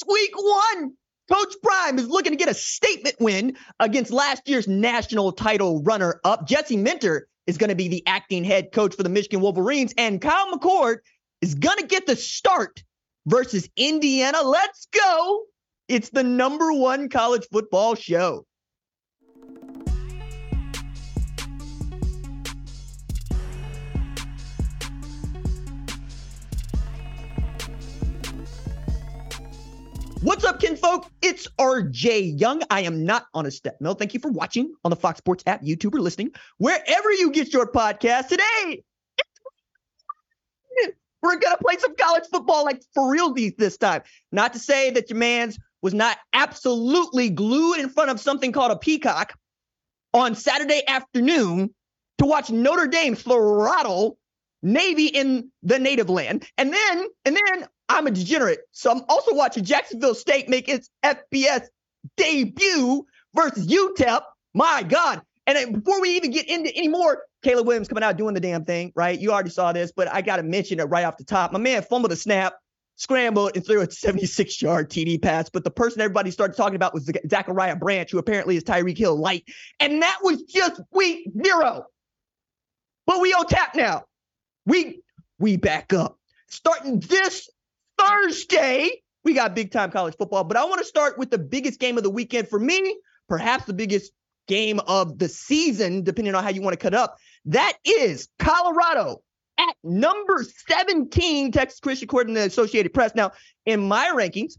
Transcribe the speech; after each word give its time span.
It's 0.00 0.08
week 0.10 0.32
one. 0.34 0.92
Coach 1.30 1.54
Prime 1.62 1.98
is 1.98 2.08
looking 2.08 2.32
to 2.32 2.36
get 2.36 2.48
a 2.48 2.54
statement 2.54 3.16
win 3.20 3.56
against 3.78 4.10
last 4.10 4.48
year's 4.48 4.66
national 4.66 5.32
title 5.32 5.82
runner 5.82 6.20
up. 6.24 6.46
Jesse 6.48 6.76
Minter 6.76 7.28
is 7.46 7.58
going 7.58 7.68
to 7.68 7.76
be 7.76 7.88
the 7.88 8.02
acting 8.06 8.42
head 8.42 8.72
coach 8.72 8.94
for 8.94 9.02
the 9.02 9.10
Michigan 9.10 9.40
Wolverines, 9.40 9.92
and 9.98 10.20
Kyle 10.20 10.50
McCord 10.52 10.98
is 11.42 11.54
going 11.54 11.78
to 11.78 11.86
get 11.86 12.06
the 12.06 12.16
start 12.16 12.82
versus 13.26 13.68
Indiana. 13.76 14.42
Let's 14.42 14.86
go. 14.86 15.42
It's 15.88 16.08
the 16.08 16.24
number 16.24 16.72
one 16.72 17.10
college 17.10 17.46
football 17.52 17.94
show. 17.94 18.46
What's 30.22 30.44
up, 30.44 30.60
kinfolk? 30.60 31.10
It's 31.22 31.48
RJ 31.58 32.38
Young. 32.38 32.62
I 32.68 32.82
am 32.82 33.06
not 33.06 33.24
on 33.32 33.46
a 33.46 33.50
step 33.50 33.80
mill. 33.80 33.94
Thank 33.94 34.12
you 34.12 34.20
for 34.20 34.30
watching 34.30 34.74
on 34.84 34.90
the 34.90 34.96
Fox 34.96 35.16
Sports 35.16 35.42
app, 35.46 35.62
YouTube, 35.62 35.94
or 35.94 36.00
listening 36.00 36.32
wherever 36.58 37.10
you 37.10 37.30
get 37.30 37.54
your 37.54 37.66
podcast 37.72 38.28
today. 38.28 38.82
We're 41.22 41.38
gonna 41.38 41.56
play 41.56 41.78
some 41.78 41.96
college 41.96 42.24
football 42.30 42.66
like 42.66 42.82
for 42.94 43.10
real 43.10 43.32
this 43.32 43.78
time. 43.78 44.02
Not 44.30 44.52
to 44.52 44.58
say 44.58 44.90
that 44.90 45.08
your 45.08 45.18
man's 45.18 45.58
was 45.80 45.94
not 45.94 46.18
absolutely 46.34 47.30
glued 47.30 47.80
in 47.80 47.88
front 47.88 48.10
of 48.10 48.20
something 48.20 48.52
called 48.52 48.72
a 48.72 48.76
peacock 48.76 49.32
on 50.12 50.34
Saturday 50.34 50.82
afternoon 50.86 51.74
to 52.18 52.26
watch 52.26 52.50
Notre 52.50 52.88
Dame 52.88 53.14
throttle 53.14 54.18
Navy 54.62 55.06
in 55.06 55.50
the 55.62 55.78
native 55.78 56.10
land. 56.10 56.46
And 56.58 56.72
then, 56.72 57.06
and 57.24 57.36
then 57.36 57.68
I'm 57.90 58.06
a 58.06 58.12
degenerate. 58.12 58.60
So 58.70 58.92
I'm 58.92 59.02
also 59.08 59.34
watching 59.34 59.64
Jacksonville 59.64 60.14
State 60.14 60.48
make 60.48 60.68
its 60.68 60.88
FBS 61.04 61.66
debut 62.16 63.04
versus 63.34 63.66
UTEP. 63.66 64.22
My 64.54 64.84
God. 64.84 65.22
And 65.48 65.82
before 65.82 66.00
we 66.00 66.10
even 66.10 66.30
get 66.30 66.48
into 66.48 66.72
any 66.72 66.86
more, 66.86 67.24
Caleb 67.42 67.66
Williams 67.66 67.88
coming 67.88 68.04
out 68.04 68.16
doing 68.16 68.34
the 68.34 68.40
damn 68.40 68.64
thing, 68.64 68.92
right? 68.94 69.18
You 69.18 69.32
already 69.32 69.50
saw 69.50 69.72
this, 69.72 69.90
but 69.90 70.06
I 70.06 70.20
got 70.22 70.36
to 70.36 70.44
mention 70.44 70.78
it 70.78 70.84
right 70.84 71.04
off 71.04 71.16
the 71.16 71.24
top. 71.24 71.50
My 71.50 71.58
man 71.58 71.82
fumbled 71.82 72.12
a 72.12 72.16
snap, 72.16 72.54
scrambled, 72.94 73.56
and 73.56 73.66
threw 73.66 73.80
a 73.80 73.90
76 73.90 74.62
yard 74.62 74.88
TD 74.88 75.20
pass. 75.20 75.50
But 75.50 75.64
the 75.64 75.70
person 75.72 76.00
everybody 76.00 76.30
started 76.30 76.56
talking 76.56 76.76
about 76.76 76.94
was 76.94 77.10
Zachariah 77.28 77.74
Branch, 77.74 78.08
who 78.08 78.18
apparently 78.18 78.56
is 78.56 78.62
Tyreek 78.62 78.98
Hill 78.98 79.18
light. 79.18 79.44
And 79.80 80.02
that 80.02 80.18
was 80.22 80.42
just 80.42 80.80
week 80.92 81.28
zero. 81.44 81.86
But 83.06 83.20
we 83.20 83.32
on 83.32 83.46
tap 83.46 83.74
now. 83.74 84.04
We 84.64 85.02
we 85.40 85.56
back 85.56 85.92
up. 85.92 86.18
Starting 86.48 87.00
this 87.00 87.48
Thursday, 88.00 89.02
we 89.24 89.34
got 89.34 89.54
big 89.54 89.70
time 89.70 89.90
college 89.90 90.16
football, 90.16 90.44
but 90.44 90.56
I 90.56 90.64
want 90.64 90.80
to 90.80 90.86
start 90.86 91.18
with 91.18 91.30
the 91.30 91.38
biggest 91.38 91.80
game 91.80 91.96
of 91.96 92.02
the 92.02 92.10
weekend 92.10 92.48
for 92.48 92.58
me, 92.58 92.98
perhaps 93.28 93.64
the 93.64 93.72
biggest 93.72 94.12
game 94.48 94.80
of 94.86 95.18
the 95.18 95.28
season, 95.28 96.02
depending 96.02 96.34
on 96.34 96.42
how 96.42 96.50
you 96.50 96.62
want 96.62 96.72
to 96.74 96.82
cut 96.82 96.94
up. 96.94 97.16
That 97.46 97.74
is 97.84 98.28
Colorado 98.38 99.22
at 99.58 99.76
number 99.84 100.44
17, 100.68 101.52
Texas 101.52 101.80
Christian, 101.80 102.06
according 102.06 102.34
to 102.34 102.40
the 102.40 102.46
Associated 102.46 102.92
Press. 102.94 103.12
Now, 103.14 103.32
in 103.66 103.86
my 103.86 104.10
rankings, 104.14 104.54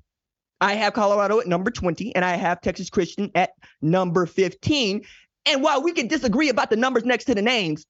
I 0.60 0.76
have 0.76 0.94
Colorado 0.94 1.40
at 1.40 1.48
number 1.48 1.72
20, 1.72 2.16
and 2.16 2.24
I 2.24 2.36
have 2.36 2.62
Texas 2.62 2.90
Christian 2.90 3.32
at 3.34 3.52
number 3.82 4.26
15. 4.26 5.02
And 5.48 5.64
while 5.64 5.82
we 5.82 5.92
can 5.92 6.08
disagree 6.08 6.50
about 6.50 6.70
the 6.70 6.76
numbers 6.76 7.04
next 7.04 7.26
to 7.26 7.36
the 7.36 7.42
names, 7.42 7.86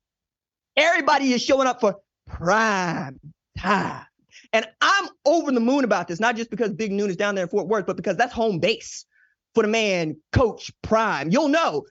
everybody 0.77 1.33
is 1.33 1.41
showing 1.41 1.67
up 1.67 1.81
for 1.81 1.97
prime 2.27 3.19
time. 3.57 4.05
And 4.53 4.67
I'm 4.81 5.09
over 5.25 5.51
the 5.51 5.59
moon 5.59 5.83
about 5.83 6.07
this, 6.07 6.19
not 6.19 6.35
just 6.35 6.49
because 6.49 6.73
Big 6.73 6.91
Noon 6.91 7.09
is 7.09 7.15
down 7.15 7.35
there 7.35 7.45
in 7.45 7.49
Fort 7.49 7.67
Worth, 7.67 7.85
but 7.85 7.95
because 7.95 8.17
that's 8.17 8.33
home 8.33 8.59
base 8.59 9.05
for 9.53 9.63
the 9.63 9.69
man, 9.69 10.17
Coach 10.31 10.71
Prime. 10.81 11.29
You'll 11.29 11.47
know 11.47 11.85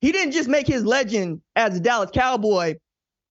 he 0.00 0.12
didn't 0.12 0.32
just 0.32 0.48
make 0.48 0.66
his 0.66 0.84
legend 0.84 1.40
as 1.56 1.76
a 1.76 1.80
Dallas 1.80 2.10
Cowboy 2.12 2.76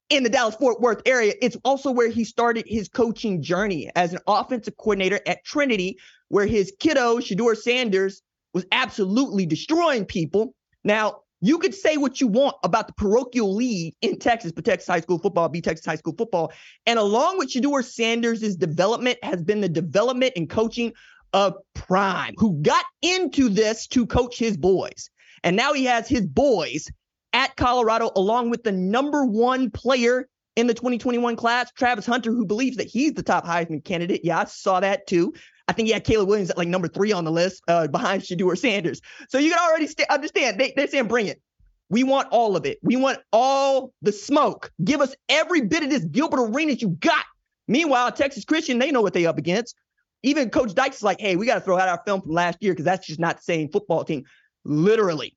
in 0.09 0.23
the 0.23 0.29
Dallas 0.29 0.55
Fort 0.55 0.81
Worth 0.81 1.01
area. 1.05 1.33
It's 1.41 1.57
also 1.63 1.91
where 1.91 2.09
he 2.09 2.23
started 2.23 2.65
his 2.67 2.89
coaching 2.89 3.41
journey 3.41 3.89
as 3.95 4.13
an 4.13 4.19
offensive 4.27 4.77
coordinator 4.77 5.19
at 5.27 5.43
Trinity, 5.45 5.97
where 6.29 6.45
his 6.45 6.73
kiddo, 6.79 7.17
Shedeur 7.17 7.55
Sanders, 7.55 8.21
was 8.53 8.65
absolutely 8.71 9.45
destroying 9.45 10.05
people. 10.05 10.53
Now, 10.83 11.21
you 11.41 11.57
could 11.57 11.73
say 11.73 11.97
what 11.97 12.21
you 12.21 12.27
want 12.27 12.55
about 12.63 12.87
the 12.87 12.93
parochial 12.93 13.53
league 13.53 13.95
in 14.01 14.19
Texas, 14.19 14.51
but 14.51 14.63
Texas 14.63 14.87
high 14.87 15.01
school 15.01 15.17
football 15.17 15.49
be 15.49 15.61
Texas 15.61 15.85
high 15.85 15.95
school 15.95 16.13
football. 16.17 16.53
And 16.85 16.99
along 16.99 17.39
with 17.39 17.49
Shedeur 17.49 17.83
Sanders' 17.83 18.55
development 18.55 19.17
has 19.23 19.41
been 19.41 19.61
the 19.61 19.69
development 19.69 20.33
and 20.35 20.49
coaching 20.49 20.93
of 21.33 21.55
Prime, 21.73 22.35
who 22.37 22.61
got 22.61 22.85
into 23.01 23.49
this 23.49 23.87
to 23.87 24.05
coach 24.05 24.37
his 24.37 24.55
boys. 24.55 25.09
And 25.43 25.55
now 25.55 25.73
he 25.73 25.85
has 25.85 26.07
his 26.07 26.27
boys 26.27 26.87
at 27.33 27.55
Colorado, 27.55 28.11
along 28.15 28.49
with 28.49 28.63
the 28.63 28.71
number 28.71 29.25
one 29.25 29.71
player 29.71 30.27
in 30.55 30.67
the 30.67 30.73
2021 30.73 31.37
class, 31.37 31.71
Travis 31.71 32.05
Hunter, 32.05 32.31
who 32.31 32.45
believes 32.45 32.77
that 32.77 32.87
he's 32.87 33.13
the 33.13 33.23
top 33.23 33.45
Heisman 33.45 33.83
candidate. 33.83 34.21
Yeah, 34.23 34.39
I 34.39 34.43
saw 34.45 34.81
that 34.81 35.07
too. 35.07 35.33
I 35.67 35.73
think 35.73 35.87
he 35.87 35.93
had 35.93 36.03
Caleb 36.03 36.27
Williams 36.27 36.49
at 36.49 36.57
like 36.57 36.67
number 36.67 36.87
three 36.87 37.11
on 37.11 37.23
the 37.23 37.31
list 37.31 37.61
uh, 37.67 37.87
behind 37.87 38.23
Shedeur 38.23 38.57
Sanders. 38.57 39.01
So 39.29 39.37
you 39.37 39.51
can 39.51 39.59
already 39.59 39.87
st- 39.87 40.09
understand 40.09 40.59
they, 40.59 40.73
they're 40.75 40.87
saying 40.87 41.07
bring 41.07 41.27
it. 41.27 41.41
We 41.89 42.03
want 42.03 42.29
all 42.31 42.55
of 42.55 42.65
it. 42.65 42.79
We 42.81 42.95
want 42.95 43.19
all 43.33 43.93
the 44.01 44.13
smoke. 44.13 44.71
Give 44.83 45.01
us 45.01 45.13
every 45.27 45.61
bit 45.61 45.83
of 45.83 45.89
this 45.89 46.05
Gilbert 46.05 46.39
Arenas 46.39 46.81
you 46.81 46.89
got. 46.89 47.25
Meanwhile, 47.67 48.13
Texas 48.13 48.45
Christian, 48.45 48.79
they 48.79 48.91
know 48.91 49.01
what 49.01 49.13
they 49.13 49.25
up 49.25 49.37
against. 49.37 49.75
Even 50.23 50.49
Coach 50.49 50.73
Dykes 50.73 50.97
is 50.97 51.03
like, 51.03 51.19
hey, 51.19 51.35
we 51.35 51.45
got 51.45 51.55
to 51.55 51.61
throw 51.61 51.77
out 51.77 51.89
our 51.89 52.01
film 52.05 52.21
from 52.21 52.31
last 52.31 52.57
year 52.61 52.73
because 52.73 52.85
that's 52.85 53.07
just 53.07 53.19
not 53.19 53.37
the 53.37 53.43
same 53.43 53.69
football 53.69 54.03
team. 54.03 54.23
Literally. 54.63 55.35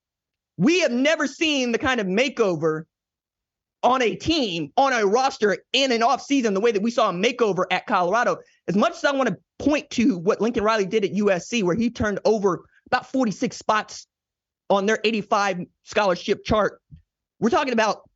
We 0.57 0.81
have 0.81 0.93
never 0.93 1.27
seen 1.27 1.73
the 1.73 1.79
kind 1.79 2.01
of 2.01 2.07
makeover 2.07 2.85
on 3.83 4.01
a 4.03 4.15
team, 4.15 4.73
on 4.77 4.93
a 4.93 5.05
roster 5.05 5.59
in 5.73 5.93
an 5.93 6.01
offseason, 6.01 6.55
the 6.55 6.61
way 6.61 6.73
that 6.73 6.83
we 6.83 6.91
saw 6.91 7.11
a 7.11 7.13
makeover 7.13 7.65
at 7.71 7.87
Colorado. 7.87 8.39
As 8.67 8.77
much 8.77 8.93
as 8.93 9.05
I 9.05 9.13
want 9.13 9.29
to 9.29 9.37
point 9.65 9.89
to 9.91 10.19
what 10.19 10.41
Lincoln 10.41 10.63
Riley 10.63 10.87
did 10.87 11.05
at 11.05 11.13
USC, 11.13 11.63
where 11.63 11.75
he 11.75 11.91
turned 11.91 12.21
over 12.25 12.67
about 12.87 13.11
46 13.11 13.57
spots 13.57 14.07
on 14.69 14.87
their 14.87 14.99
85 15.03 15.63
scholarship 15.85 16.45
chart, 16.45 16.81
we're 17.41 17.51
talking 17.51 17.73
about 17.73 18.09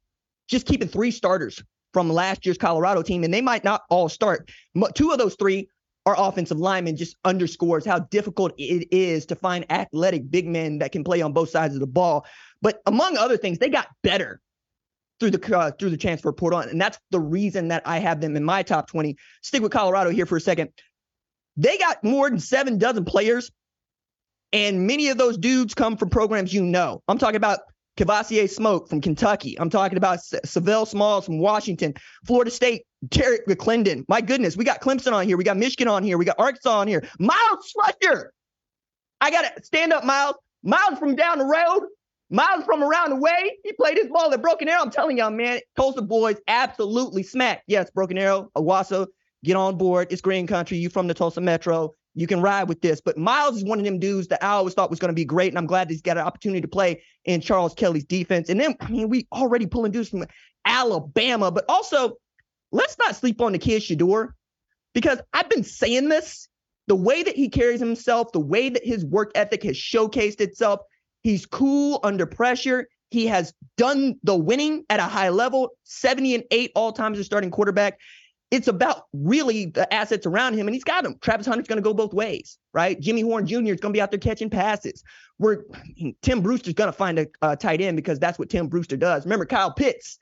just 0.49 0.67
keeping 0.67 0.89
three 0.89 1.11
starters 1.11 1.63
from 1.93 2.11
last 2.11 2.45
year's 2.45 2.59
Colorado 2.59 3.03
team, 3.03 3.25
and 3.25 3.33
they 3.33 3.41
might 3.41 3.65
not 3.65 3.83
all 3.89 4.09
start. 4.09 4.51
Two 4.95 5.11
of 5.11 5.19
those 5.19 5.37
three 5.37 5.69
are 6.07 6.15
offensive 6.19 6.59
linemen, 6.59 6.97
just 6.97 7.17
underscores 7.25 7.85
how 7.85 7.99
difficult 7.99 8.53
it 8.59 8.87
is 8.91 9.27
to 9.27 9.35
find 9.35 9.65
athletic 9.71 10.31
big 10.31 10.47
men 10.47 10.79
that 10.79 10.93
can 10.93 11.05
play 11.05 11.21
on 11.21 11.33
both 11.33 11.51
sides 11.51 11.75
of 11.75 11.81
the 11.81 11.87
ball. 11.87 12.27
But 12.63 12.81
among 12.87 13.17
other 13.17 13.37
things, 13.37 13.59
they 13.59 13.69
got 13.69 13.89
better 14.03 14.41
through 15.21 15.33
the 15.33 15.59
uh, 15.59 15.71
through 15.73 15.91
the 15.91 15.97
transfer 15.97 16.33
portal, 16.33 16.61
and 16.61 16.81
that's 16.81 16.99
the 17.11 17.21
reason 17.21 17.69
that 17.69 17.83
I 17.87 17.99
have 17.99 18.21
them 18.21 18.37
in 18.37 18.45
my 18.45 18.63
top 18.63 18.89
20. 18.89 19.17
Stick 19.43 19.63
with 19.63 19.73
Colorado 19.73 20.11
here 20.11 20.27
for 20.27 20.37
a 20.37 20.41
second. 20.41 20.71
They 21.59 21.77
got 21.77 22.03
more 22.03 22.31
than 22.31 22.39
seven 22.39 22.79
dozen 22.79 23.05
players, 23.05 23.51
and 24.53 24.87
many 24.87 25.09
of 25.09 25.19
those 25.19 25.37
dudes 25.37 25.75
come 25.75 25.97
from 25.97 26.09
programs 26.09 26.55
you 26.55 26.63
know. 26.63 27.03
I'm 27.09 27.19
talking 27.19 27.37
about 27.37 27.61
Kavosiey 27.99 28.49
Smoke 28.49 28.89
from 28.89 29.01
Kentucky. 29.01 29.59
I'm 29.61 29.69
talking 29.69 29.99
about 29.99 30.21
Sav'ell 30.21 30.87
Smalls 30.87 31.27
from 31.27 31.41
Washington, 31.41 31.95
Florida 32.27 32.51
State, 32.51 32.85
Tarek 33.09 33.45
McClendon. 33.47 34.05
My 34.09 34.21
goodness, 34.21 34.57
we 34.57 34.65
got 34.65 34.81
Clemson 34.81 35.13
on 35.13 35.27
here. 35.27 35.37
We 35.37 35.45
got 35.45 35.57
Michigan 35.57 35.89
on 35.89 36.03
here. 36.03 36.17
We 36.17 36.25
got 36.25 36.37
Arkansas 36.39 36.81
on 36.81 36.89
here. 36.89 37.05
Myles 37.19 37.75
Slusher. 37.77 38.29
I 39.21 39.31
got 39.31 39.57
to 39.57 39.63
stand 39.65 39.93
up, 39.93 40.05
Myles. 40.05 40.37
Myles 40.63 40.99
from 40.99 41.17
down 41.17 41.39
the 41.39 41.45
road 41.45 41.83
Myles 42.31 42.65
from 42.65 42.83
around 42.83 43.11
the 43.11 43.17
way, 43.17 43.59
he 43.65 43.73
played 43.73 43.97
his 43.97 44.09
ball 44.09 44.33
at 44.33 44.43
Broken 44.43 44.69
Arrow. 44.69 44.83
I'm 44.83 44.91
telling 44.91 45.17
y'all, 45.17 45.31
man, 45.31 45.61
Tulsa 45.77 46.03
boys 46.03 46.37
absolutely 46.47 47.23
smack. 47.23 47.63
Yes, 47.67 47.91
Broken 47.91 48.19
Arrow, 48.19 48.51
Owasso, 48.55 49.07
get 49.44 49.56
on 49.56 49.76
board. 49.76 50.09
It's 50.10 50.21
green 50.21 50.47
country. 50.47 50.78
You 50.78 50.88
from 50.88 51.06
the 51.06 51.15
Tulsa 51.15 51.41
Metro. 51.41 51.94
You 52.15 52.26
can 52.26 52.41
ride 52.41 52.69
with 52.69 52.81
this. 52.81 53.00
But 53.00 53.16
Myles 53.16 53.59
is 53.59 53.65
one 53.65 53.79
of 53.79 53.85
them 53.85 53.99
dudes 53.99 54.29
that 54.29 54.43
I 54.43 54.49
always 54.49 54.75
thought 54.75 54.90
was 54.90 54.99
going 54.99 55.11
to 55.11 55.14
be 55.14 55.25
great. 55.25 55.49
And 55.52 55.58
I'm 55.58 55.67
glad 55.67 55.88
that 55.88 55.93
he's 55.93 56.02
got 56.02 56.17
an 56.17 56.25
opportunity 56.25 56.61
to 56.61 56.69
play 56.69 57.02
in 57.25 57.40
Charles 57.40 57.75
Kelly's 57.75 58.05
defense. 58.05 58.49
And 58.49 58.61
then, 58.61 58.75
I 58.81 58.88
mean, 58.88 59.08
we 59.08 59.26
already 59.32 59.67
pulling 59.67 59.93
dudes 59.93 60.08
from 60.08 60.25
Alabama, 60.64 61.50
but 61.50 61.64
also 61.69 62.17
let's 62.73 62.96
not 62.99 63.14
sleep 63.14 63.40
on 63.40 63.52
the 63.52 63.58
kid 63.58 63.82
Shedeur 63.82 64.31
because 64.94 65.20
I've 65.32 65.49
been 65.49 65.64
saying 65.64 66.08
this. 66.08 66.49
The 66.88 66.96
way 66.96 67.23
that 67.23 67.37
he 67.37 67.50
carries 67.50 67.81
himself, 67.81 68.32
the 68.32 68.41
way 68.41 68.70
that 68.70 68.82
his 68.82 69.05
work 69.05 69.31
ethic 69.34 69.62
has 69.62 69.76
showcased 69.76 70.41
itself, 70.41 70.81
He's 71.23 71.46
cool 71.46 72.00
under 72.02 72.26
pressure. 72.26 72.88
He 73.11 73.26
has 73.26 73.52
done 73.76 74.17
the 74.23 74.37
winning 74.37 74.84
at 74.91 75.00
a 75.00 75.05
high 75.05 75.31
level, 75.31 75.70
70 75.84 76.37
and 76.37 76.44
8 76.50 76.73
all 76.75 76.93
times 76.93 77.19
as 77.19 77.26
starting 77.26 77.50
quarterback. 77.50 77.99
It's 78.50 78.69
about 78.69 79.05
really 79.12 79.67
the 79.67 79.93
assets 79.93 80.27
around 80.27 80.55
him, 80.55 80.67
and 80.67 80.75
he's 80.75 80.85
got 80.85 81.05
them. 81.05 81.17
Travis 81.21 81.47
Hunter's 81.47 81.69
going 81.69 81.77
to 81.77 81.83
go 81.83 81.93
both 81.93 82.15
ways, 82.15 82.59
right? 82.73 82.99
Jimmy 82.99 83.21
Horn 83.21 83.47
Jr. 83.47 83.56
is 83.56 83.81
going 83.81 83.93
to 83.93 83.97
be 83.97 84.00
out 84.00 84.11
there 84.11 84.19
catching 84.19 84.49
passes. 84.49 85.05
We're 85.39 85.65
Tim 86.23 86.41
Brewster's 86.41 86.75
going 86.75 86.89
to 86.89 86.97
find 86.97 87.27
a, 87.43 87.56
tight 87.56 87.81
end 87.81 87.97
because 87.97 88.19
that's 88.19 88.39
what 88.39 88.49
Tim 88.49 88.69
Brewster 88.69 88.97
does. 88.97 89.25
Remember, 89.25 89.45
Kyle 89.45 89.73
Pitts 89.73 90.19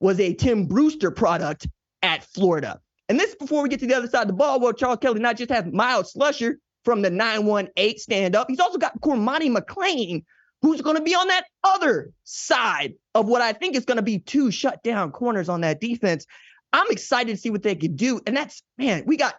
was 0.00 0.20
a 0.20 0.34
Tim 0.34 0.66
Brewster 0.66 1.10
product 1.10 1.66
at 2.02 2.24
Florida. 2.24 2.80
And 3.08 3.18
this 3.18 3.34
before 3.34 3.62
we 3.62 3.68
get 3.68 3.80
to 3.80 3.86
the 3.86 3.94
other 3.94 4.08
side 4.08 4.22
of 4.22 4.28
the 4.28 4.34
ball, 4.34 4.60
well, 4.60 4.72
Charles 4.72 4.98
Kelly 5.00 5.20
not 5.20 5.36
just 5.36 5.50
have 5.50 5.72
Myles 5.72 6.12
Slusher, 6.12 6.56
from 6.84 7.02
the 7.02 7.10
918 7.10 7.98
stand 7.98 8.36
up. 8.36 8.48
He's 8.48 8.60
also 8.60 8.78
got 8.78 9.00
Cormani 9.00 9.54
McClain, 9.54 10.24
who's 10.60 10.80
going 10.80 10.96
to 10.96 11.02
be 11.02 11.14
on 11.14 11.28
that 11.28 11.44
other 11.64 12.12
side 12.24 12.94
of 13.14 13.26
what 13.26 13.42
I 13.42 13.52
think 13.52 13.76
is 13.76 13.84
going 13.84 13.96
to 13.96 14.02
be 14.02 14.18
two 14.18 14.50
shut 14.50 14.82
down 14.82 15.12
corners 15.12 15.48
on 15.48 15.60
that 15.62 15.80
defense. 15.80 16.26
I'm 16.72 16.90
excited 16.90 17.32
to 17.32 17.40
see 17.40 17.50
what 17.50 17.62
they 17.62 17.74
could 17.74 17.96
do. 17.96 18.20
And 18.26 18.36
that's, 18.36 18.62
man, 18.78 19.04
we 19.06 19.16
got 19.16 19.34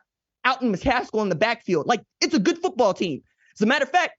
Alton 0.45 0.73
McCaskill 0.73 1.21
in 1.23 1.29
the 1.29 1.35
backfield. 1.35 1.87
Like, 1.87 2.01
it's 2.21 2.33
a 2.33 2.39
good 2.39 2.59
football 2.59 2.93
team. 2.93 3.21
As 3.55 3.61
a 3.61 3.65
matter 3.65 3.83
of 3.83 3.91
fact, 3.91 4.13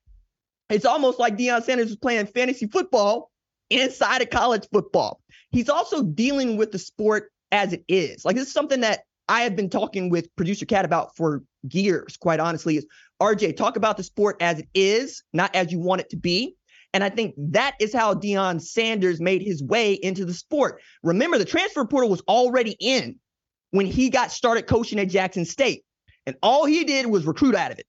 it's 0.70 0.84
almost 0.84 1.18
like 1.18 1.36
Deion 1.36 1.62
Sanders 1.62 1.88
was 1.88 1.96
playing 1.96 2.26
fantasy 2.26 2.66
football 2.66 3.30
inside 3.70 4.22
of 4.22 4.30
college 4.30 4.66
football. 4.72 5.20
He's 5.50 5.68
also 5.68 6.02
dealing 6.02 6.56
with 6.56 6.72
the 6.72 6.78
sport 6.78 7.30
as 7.52 7.72
it 7.72 7.84
is. 7.88 8.24
Like, 8.24 8.36
this 8.36 8.48
is 8.48 8.52
something 8.52 8.80
that 8.80 9.00
I 9.28 9.42
have 9.42 9.56
been 9.56 9.70
talking 9.70 10.10
with 10.10 10.34
producer 10.36 10.66
Cat 10.66 10.84
about 10.84 11.16
for 11.16 11.42
years, 11.70 12.16
quite 12.16 12.40
honestly, 12.40 12.76
is 12.76 12.86
RJ, 13.22 13.56
talk 13.56 13.76
about 13.76 13.96
the 13.96 14.02
sport 14.02 14.36
as 14.40 14.58
it 14.58 14.68
is, 14.74 15.22
not 15.32 15.54
as 15.54 15.72
you 15.72 15.78
want 15.78 16.00
it 16.00 16.10
to 16.10 16.16
be. 16.16 16.56
And 16.94 17.02
I 17.02 17.10
think 17.10 17.34
that 17.36 17.74
is 17.80 17.92
how 17.92 18.14
Deion 18.14 18.62
Sanders 18.62 19.20
made 19.20 19.42
his 19.42 19.62
way 19.62 19.94
into 19.94 20.24
the 20.24 20.32
sport. 20.32 20.80
Remember, 21.02 21.36
the 21.38 21.44
transfer 21.44 21.84
portal 21.84 22.08
was 22.08 22.22
already 22.28 22.76
in 22.78 23.16
when 23.72 23.86
he 23.86 24.10
got 24.10 24.30
started 24.30 24.68
coaching 24.68 25.00
at 25.00 25.08
Jackson 25.08 25.44
State. 25.44 25.82
And 26.24 26.36
all 26.40 26.64
he 26.64 26.84
did 26.84 27.06
was 27.06 27.26
recruit 27.26 27.56
out 27.56 27.72
of 27.72 27.80
it. 27.80 27.86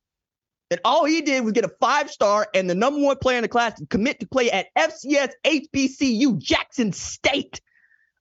And 0.71 0.79
all 0.83 1.05
he 1.05 1.21
did 1.21 1.43
was 1.43 1.53
get 1.53 1.63
a 1.63 1.71
five 1.79 2.09
star 2.09 2.47
and 2.55 2.67
the 2.67 2.73
number 2.73 2.99
one 2.99 3.17
player 3.17 3.37
in 3.37 3.43
the 3.43 3.47
class 3.47 3.75
to 3.75 3.85
commit 3.85 4.19
to 4.21 4.27
play 4.27 4.49
at 4.49 4.67
FCS 4.75 5.33
HBCU 5.45 6.39
Jackson 6.39 6.91
State, 6.91 7.61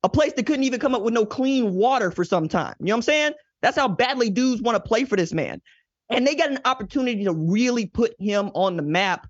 a 0.03 0.11
place 0.11 0.35
that 0.35 0.45
couldn't 0.45 0.65
even 0.65 0.81
come 0.81 0.95
up 0.95 1.01
with 1.01 1.15
no 1.15 1.25
clean 1.25 1.73
water 1.73 2.11
for 2.11 2.25
some 2.25 2.47
time. 2.47 2.75
You 2.79 2.89
know 2.89 2.93
what 2.93 2.99
I'm 2.99 3.03
saying? 3.03 3.33
That's 3.63 3.79
how 3.79 3.89
badly 3.89 4.29
dudes 4.29 4.61
want 4.61 4.77
to 4.77 4.87
play 4.87 5.07
for 5.07 5.17
this 5.17 5.33
man. 5.33 5.63
And 6.11 6.27
they 6.27 6.35
got 6.35 6.51
an 6.51 6.61
opportunity 6.67 7.25
to 7.25 7.33
really 7.33 7.87
put 7.87 8.15
him 8.19 8.51
on 8.53 8.77
the 8.77 8.83
map 8.83 9.27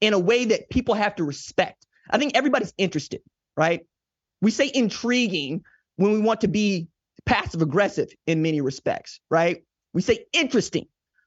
in 0.00 0.12
a 0.12 0.18
way 0.18 0.46
that 0.46 0.70
people 0.70 0.94
have 0.94 1.16
to 1.16 1.24
respect. 1.24 1.86
I 2.10 2.18
think 2.18 2.36
everybody's 2.36 2.74
interested, 2.78 3.20
right? 3.56 3.86
We 4.40 4.50
say 4.50 4.70
intriguing 4.72 5.64
when 5.96 6.12
we 6.12 6.20
want 6.20 6.42
to 6.42 6.48
be 6.48 6.88
passive 7.24 7.62
aggressive 7.62 8.10
in 8.26 8.42
many 8.42 8.60
respects, 8.60 9.20
right? 9.30 9.64
We 9.92 10.02
say 10.02 10.26
interesting. 10.32 10.86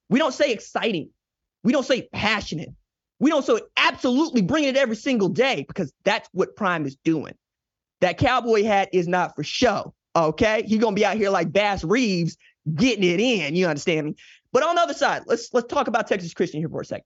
We 0.10 0.20
don't 0.20 0.34
say 0.34 0.52
exciting. 0.52 1.10
We 1.64 1.74
don't 1.74 1.86
say 1.86 2.08
passionate. 2.14 2.70
We 3.20 3.30
don't 3.30 3.44
say 3.44 3.60
absolutely 3.76 4.42
bringing 4.42 4.70
it 4.70 4.78
every 4.78 4.96
single 4.96 5.30
day 5.30 5.66
because 5.68 5.92
that's 6.06 6.30
what 6.32 6.56
Prime 6.56 6.86
is 6.86 6.96
doing. 7.04 7.34
That 8.02 8.18
cowboy 8.18 8.64
hat 8.64 8.90
is 8.94 9.08
not 9.08 9.36
for 9.36 9.44
show. 9.44 9.94
Okay, 10.16 10.64
he's 10.66 10.80
gonna 10.80 10.96
be 10.96 11.06
out 11.06 11.18
here 11.18 11.30
like 11.30 11.52
Bass 11.52 11.84
Reeves 11.84 12.38
getting 12.74 13.04
it 13.04 13.20
in. 13.20 13.56
You 13.56 13.68
understand 13.68 14.08
me? 14.08 14.16
But 14.52 14.64
on 14.64 14.76
the 14.76 14.82
other 14.82 14.94
side, 14.94 15.24
let's 15.28 15.54
let's 15.54 15.68
talk 15.68 15.88
about 15.88 16.08
Texas 16.08 16.34
Christian 16.34 16.62
here 16.62 16.70
for 16.70 16.82
a 16.82 16.86
second. 16.86 17.06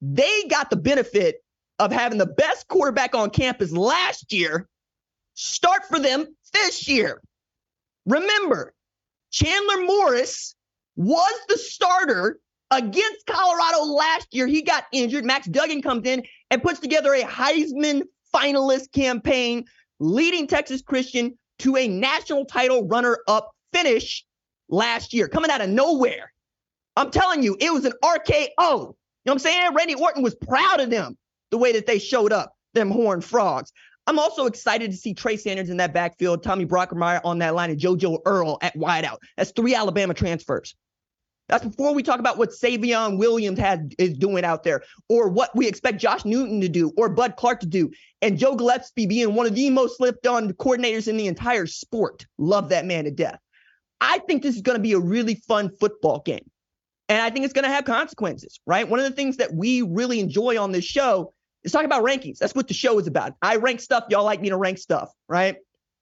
They 0.00 0.44
got 0.48 0.70
the 0.70 0.76
benefit 0.76 1.42
of 1.78 1.92
having 1.92 2.18
the 2.18 2.26
best 2.26 2.68
quarterback 2.68 3.14
on 3.14 3.30
campus 3.30 3.72
last 3.72 4.32
year 4.32 4.68
start 5.34 5.82
for 5.88 5.98
them 5.98 6.26
this 6.52 6.88
year. 6.88 7.22
Remember, 8.06 8.74
Chandler 9.30 9.84
Morris 9.84 10.54
was 10.96 11.32
the 11.48 11.56
starter 11.56 12.38
against 12.70 13.26
Colorado 13.26 13.84
last 13.84 14.28
year. 14.32 14.46
He 14.46 14.62
got 14.62 14.84
injured. 14.92 15.24
Max 15.24 15.46
Duggan 15.46 15.82
comes 15.82 16.06
in 16.06 16.24
and 16.50 16.62
puts 16.62 16.80
together 16.80 17.14
a 17.14 17.22
Heisman 17.22 18.02
finalist 18.34 18.92
campaign, 18.92 19.64
leading 19.98 20.46
Texas 20.46 20.82
Christian 20.82 21.36
to 21.60 21.76
a 21.76 21.88
national 21.88 22.44
title 22.44 22.86
runner 22.86 23.18
up 23.28 23.50
finish 23.72 24.24
last 24.68 25.12
year, 25.12 25.28
coming 25.28 25.50
out 25.50 25.60
of 25.60 25.68
nowhere. 25.68 26.32
I'm 26.96 27.10
telling 27.10 27.42
you, 27.42 27.56
it 27.60 27.72
was 27.72 27.84
an 27.84 27.92
RKO. 28.02 28.94
You 29.24 29.30
know 29.30 29.34
what 29.34 29.46
I'm 29.46 29.52
saying? 29.52 29.74
Randy 29.74 29.94
Orton 29.94 30.22
was 30.22 30.34
proud 30.34 30.80
of 30.80 30.88
them 30.90 31.16
the 31.50 31.58
way 31.58 31.72
that 31.72 31.86
they 31.86 31.98
showed 31.98 32.32
up, 32.32 32.54
them 32.74 32.90
horned 32.90 33.24
frogs. 33.24 33.72
I'm 34.06 34.18
also 34.18 34.46
excited 34.46 34.90
to 34.90 34.96
see 34.96 35.12
Trey 35.12 35.36
Sanders 35.36 35.68
in 35.68 35.76
that 35.76 35.92
backfield, 35.92 36.42
Tommy 36.42 36.64
Brockermeyer 36.64 37.20
on 37.22 37.38
that 37.40 37.54
line, 37.54 37.70
and 37.70 37.78
JoJo 37.78 38.20
Earle 38.24 38.58
at 38.62 38.74
wideout. 38.74 39.18
That's 39.36 39.52
three 39.52 39.74
Alabama 39.74 40.14
transfers. 40.14 40.74
That's 41.48 41.64
before 41.64 41.92
we 41.92 42.02
talk 42.02 42.20
about 42.20 42.38
what 42.38 42.50
Savion 42.50 43.18
Williams 43.18 43.58
had 43.58 43.94
is 43.98 44.16
doing 44.16 44.44
out 44.44 44.62
there, 44.62 44.82
or 45.08 45.28
what 45.28 45.54
we 45.54 45.68
expect 45.68 46.00
Josh 46.00 46.24
Newton 46.24 46.60
to 46.60 46.68
do, 46.68 46.92
or 46.96 47.08
Bud 47.08 47.36
Clark 47.36 47.60
to 47.60 47.66
do, 47.66 47.90
and 48.22 48.38
Joe 48.38 48.54
Gillespie 48.54 49.06
being 49.06 49.34
one 49.34 49.46
of 49.46 49.54
the 49.54 49.68
most 49.68 49.96
slipped 49.96 50.26
on 50.26 50.52
coordinators 50.54 51.08
in 51.08 51.16
the 51.16 51.26
entire 51.26 51.66
sport. 51.66 52.24
Love 52.38 52.70
that 52.70 52.86
man 52.86 53.04
to 53.04 53.10
death. 53.10 53.38
I 54.00 54.18
think 54.20 54.42
this 54.42 54.54
is 54.54 54.62
going 54.62 54.78
to 54.78 54.82
be 54.82 54.92
a 54.92 54.98
really 54.98 55.34
fun 55.34 55.70
football 55.78 56.20
game. 56.20 56.48
And 57.10 57.20
I 57.20 57.28
think 57.28 57.44
it's 57.44 57.52
going 57.52 57.64
to 57.64 57.70
have 57.70 57.84
consequences, 57.84 58.60
right? 58.66 58.88
One 58.88 59.00
of 59.00 59.04
the 59.04 59.10
things 59.10 59.38
that 59.38 59.52
we 59.52 59.82
really 59.82 60.20
enjoy 60.20 60.56
on 60.62 60.70
this 60.70 60.84
show 60.84 61.34
is 61.64 61.72
talking 61.72 61.86
about 61.86 62.04
rankings. 62.04 62.38
That's 62.38 62.54
what 62.54 62.68
the 62.68 62.74
show 62.74 63.00
is 63.00 63.08
about. 63.08 63.34
I 63.42 63.56
rank 63.56 63.80
stuff. 63.80 64.04
Y'all 64.10 64.24
like 64.24 64.40
me 64.40 64.48
to 64.50 64.56
rank 64.56 64.78
stuff, 64.78 65.10
right? 65.28 65.56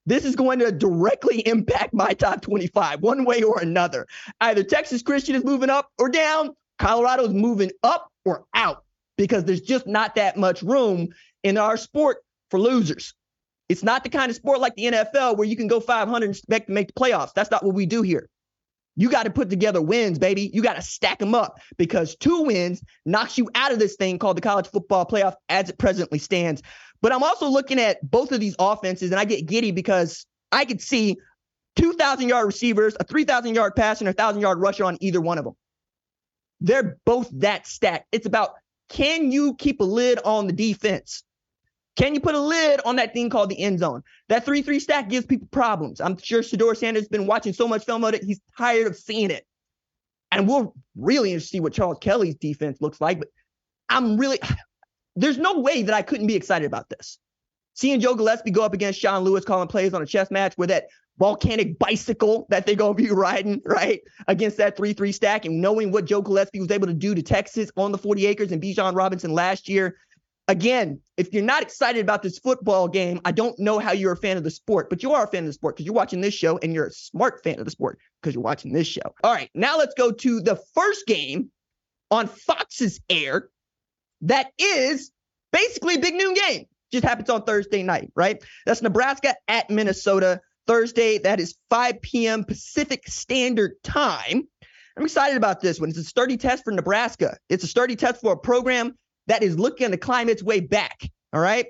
This 0.04 0.26
is 0.26 0.36
going 0.36 0.58
to 0.58 0.70
directly 0.70 1.40
impact 1.40 1.94
my 1.94 2.12
top 2.12 2.42
25 2.42 3.00
one 3.00 3.24
way 3.24 3.42
or 3.42 3.58
another. 3.58 4.06
Either 4.42 4.62
Texas 4.62 5.00
Christian 5.00 5.34
is 5.34 5.44
moving 5.44 5.70
up 5.70 5.88
or 5.98 6.10
down, 6.10 6.50
Colorado 6.78 7.24
is 7.24 7.32
moving 7.32 7.70
up 7.82 8.12
or 8.26 8.44
out 8.52 8.84
because 9.16 9.44
there's 9.44 9.62
just 9.62 9.86
not 9.86 10.14
that 10.16 10.36
much 10.36 10.62
room 10.62 11.08
in 11.42 11.56
our 11.56 11.78
sport 11.78 12.18
for 12.50 12.60
losers. 12.60 13.14
It's 13.70 13.82
not 13.82 14.04
the 14.04 14.10
kind 14.10 14.28
of 14.28 14.36
sport 14.36 14.60
like 14.60 14.74
the 14.76 14.84
NFL 14.84 15.38
where 15.38 15.48
you 15.48 15.56
can 15.56 15.68
go 15.68 15.80
500 15.80 16.26
and 16.26 16.34
expect 16.34 16.66
to 16.66 16.72
make 16.74 16.88
the 16.88 16.92
playoffs. 16.92 17.32
That's 17.34 17.50
not 17.50 17.64
what 17.64 17.74
we 17.74 17.86
do 17.86 18.02
here. 18.02 18.28
You 18.98 19.08
got 19.08 19.22
to 19.22 19.30
put 19.30 19.48
together 19.48 19.80
wins, 19.80 20.18
baby. 20.18 20.50
You 20.52 20.60
got 20.60 20.74
to 20.74 20.82
stack 20.82 21.20
them 21.20 21.32
up 21.32 21.60
because 21.76 22.16
two 22.16 22.42
wins 22.42 22.82
knocks 23.06 23.38
you 23.38 23.48
out 23.54 23.70
of 23.70 23.78
this 23.78 23.94
thing 23.94 24.18
called 24.18 24.36
the 24.36 24.40
college 24.40 24.66
football 24.66 25.06
playoff 25.06 25.36
as 25.48 25.70
it 25.70 25.78
presently 25.78 26.18
stands. 26.18 26.62
But 27.00 27.12
I'm 27.12 27.22
also 27.22 27.48
looking 27.48 27.78
at 27.78 27.98
both 28.02 28.32
of 28.32 28.40
these 28.40 28.56
offenses 28.58 29.12
and 29.12 29.20
I 29.20 29.24
get 29.24 29.46
giddy 29.46 29.70
because 29.70 30.26
I 30.50 30.64
could 30.64 30.82
see 30.82 31.16
2,000 31.76 32.28
yard 32.28 32.44
receivers, 32.44 32.96
a 32.98 33.04
3,000 33.04 33.54
yard 33.54 33.76
passer, 33.76 34.02
and 34.02 34.08
a 34.08 34.18
1,000 34.18 34.40
yard 34.40 34.58
rusher 34.58 34.84
on 34.84 34.98
either 35.00 35.20
one 35.20 35.38
of 35.38 35.44
them. 35.44 35.54
They're 36.60 36.98
both 37.04 37.30
that 37.34 37.68
stacked. 37.68 38.08
It's 38.10 38.26
about 38.26 38.54
can 38.88 39.30
you 39.30 39.54
keep 39.54 39.80
a 39.80 39.84
lid 39.84 40.18
on 40.24 40.48
the 40.48 40.52
defense? 40.52 41.22
Can 41.98 42.14
you 42.14 42.20
put 42.20 42.36
a 42.36 42.40
lid 42.40 42.80
on 42.84 42.94
that 42.96 43.12
thing 43.12 43.28
called 43.28 43.50
the 43.50 43.58
end 43.58 43.80
zone? 43.80 44.04
That 44.28 44.44
3 44.44 44.62
3 44.62 44.78
stack 44.78 45.08
gives 45.08 45.26
people 45.26 45.48
problems. 45.50 46.00
I'm 46.00 46.16
sure 46.16 46.42
Shedeur 46.42 46.76
Sanders 46.76 47.02
has 47.02 47.08
been 47.08 47.26
watching 47.26 47.52
so 47.52 47.66
much 47.66 47.84
film 47.84 48.04
of 48.04 48.14
it, 48.14 48.22
he's 48.22 48.40
tired 48.56 48.86
of 48.86 48.96
seeing 48.96 49.32
it. 49.32 49.44
And 50.30 50.46
we'll 50.46 50.74
really 50.96 51.36
see 51.40 51.58
what 51.58 51.72
Charles 51.72 51.98
Kelly's 52.00 52.36
defense 52.36 52.80
looks 52.80 53.00
like. 53.00 53.18
But 53.18 53.28
I'm 53.88 54.16
really, 54.16 54.38
there's 55.16 55.38
no 55.38 55.58
way 55.58 55.82
that 55.82 55.94
I 55.94 56.02
couldn't 56.02 56.28
be 56.28 56.36
excited 56.36 56.66
about 56.66 56.88
this. 56.88 57.18
Seeing 57.74 57.98
Joe 57.98 58.14
Gillespie 58.14 58.52
go 58.52 58.62
up 58.62 58.74
against 58.74 59.00
Sean 59.00 59.24
Lewis 59.24 59.44
calling 59.44 59.66
plays 59.66 59.92
on 59.92 60.00
a 60.00 60.06
chess 60.06 60.30
match 60.30 60.54
with 60.56 60.68
that 60.68 60.86
volcanic 61.18 61.80
bicycle 61.80 62.46
that 62.48 62.64
they're 62.64 62.76
going 62.76 62.96
to 62.96 63.02
be 63.02 63.10
riding, 63.12 63.60
right, 63.64 64.02
against 64.28 64.56
that 64.58 64.76
3 64.76 64.92
3 64.92 65.10
stack, 65.10 65.46
and 65.46 65.60
knowing 65.60 65.90
what 65.90 66.04
Joe 66.04 66.22
Gillespie 66.22 66.60
was 66.60 66.70
able 66.70 66.86
to 66.86 66.94
do 66.94 67.16
to 67.16 67.22
Texas 67.22 67.72
on 67.76 67.90
the 67.90 67.98
40 67.98 68.24
acres 68.26 68.52
and 68.52 68.62
Bijan 68.62 68.94
Robinson 68.94 69.32
last 69.32 69.68
year 69.68 69.96
again, 70.48 71.00
if 71.16 71.32
you're 71.32 71.42
not 71.42 71.62
excited 71.62 72.00
about 72.00 72.22
this 72.22 72.38
football 72.38 72.88
game, 72.88 73.20
I 73.24 73.32
don't 73.32 73.56
know 73.58 73.78
how 73.78 73.92
you're 73.92 74.12
a 74.12 74.16
fan 74.16 74.36
of 74.36 74.44
the 74.44 74.50
sport, 74.50 74.90
but 74.90 75.02
you 75.02 75.12
are 75.12 75.24
a 75.24 75.28
fan 75.28 75.44
of 75.44 75.46
the 75.46 75.52
sport 75.52 75.76
because 75.76 75.86
you're 75.86 75.94
watching 75.94 76.22
this 76.22 76.34
show 76.34 76.58
and 76.58 76.72
you're 76.72 76.86
a 76.86 76.92
smart 76.92 77.44
fan 77.44 77.58
of 77.58 77.66
the 77.66 77.70
sport 77.70 77.98
because 78.20 78.34
you're 78.34 78.42
watching 78.42 78.72
this 78.72 78.86
show. 78.86 79.14
All 79.22 79.32
right, 79.32 79.50
now 79.54 79.78
let's 79.78 79.94
go 79.94 80.10
to 80.10 80.40
the 80.40 80.56
first 80.74 81.06
game 81.06 81.50
on 82.10 82.26
Fox's 82.26 83.00
air 83.10 83.50
that 84.22 84.50
is 84.58 85.12
basically 85.52 85.94
a 85.94 86.00
big 86.00 86.14
noon 86.14 86.34
game. 86.34 86.64
Just 86.90 87.04
happens 87.04 87.28
on 87.28 87.44
Thursday 87.44 87.82
night, 87.82 88.10
right? 88.16 88.42
That's 88.64 88.80
Nebraska 88.82 89.36
at 89.46 89.68
Minnesota. 89.68 90.40
Thursday, 90.66 91.18
that 91.18 91.40
is 91.40 91.54
5 91.70 92.00
p.m. 92.02 92.44
Pacific 92.44 93.06
Standard 93.06 93.72
Time. 93.82 94.48
I'm 94.96 95.04
excited 95.04 95.36
about 95.36 95.60
this 95.60 95.78
one. 95.78 95.90
It's 95.90 95.98
a 95.98 96.04
sturdy 96.04 96.36
test 96.36 96.64
for 96.64 96.72
Nebraska. 96.72 97.36
It's 97.48 97.62
a 97.62 97.66
sturdy 97.66 97.94
test 97.94 98.20
for 98.20 98.32
a 98.32 98.36
program 98.36 98.94
that 99.28 99.42
is 99.42 99.58
looking 99.58 99.90
to 99.90 99.96
climb 99.96 100.28
its 100.28 100.42
way 100.42 100.60
back. 100.60 101.08
All 101.32 101.40
right. 101.40 101.66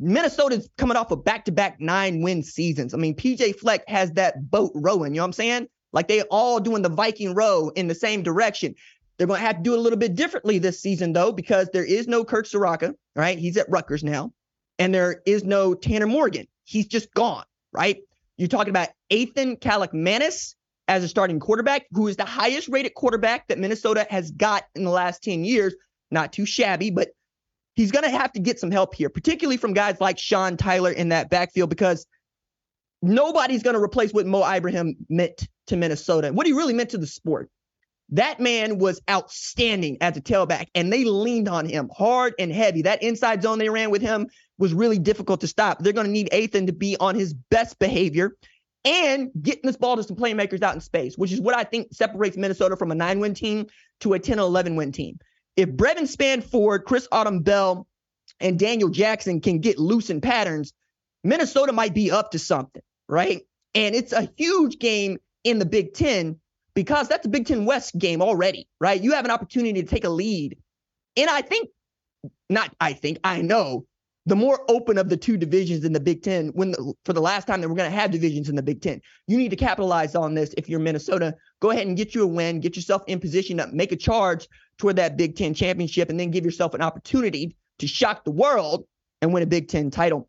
Minnesota's 0.00 0.68
coming 0.78 0.96
off 0.96 1.10
of 1.10 1.24
back 1.24 1.44
to 1.44 1.52
back 1.52 1.80
nine 1.80 2.22
win 2.22 2.42
seasons. 2.42 2.94
I 2.94 2.96
mean, 2.96 3.14
PJ 3.14 3.56
Fleck 3.56 3.86
has 3.88 4.12
that 4.12 4.50
boat 4.50 4.72
rowing. 4.74 5.14
You 5.14 5.18
know 5.18 5.24
what 5.24 5.28
I'm 5.28 5.32
saying? 5.34 5.68
Like 5.92 6.08
they 6.08 6.22
all 6.22 6.58
doing 6.58 6.82
the 6.82 6.88
Viking 6.88 7.34
row 7.34 7.70
in 7.76 7.86
the 7.86 7.94
same 7.94 8.22
direction. 8.22 8.74
They're 9.18 9.26
going 9.26 9.40
to 9.40 9.46
have 9.46 9.58
to 9.58 9.62
do 9.62 9.74
it 9.74 9.78
a 9.78 9.80
little 9.80 9.98
bit 9.98 10.16
differently 10.16 10.58
this 10.58 10.80
season, 10.80 11.12
though, 11.12 11.32
because 11.32 11.68
there 11.72 11.84
is 11.84 12.08
no 12.08 12.24
Kirk 12.24 12.46
Ciarrocca, 12.46 12.94
right? 13.14 13.38
He's 13.38 13.56
at 13.56 13.68
Rutgers 13.68 14.02
now. 14.02 14.32
And 14.78 14.92
there 14.92 15.22
is 15.26 15.44
no 15.44 15.74
Tanner 15.74 16.06
Morgan. 16.06 16.48
He's 16.64 16.86
just 16.86 17.12
gone, 17.14 17.44
right? 17.72 17.98
You're 18.36 18.48
talking 18.48 18.70
about 18.70 18.88
Athan 19.10 19.60
Kaliakmanis 19.60 20.54
as 20.88 21.04
a 21.04 21.08
starting 21.08 21.38
quarterback, 21.38 21.86
who 21.92 22.08
is 22.08 22.16
the 22.16 22.24
highest 22.24 22.68
rated 22.68 22.94
quarterback 22.94 23.46
that 23.48 23.58
Minnesota 23.58 24.06
has 24.10 24.30
got 24.32 24.64
in 24.74 24.82
the 24.82 24.90
last 24.90 25.22
10 25.22 25.44
years 25.44 25.74
not 26.12 26.32
too 26.32 26.46
shabby, 26.46 26.90
but 26.90 27.08
he's 27.74 27.90
going 27.90 28.04
to 28.04 28.10
have 28.10 28.32
to 28.32 28.40
get 28.40 28.60
some 28.60 28.70
help 28.70 28.94
here, 28.94 29.08
particularly 29.08 29.56
from 29.56 29.72
guys 29.72 30.00
like 30.00 30.18
Sean 30.18 30.56
Tyler 30.56 30.90
in 30.90 31.10
that 31.10 31.30
backfield, 31.30 31.70
because 31.70 32.06
nobody's 33.00 33.62
going 33.62 33.74
to 33.74 33.82
replace 33.82 34.12
what 34.12 34.26
Mo 34.26 34.44
Ibrahim 34.48 34.96
meant 35.08 35.48
to 35.68 35.76
Minnesota, 35.76 36.28
and 36.28 36.36
what 36.36 36.46
he 36.46 36.52
really 36.52 36.74
meant 36.74 36.90
to 36.90 36.98
the 36.98 37.06
sport. 37.06 37.50
That 38.10 38.40
man 38.40 38.78
was 38.78 39.00
outstanding 39.08 39.98
as 40.02 40.16
a 40.16 40.20
tailback, 40.20 40.66
and 40.74 40.92
they 40.92 41.04
leaned 41.04 41.48
on 41.48 41.66
him 41.66 41.90
hard 41.96 42.34
and 42.38 42.52
heavy. 42.52 42.82
That 42.82 43.02
inside 43.02 43.42
zone 43.42 43.58
they 43.58 43.70
ran 43.70 43.90
with 43.90 44.02
him 44.02 44.28
was 44.58 44.74
really 44.74 44.98
difficult 44.98 45.40
to 45.40 45.46
stop. 45.46 45.78
They're 45.78 45.94
going 45.94 46.06
to 46.06 46.12
need 46.12 46.28
Athan 46.30 46.66
to 46.66 46.72
be 46.72 46.96
on 46.98 47.14
his 47.14 47.32
best 47.32 47.78
behavior 47.78 48.36
and 48.84 49.30
getting 49.40 49.62
this 49.64 49.76
ball 49.76 49.96
to 49.96 50.02
some 50.02 50.16
playmakers 50.16 50.62
out 50.62 50.74
in 50.74 50.80
space, 50.80 51.16
which 51.16 51.32
is 51.32 51.40
what 51.40 51.56
I 51.56 51.64
think 51.64 51.88
separates 51.92 52.36
Minnesota 52.36 52.76
from 52.76 52.90
a 52.90 52.94
nine 52.94 53.20
win 53.20 53.34
team 53.34 53.66
to 54.00 54.12
a 54.12 54.18
10 54.18 54.38
or 54.38 54.42
11 54.42 54.76
win 54.76 54.92
team. 54.92 55.18
If 55.56 55.70
Brevyn 55.70 56.04
Spann-Ford, 56.04 56.84
Chris 56.84 57.08
Autman-Bell, 57.12 57.86
and 58.40 58.58
Daniel 58.58 58.88
Jackson 58.88 59.40
can 59.40 59.60
get 59.60 59.78
loose 59.78 60.10
in 60.10 60.20
patterns, 60.20 60.72
Minnesota 61.22 61.72
might 61.72 61.94
be 61.94 62.10
up 62.10 62.32
to 62.32 62.38
something, 62.38 62.82
right? 63.08 63.42
And 63.74 63.94
it's 63.94 64.12
a 64.12 64.28
huge 64.36 64.78
game 64.78 65.18
in 65.44 65.58
the 65.58 65.66
Big 65.66 65.94
Ten 65.94 66.40
because 66.74 67.08
that's 67.08 67.26
a 67.26 67.28
Big 67.28 67.46
Ten 67.46 67.64
West 67.64 67.96
game 67.96 68.22
already, 68.22 68.68
right? 68.80 69.00
You 69.00 69.12
have 69.12 69.24
an 69.24 69.30
opportunity 69.30 69.82
to 69.82 69.88
take 69.88 70.04
a 70.04 70.08
lead. 70.08 70.58
And 71.16 71.30
I 71.30 71.42
think, 71.42 71.68
not 72.48 72.74
I 72.80 72.94
think, 72.94 73.18
I 73.22 73.42
know 73.42 73.86
the 74.26 74.36
more 74.36 74.64
open 74.68 74.98
of 74.98 75.08
the 75.08 75.16
two 75.16 75.36
divisions 75.36 75.84
in 75.84 75.92
the 75.92 76.00
Big 76.00 76.22
Ten, 76.22 76.48
when 76.48 76.72
the, 76.72 76.94
for 77.04 77.12
the 77.12 77.20
last 77.20 77.46
time 77.46 77.60
that 77.60 77.68
we're 77.68 77.74
going 77.74 77.90
to 77.90 77.96
have 77.96 78.10
divisions 78.10 78.48
in 78.48 78.54
the 78.54 78.62
Big 78.62 78.80
Ten, 78.80 79.00
you 79.26 79.36
need 79.36 79.50
to 79.50 79.56
capitalize 79.56 80.14
on 80.14 80.34
this. 80.34 80.54
If 80.56 80.68
you're 80.68 80.80
Minnesota, 80.80 81.34
go 81.60 81.70
ahead 81.70 81.86
and 81.86 81.96
get 81.96 82.14
you 82.14 82.22
a 82.22 82.26
win, 82.26 82.60
get 82.60 82.76
yourself 82.76 83.02
in 83.08 83.18
position 83.18 83.56
to 83.56 83.66
make 83.68 83.90
a 83.90 83.96
charge 83.96 84.48
toward 84.78 84.96
that 84.96 85.16
Big 85.16 85.36
Ten 85.36 85.54
championship, 85.54 86.08
and 86.08 86.18
then 86.20 86.30
give 86.30 86.44
yourself 86.44 86.74
an 86.74 86.82
opportunity 86.82 87.56
to 87.78 87.86
shock 87.86 88.24
the 88.24 88.30
world 88.30 88.86
and 89.20 89.32
win 89.32 89.42
a 89.42 89.46
Big 89.46 89.68
Ten 89.68 89.90
title. 89.90 90.28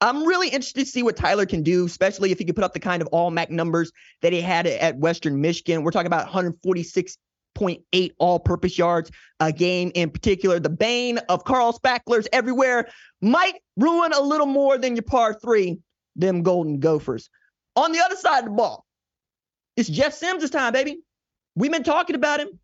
I'm 0.00 0.24
really 0.24 0.48
interested 0.48 0.80
to 0.80 0.90
see 0.90 1.04
what 1.04 1.14
Tyler 1.14 1.46
can 1.46 1.62
do, 1.62 1.86
especially 1.86 2.32
if 2.32 2.38
he 2.40 2.44
can 2.44 2.56
put 2.56 2.64
up 2.64 2.72
the 2.72 2.80
kind 2.80 3.02
of 3.02 3.08
all 3.12 3.30
MAC 3.30 3.52
numbers 3.52 3.92
that 4.20 4.32
he 4.32 4.40
had 4.40 4.66
at 4.66 4.96
Western 4.96 5.40
Michigan. 5.40 5.84
We're 5.84 5.92
talking 5.92 6.08
about 6.08 6.24
146 6.24 7.16
0.8 7.54 8.12
all 8.18 8.38
purpose 8.38 8.78
yards 8.78 9.10
a 9.40 9.52
game 9.52 9.92
in 9.94 10.10
particular. 10.10 10.60
The 10.60 10.70
bane 10.70 11.18
of 11.28 11.44
Carl 11.44 11.72
Spackler's 11.72 12.28
everywhere 12.32 12.88
might 13.20 13.54
ruin 13.76 14.12
a 14.12 14.20
little 14.20 14.46
more 14.46 14.78
than 14.78 14.96
your 14.96 15.02
par 15.02 15.34
three, 15.34 15.78
them 16.16 16.42
Golden 16.42 16.80
Gophers. 16.80 17.30
On 17.76 17.92
the 17.92 18.00
other 18.00 18.16
side 18.16 18.40
of 18.40 18.44
the 18.46 18.50
ball, 18.50 18.84
it's 19.76 19.88
Jeff 19.88 20.14
Sims' 20.14 20.50
time, 20.50 20.72
baby. 20.72 21.00
We've 21.54 21.72
been 21.72 21.84
talking 21.84 22.16
about 22.16 22.40
him. 22.40 22.58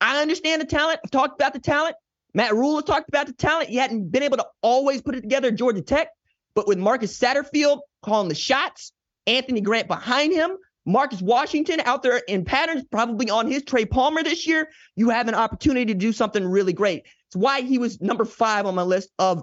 I 0.00 0.20
understand 0.20 0.60
the 0.60 0.66
talent. 0.66 1.00
I've 1.04 1.10
talked 1.10 1.40
about 1.40 1.52
the 1.52 1.60
talent. 1.60 1.96
Matt 2.34 2.54
Rhule 2.54 2.76
has 2.76 2.84
talked 2.84 3.08
about 3.08 3.26
the 3.26 3.32
talent. 3.32 3.68
He 3.68 3.76
hadn't 3.76 4.10
been 4.10 4.22
able 4.22 4.38
to 4.38 4.46
always 4.62 5.02
put 5.02 5.14
it 5.14 5.20
together 5.20 5.48
at 5.48 5.56
Georgia 5.56 5.82
Tech, 5.82 6.08
but 6.54 6.66
with 6.66 6.78
Marcus 6.78 7.16
Satterfield 7.18 7.80
calling 8.02 8.28
the 8.28 8.34
shots, 8.34 8.92
Anthony 9.26 9.60
Grant 9.60 9.88
behind 9.88 10.32
him, 10.32 10.56
Marcus 10.84 11.22
Washington 11.22 11.80
out 11.80 12.02
there 12.02 12.18
in 12.28 12.44
patterns, 12.44 12.84
probably 12.90 13.30
on 13.30 13.46
his 13.46 13.62
Trey 13.62 13.84
Palmer 13.84 14.22
this 14.22 14.46
year, 14.46 14.68
you 14.96 15.10
have 15.10 15.28
an 15.28 15.34
opportunity 15.34 15.86
to 15.86 15.94
do 15.94 16.12
something 16.12 16.44
really 16.44 16.72
great. 16.72 17.06
It's 17.28 17.36
why 17.36 17.60
he 17.60 17.78
was 17.78 18.00
number 18.00 18.24
five 18.24 18.66
on 18.66 18.74
my 18.74 18.82
list 18.82 19.10
of, 19.18 19.42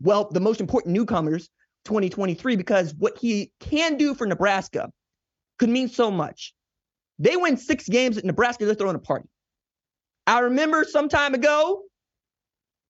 well, 0.00 0.28
the 0.30 0.40
most 0.40 0.60
important 0.60 0.94
newcomers 0.94 1.48
2023, 1.84 2.56
because 2.56 2.94
what 2.94 3.18
he 3.18 3.50
can 3.60 3.96
do 3.96 4.14
for 4.14 4.26
Nebraska 4.26 4.90
could 5.58 5.68
mean 5.68 5.88
so 5.88 6.10
much. 6.10 6.54
They 7.18 7.36
win 7.36 7.56
six 7.56 7.88
games 7.88 8.18
at 8.18 8.24
Nebraska, 8.24 8.64
they're 8.64 8.74
throwing 8.74 8.96
a 8.96 9.00
party. 9.00 9.28
I 10.26 10.40
remember 10.40 10.84
some 10.84 11.08
time 11.08 11.34
ago, 11.34 11.82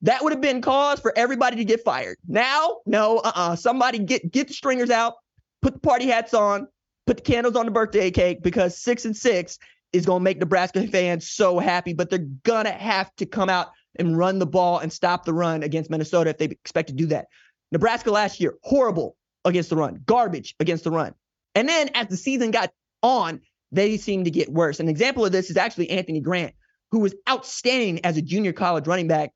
that 0.03 0.23
would 0.23 0.33
have 0.33 0.43
been 0.43 0.61
cause 0.61 1.01
for 1.01 1.13
everybody 1.17 1.57
to 1.57 1.65
get 1.65 1.83
fired. 1.83 2.19
Now, 2.29 2.79
no, 2.87 3.19
uh-uh. 3.19 3.57
Somebody 3.57 3.99
get 3.99 4.31
get 4.31 4.49
the 4.49 4.55
stringers 4.55 4.91
out, 4.91 5.15
put 5.63 5.75
the 5.75 5.81
party 5.81 6.07
hats 6.07 6.35
on, 6.35 6.69
put 7.07 7.19
the 7.19 7.23
candles 7.23 7.57
on 7.57 7.67
the 7.67 7.71
birthday 7.71 8.11
cake 8.11 8.43
because 8.43 8.77
six 8.77 9.05
and 9.05 9.17
six 9.17 9.59
is 9.93 10.07
going 10.07 10.21
to 10.21 10.25
make 10.25 10.39
Nebraska 10.39 10.87
fans 10.89 11.29
so 11.29 11.59
happy, 11.59 11.93
but 11.93 12.11
they're 12.11 12.27
going 12.43 12.67
to 12.67 12.73
have 12.73 13.15
to 13.17 13.27
come 13.27 13.49
out 13.49 13.69
and 13.99 14.19
run 14.19 14.39
the 14.39 14.47
ball 14.47 14.79
and 14.79 14.93
stop 14.93 15.25
the 15.25 15.33
run 15.33 15.63
against 15.63 15.91
Minnesota 15.91 16.31
if 16.31 16.39
they 16.39 16.47
expect 16.47 16.89
to 16.89 16.95
do 16.95 17.07
that. 17.07 17.27
Nebraska 17.73 18.11
last 18.11 18.41
year, 18.41 18.55
horrible 18.63 19.17
against 19.45 19.71
the 19.71 19.77
run, 19.77 20.01
garbage 20.05 20.55
against 20.61 20.85
the 20.85 20.91
run. 20.91 21.15
And 21.55 21.69
then 21.69 21.91
as 21.95 22.09
the 22.09 22.17
season 22.17 22.51
got 22.51 22.73
on, 23.03 23.41
they 23.73 23.97
seemed 23.97 24.27
to 24.27 24.31
get 24.31 24.53
worse. 24.53 24.81
An 24.81 24.89
example 24.89 25.25
of 25.25 25.33
this 25.33 25.51
is 25.51 25.57
actually 25.57 25.91
Anthony 25.91 26.21
Grant, 26.21 26.55
who 26.91 27.01
was 27.01 27.15
outstanding 27.29 28.05
as 28.05 28.17
a 28.17 28.23
junior 28.23 28.53
college 28.53 28.87
running 28.87 29.09
back, 29.09 29.31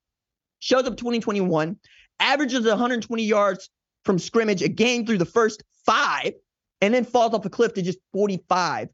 shows 0.58 0.86
up 0.86 0.96
2021, 0.96 1.76
averages 2.20 2.66
120 2.66 3.24
yards 3.24 3.70
from 4.04 4.18
scrimmage 4.18 4.62
a 4.62 4.68
game 4.68 5.06
through 5.06 5.18
the 5.18 5.24
first 5.24 5.62
five, 5.84 6.32
and 6.80 6.94
then 6.94 7.04
falls 7.04 7.34
off 7.34 7.44
a 7.44 7.50
cliff 7.50 7.74
to 7.74 7.82
just 7.82 7.98
45 8.12 8.88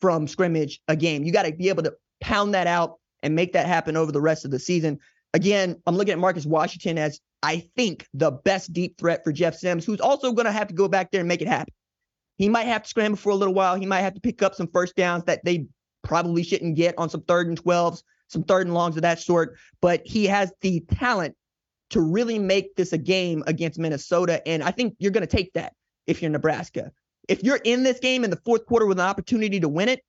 from 0.00 0.26
scrimmage 0.26 0.80
a 0.88 0.96
game. 0.96 1.24
You 1.24 1.32
got 1.32 1.44
to 1.44 1.52
be 1.52 1.68
able 1.68 1.84
to 1.84 1.94
pound 2.20 2.54
that 2.54 2.66
out 2.66 2.98
and 3.22 3.34
make 3.34 3.52
that 3.52 3.66
happen 3.66 3.96
over 3.96 4.12
the 4.12 4.20
rest 4.20 4.44
of 4.44 4.50
the 4.50 4.58
season. 4.58 4.98
Again, 5.34 5.80
I'm 5.86 5.96
looking 5.96 6.12
at 6.12 6.18
Marcus 6.18 6.44
Washington 6.44 6.98
as 6.98 7.20
I 7.42 7.68
think 7.76 8.06
the 8.14 8.30
best 8.30 8.72
deep 8.72 8.98
threat 8.98 9.24
for 9.24 9.32
Jeff 9.32 9.56
Sims, 9.56 9.84
who's 9.84 10.00
also 10.00 10.32
going 10.32 10.46
to 10.46 10.52
have 10.52 10.68
to 10.68 10.74
go 10.74 10.88
back 10.88 11.10
there 11.10 11.20
and 11.20 11.28
make 11.28 11.42
it 11.42 11.48
happen. 11.48 11.72
He 12.36 12.48
might 12.48 12.66
have 12.66 12.82
to 12.82 12.88
scramble 12.88 13.16
for 13.16 13.30
a 13.30 13.34
little 13.34 13.54
while. 13.54 13.76
He 13.76 13.86
might 13.86 14.00
have 14.00 14.14
to 14.14 14.20
pick 14.20 14.42
up 14.42 14.54
some 14.54 14.68
first 14.68 14.96
downs 14.96 15.24
that 15.24 15.44
they 15.44 15.66
probably 16.02 16.42
shouldn't 16.42 16.76
get 16.76 16.96
on 16.98 17.08
some 17.08 17.22
third 17.22 17.46
and 17.48 17.62
12s, 17.62 18.02
some 18.28 18.42
third 18.42 18.66
and 18.66 18.74
longs 18.74 18.96
of 18.96 19.02
that 19.02 19.20
sort. 19.20 19.56
But 19.80 20.02
he 20.04 20.26
has 20.26 20.52
the 20.60 20.80
talent 20.80 21.36
to 21.90 22.00
really 22.00 22.38
make 22.38 22.74
this 22.74 22.92
a 22.92 22.98
game 22.98 23.44
against 23.46 23.78
Minnesota. 23.78 24.46
And 24.46 24.62
I 24.62 24.70
think 24.70 24.94
you're 24.98 25.12
going 25.12 25.26
to 25.26 25.36
take 25.36 25.52
that 25.52 25.74
if 26.06 26.22
you're 26.22 26.30
Nebraska. 26.30 26.90
If 27.28 27.42
you're 27.42 27.60
in 27.62 27.82
this 27.82 28.00
game 28.00 28.24
in 28.24 28.30
the 28.30 28.40
fourth 28.44 28.66
quarter 28.66 28.86
with 28.86 28.98
an 28.98 29.06
opportunity 29.06 29.60
to 29.60 29.68
win 29.68 29.88
it, 29.88 30.00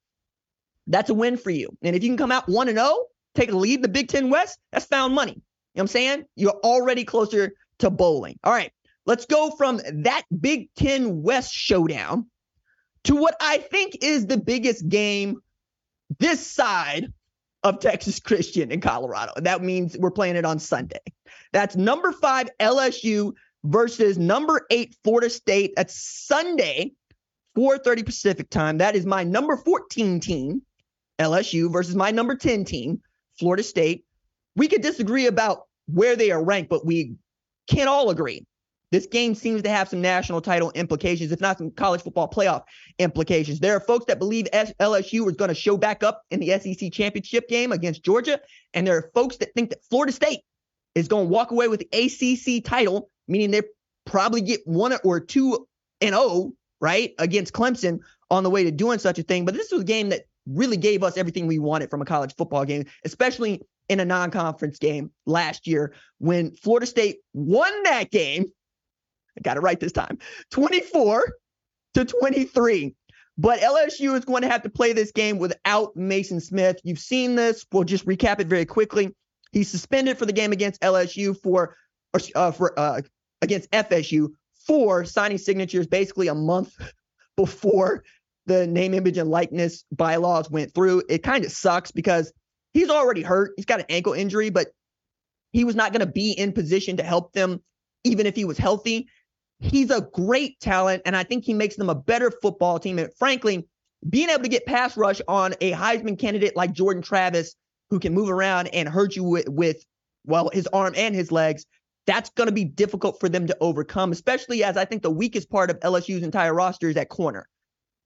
that's 0.88 1.10
a 1.10 1.14
win 1.14 1.38
for 1.38 1.52
you. 1.52 1.70
And 1.82 1.96
if 1.96 2.04
you 2.04 2.10
can 2.10 2.18
come 2.18 2.32
out 2.32 2.50
1 2.50 2.68
and 2.68 2.78
0, 2.78 3.06
take 3.36 3.52
a 3.52 3.56
lead 3.56 3.82
the 3.82 3.88
Big 3.88 4.08
10 4.08 4.30
West, 4.30 4.60
that's 4.72 4.86
found 4.86 5.14
money. 5.14 5.34
You 5.34 5.38
know 5.38 5.42
what 5.74 5.82
I'm 5.84 5.88
saying? 5.88 6.26
You're 6.36 6.60
already 6.64 7.06
closer 7.06 7.54
to 7.80 7.90
bowling. 7.90 8.38
All 8.44 8.54
right. 8.54 8.72
Let's 9.06 9.26
go 9.26 9.52
from 9.52 9.82
that 10.04 10.24
Big 10.40 10.70
10 10.76 11.22
West 11.24 11.54
showdown 11.54 12.28
to 13.06 13.16
what 13.16 13.36
I 13.42 13.58
think 13.58 13.98
is 14.02 14.26
the 14.26 14.38
biggest 14.38 14.88
game 14.88 15.42
this 16.20 16.46
side 16.46 17.12
of 17.64 17.80
Texas 17.80 18.20
Christian 18.20 18.72
in 18.72 18.82
Colorado. 18.82 19.34
And 19.36 19.46
that 19.46 19.62
means 19.62 19.98
we're 19.98 20.12
playing 20.12 20.36
it 20.36 20.46
on 20.46 20.60
Sunday. 20.60 21.02
That's 21.52 21.76
number 21.76 22.12
five 22.12 22.50
LSU 22.60 23.34
versus 23.64 24.18
number 24.18 24.66
eight 24.70 24.96
Florida 25.04 25.30
State. 25.30 25.74
That's 25.76 25.96
Sunday 25.96 26.94
4:30 27.56 28.06
Pacific 28.06 28.50
time. 28.50 28.80
That 28.80 28.96
is 28.96 29.06
my 29.06 29.24
number 29.24 29.58
14 29.58 30.20
team, 30.20 30.62
LSU, 31.20 31.72
versus 31.72 31.96
my 31.96 32.12
number 32.12 32.36
10 32.36 32.66
team, 32.66 33.02
Florida 33.40 33.64
State. 33.64 34.06
We 34.56 34.68
could 34.68 34.82
disagree 34.82 35.28
about 35.28 35.68
where 35.88 36.16
they 36.16 36.32
are 36.32 36.44
ranked, 36.44 36.70
but 36.70 36.86
we 36.86 37.16
can't 37.68 37.90
all 37.90 38.10
agree. 38.10 38.46
This 38.92 39.08
game 39.08 39.34
seems 39.34 39.64
to 39.64 39.70
have 39.70 39.90
some 39.90 40.02
national 40.02 40.42
title 40.42 40.72
implications, 40.72 41.32
if 41.32 41.42
not 41.42 41.58
some 41.58 41.72
college 41.72 42.04
football 42.04 42.30
playoff 42.30 42.64
implications. 43.00 43.60
There 43.60 43.76
are 43.76 43.80
folks 43.80 44.06
that 44.06 44.20
believe 44.20 44.46
LSU 44.54 45.28
is 45.28 45.36
going 45.36 45.50
to 45.50 45.56
show 45.56 45.78
back 45.78 46.04
up 46.04 46.22
in 46.30 46.40
the 46.40 46.50
SEC 46.60 46.92
championship 46.94 47.50
game 47.50 47.72
against 47.72 48.04
Georgia, 48.04 48.40
and 48.76 48.86
there 48.86 48.98
are 48.98 49.10
folks 49.16 49.38
that 49.38 49.54
think 49.56 49.72
that 49.72 49.84
Florida 49.90 50.12
State 50.12 50.42
is 50.94 51.08
going 51.08 51.26
to 51.26 51.30
walk 51.30 51.50
away 51.50 51.68
with 51.68 51.80
the 51.80 51.90
ACC 51.92 52.64
title, 52.64 53.10
meaning 53.28 53.50
they 53.50 53.64
probably 54.06 54.42
get 54.42 54.62
one 54.66 54.94
or 55.04 55.20
two 55.20 55.68
and 56.00 56.14
0 56.14 56.54
right, 56.84 57.14
against 57.18 57.54
Clemson 57.54 58.00
on 58.30 58.44
the 58.44 58.50
way 58.50 58.66
to 58.66 58.72
doing 58.72 59.00
such 59.00 59.18
a 59.18 59.24
thing. 59.24 59.46
But 59.46 59.54
this 59.54 59.72
was 59.72 59.82
a 59.82 59.86
game 59.86 60.10
that 60.10 60.24
really 60.46 60.76
gave 60.76 61.02
us 61.02 61.18
everything 61.18 61.48
we 61.48 61.58
wanted 61.58 61.90
from 61.90 62.02
a 62.02 62.06
college 62.06 62.36
football 62.36 62.66
game, 62.66 62.86
especially 63.06 63.62
in 63.88 64.02
a 64.02 64.06
non-conference 64.06 64.80
game 64.80 65.10
last 65.26 65.66
year 65.66 65.94
when 66.20 66.52
Florida 66.56 66.86
State 66.86 67.20
won 67.34 67.72
that 67.84 68.12
game. 68.12 68.52
I 69.38 69.42
got 69.42 69.56
it 69.56 69.62
right 69.62 69.80
this 69.80 69.94
time. 69.94 70.20
24 70.52 71.34
to 71.94 72.06
23. 72.06 72.94
But 73.38 73.62
LSU 73.62 74.16
is 74.16 74.26
going 74.26 74.44
to 74.44 74.50
have 74.50 74.62
to 74.64 74.70
play 74.70 74.94
this 74.94 75.12
game 75.12 75.40
without 75.40 75.96
Maason 75.96 76.42
Smith. 76.42 76.80
You've 76.84 77.00
seen 77.00 77.36
this. 77.36 77.66
We'll 77.72 77.84
just 77.86 78.06
recap 78.06 78.40
it 78.42 78.48
very 78.48 78.66
quickly. 78.66 79.16
He's 79.54 79.72
suspended 79.72 80.18
for 80.18 80.26
the 80.26 80.34
game 80.34 80.52
against 80.52 80.82
LSU 80.82 81.36
for 81.42 81.76
uh, 82.36 82.52
for 82.52 82.78
uh, 82.78 83.02
against 83.42 83.72
FSU 83.72 84.34
for 84.66 85.06
signing 85.06 85.38
signatures 85.38 85.88
basically 85.88 86.28
a 86.28 86.36
month 86.36 86.76
before 87.38 88.04
the 88.46 88.68
name, 88.68 88.94
image, 88.94 89.18
and 89.18 89.30
likeness 89.30 89.86
bylaws 89.92 90.50
went 90.50 90.74
through. 90.74 91.04
It 91.10 91.24
kind 91.24 91.46
of 91.46 91.52
sucks 91.52 91.92
because 91.92 92.32
he's 92.74 92.90
already 92.90 93.22
hurt. 93.22 93.54
He's 93.56 93.66
got 93.66 93.80
an 93.80 93.86
ankle 93.90 94.14
injury, 94.14 94.50
but 94.50 94.68
he 95.52 95.64
was 95.64 95.76
not 95.76 95.94
going 95.94 96.06
to 96.06 96.12
be 96.12 96.32
in 96.32 96.52
position 96.52 96.98
to 96.98 97.04
help 97.04 97.32
them 97.34 97.62
even 98.04 98.26
if 98.26 98.36
he 98.36 98.46
was 98.46 98.58
healthy. 98.58 99.08
He's 99.60 99.92
a 99.92 100.02
great 100.14 100.60
talent, 100.60 101.04
and 101.06 101.16
I 101.16 101.24
think 101.24 101.46
he 101.46 101.54
makes 101.54 101.78
them 101.78 101.90
a 101.90 101.96
better 101.96 102.32
football 102.32 102.80
team. 102.80 103.00
And 103.00 103.14
frankly, 103.18 103.66
being 104.10 104.30
able 104.30 104.44
to 104.44 104.50
get 104.50 104.66
pass 104.66 104.98
rush 104.98 105.22
on 105.28 105.54
a 105.62 105.72
Heisman 105.72 106.20
candidate 106.20 106.58
like 106.58 106.74
Jordan 106.74 107.02
Travis, 107.02 107.56
who 107.90 108.00
can 108.00 108.14
move 108.14 108.30
around 108.30 108.68
and 108.68 108.90
hurt 108.90 109.16
you 109.16 109.24
with, 109.24 109.48
with 109.48 109.86
well, 110.26 110.50
his 110.52 110.68
arm 110.68 110.94
and 110.98 111.16
his 111.16 111.32
legs, 111.32 111.66
that's 112.06 112.30
going 112.32 112.48
to 112.48 112.54
be 112.54 112.66
difficult 112.66 113.20
for 113.20 113.30
them 113.30 113.48
to 113.48 113.58
overcome, 113.62 114.12
especially 114.12 114.64
as 114.64 114.78
I 114.78 114.86
think 114.86 115.02
the 115.02 115.12
weakest 115.12 115.50
part 115.50 115.70
of 115.70 115.80
LSU's 115.80 116.24
entire 116.24 116.54
roster 116.54 116.90
is 116.90 116.98
at 116.98 117.10
corner. 117.10 117.48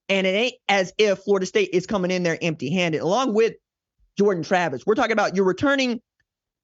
And 0.10 0.26
it 0.26 0.32
ain't 0.32 0.56
as 0.70 0.94
if 0.98 1.20
Florida 1.20 1.46
State 1.46 1.72
is 1.74 1.86
coming 1.86 2.12
in 2.12 2.24
there 2.24 2.38
empty 2.42 2.70
handed, 2.70 3.02
along 3.02 3.34
with 3.34 3.56
Jordan 4.18 4.44
Travis. 4.44 4.86
We're 4.86 4.96
talking 4.96 5.12
about 5.12 5.36
you're 5.36 5.46
returning 5.46 6.02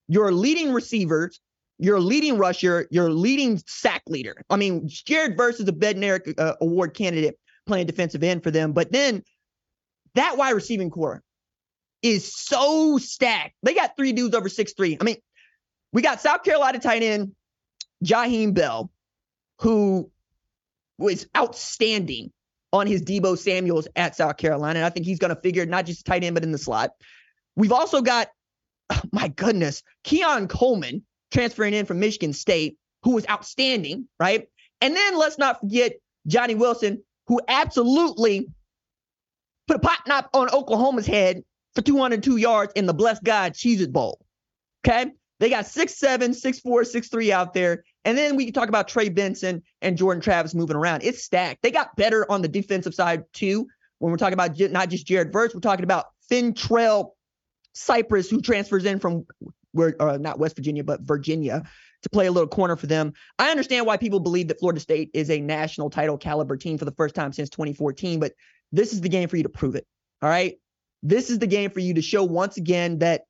your 0.07 0.31
leading 0.31 0.71
receivers, 0.71 1.39
your 1.77 1.99
leading 1.99 2.37
rusher, 2.37 2.87
your 2.91 3.09
leading 3.09 3.61
sack 3.65 4.03
leader. 4.07 4.35
I 4.49 4.55
mean, 4.55 4.87
Jared 4.87 5.35
Verse 5.35 5.59
is 5.59 5.67
a 5.67 5.73
Bednarik 5.73 6.39
uh, 6.39 6.55
Award 6.61 6.93
candidate 6.93 7.35
playing 7.65 7.87
defensive 7.87 8.23
end 8.23 8.43
for 8.43 8.51
them. 8.51 8.73
But 8.73 8.91
then 8.91 9.23
that 10.15 10.37
wide 10.37 10.51
receiving 10.51 10.89
core 10.89 11.21
is 12.01 12.33
so 12.33 12.97
stacked. 12.97 13.55
They 13.63 13.73
got 13.73 13.97
three 13.97 14.13
dudes 14.13 14.35
over 14.35 14.49
six 14.49 14.73
three. 14.73 14.97
I 14.99 15.03
mean, 15.03 15.17
we 15.93 16.01
got 16.01 16.19
South 16.19 16.43
Carolina 16.43 16.79
tight 16.79 17.03
end 17.03 17.33
Jaheim 18.03 18.53
Bell, 18.53 18.91
who 19.59 20.11
was 20.97 21.27
outstanding 21.37 22.31
on 22.73 22.87
his 22.87 23.03
Deebo 23.03 23.37
Samuels 23.37 23.87
at 23.95 24.15
South 24.15 24.35
Carolina. 24.37 24.79
And 24.79 24.85
I 24.85 24.89
think 24.89 25.05
he's 25.05 25.19
going 25.19 25.33
to 25.33 25.41
figure 25.41 25.65
not 25.65 25.85
just 25.85 26.05
tight 26.05 26.23
end, 26.23 26.33
but 26.33 26.43
in 26.43 26.51
the 26.51 26.57
slot. 26.57 26.91
We've 27.55 27.71
also 27.71 28.01
got, 28.01 28.29
oh 28.89 29.01
my 29.11 29.27
goodness, 29.27 29.83
Keon 30.03 30.47
Coleman 30.47 31.03
transferring 31.31 31.73
in 31.73 31.85
from 31.85 31.99
Michigan 31.99 32.33
State, 32.33 32.77
who 33.03 33.11
was 33.11 33.27
outstanding, 33.29 34.07
right? 34.19 34.47
And 34.81 34.95
then 34.95 35.17
let's 35.17 35.37
not 35.37 35.61
forget 35.61 35.93
Johnny 36.25 36.55
Wilson, 36.55 37.03
who 37.27 37.39
absolutely 37.47 38.47
put 39.67 39.77
a 39.77 39.79
pot 39.79 39.99
knot 40.07 40.29
on 40.33 40.49
Oklahoma's 40.49 41.05
head 41.05 41.43
for 41.75 41.81
202 41.81 42.37
yards 42.37 42.73
in 42.75 42.87
the 42.87 42.93
blessed 42.93 43.23
God 43.23 43.53
Cheez 43.53 43.81
It 43.81 43.93
Bowl. 43.93 44.19
Okay. 44.85 45.11
They 45.43 45.49
got 45.49 45.65
six 45.65 45.97
seven, 45.97 46.33
six 46.33 46.61
four, 46.61 46.85
six 46.85 47.09
three 47.09 47.29
out 47.29 47.53
there. 47.53 47.83
And 48.05 48.17
then 48.17 48.37
we 48.37 48.45
can 48.45 48.53
talk 48.53 48.69
about 48.69 48.87
Trey 48.87 49.09
Benson 49.09 49.61
and 49.81 49.97
Jordan 49.97 50.21
Travis 50.21 50.55
moving 50.55 50.77
around. 50.77 51.03
It's 51.03 51.21
stacked. 51.21 51.63
They 51.63 51.69
got 51.69 51.93
better 51.97 52.25
on 52.31 52.41
the 52.41 52.47
defensive 52.47 52.95
side 52.95 53.25
too. 53.33 53.67
When 53.99 54.09
we're 54.09 54.17
talking 54.17 54.35
about 54.35 54.57
not 54.71 54.87
just 54.87 55.05
Jared 55.05 55.33
Verse, 55.33 55.53
we're 55.53 55.59
talking 55.59 55.83
about 55.83 56.05
Fentrell 56.31 57.09
Cypress, 57.73 58.29
who 58.29 58.41
transfers 58.41 58.85
in 58.85 58.99
from 58.99 59.25
where 59.73 60.01
uh, 60.01 60.15
not 60.15 60.39
West 60.39 60.55
Virginia, 60.55 60.81
but 60.85 61.01
Virginia 61.01 61.63
to 62.03 62.09
play 62.09 62.27
a 62.27 62.31
little 62.31 62.47
corner 62.47 62.77
for 62.77 62.87
them. 62.87 63.11
I 63.37 63.51
understand 63.51 63.85
why 63.85 63.97
people 63.97 64.21
believe 64.21 64.47
that 64.47 64.61
Florida 64.61 64.79
State 64.79 65.09
is 65.13 65.29
a 65.29 65.41
national 65.41 65.89
title 65.89 66.17
caliber 66.17 66.55
team 66.55 66.77
for 66.77 66.85
the 66.85 66.91
first 66.93 67.15
time 67.15 67.33
since 67.33 67.49
2014, 67.49 68.21
but 68.21 68.31
this 68.71 68.93
is 68.93 69.01
the 69.01 69.09
game 69.09 69.27
for 69.27 69.35
you 69.35 69.43
to 69.43 69.49
prove 69.49 69.75
it. 69.75 69.85
All 70.21 70.29
right. 70.29 70.55
This 71.01 71.29
is 71.29 71.39
the 71.39 71.47
game 71.47 71.69
for 71.69 71.81
you 71.81 71.95
to 71.95 72.01
show 72.01 72.23
once 72.23 72.55
again 72.55 72.99
that 72.99 73.23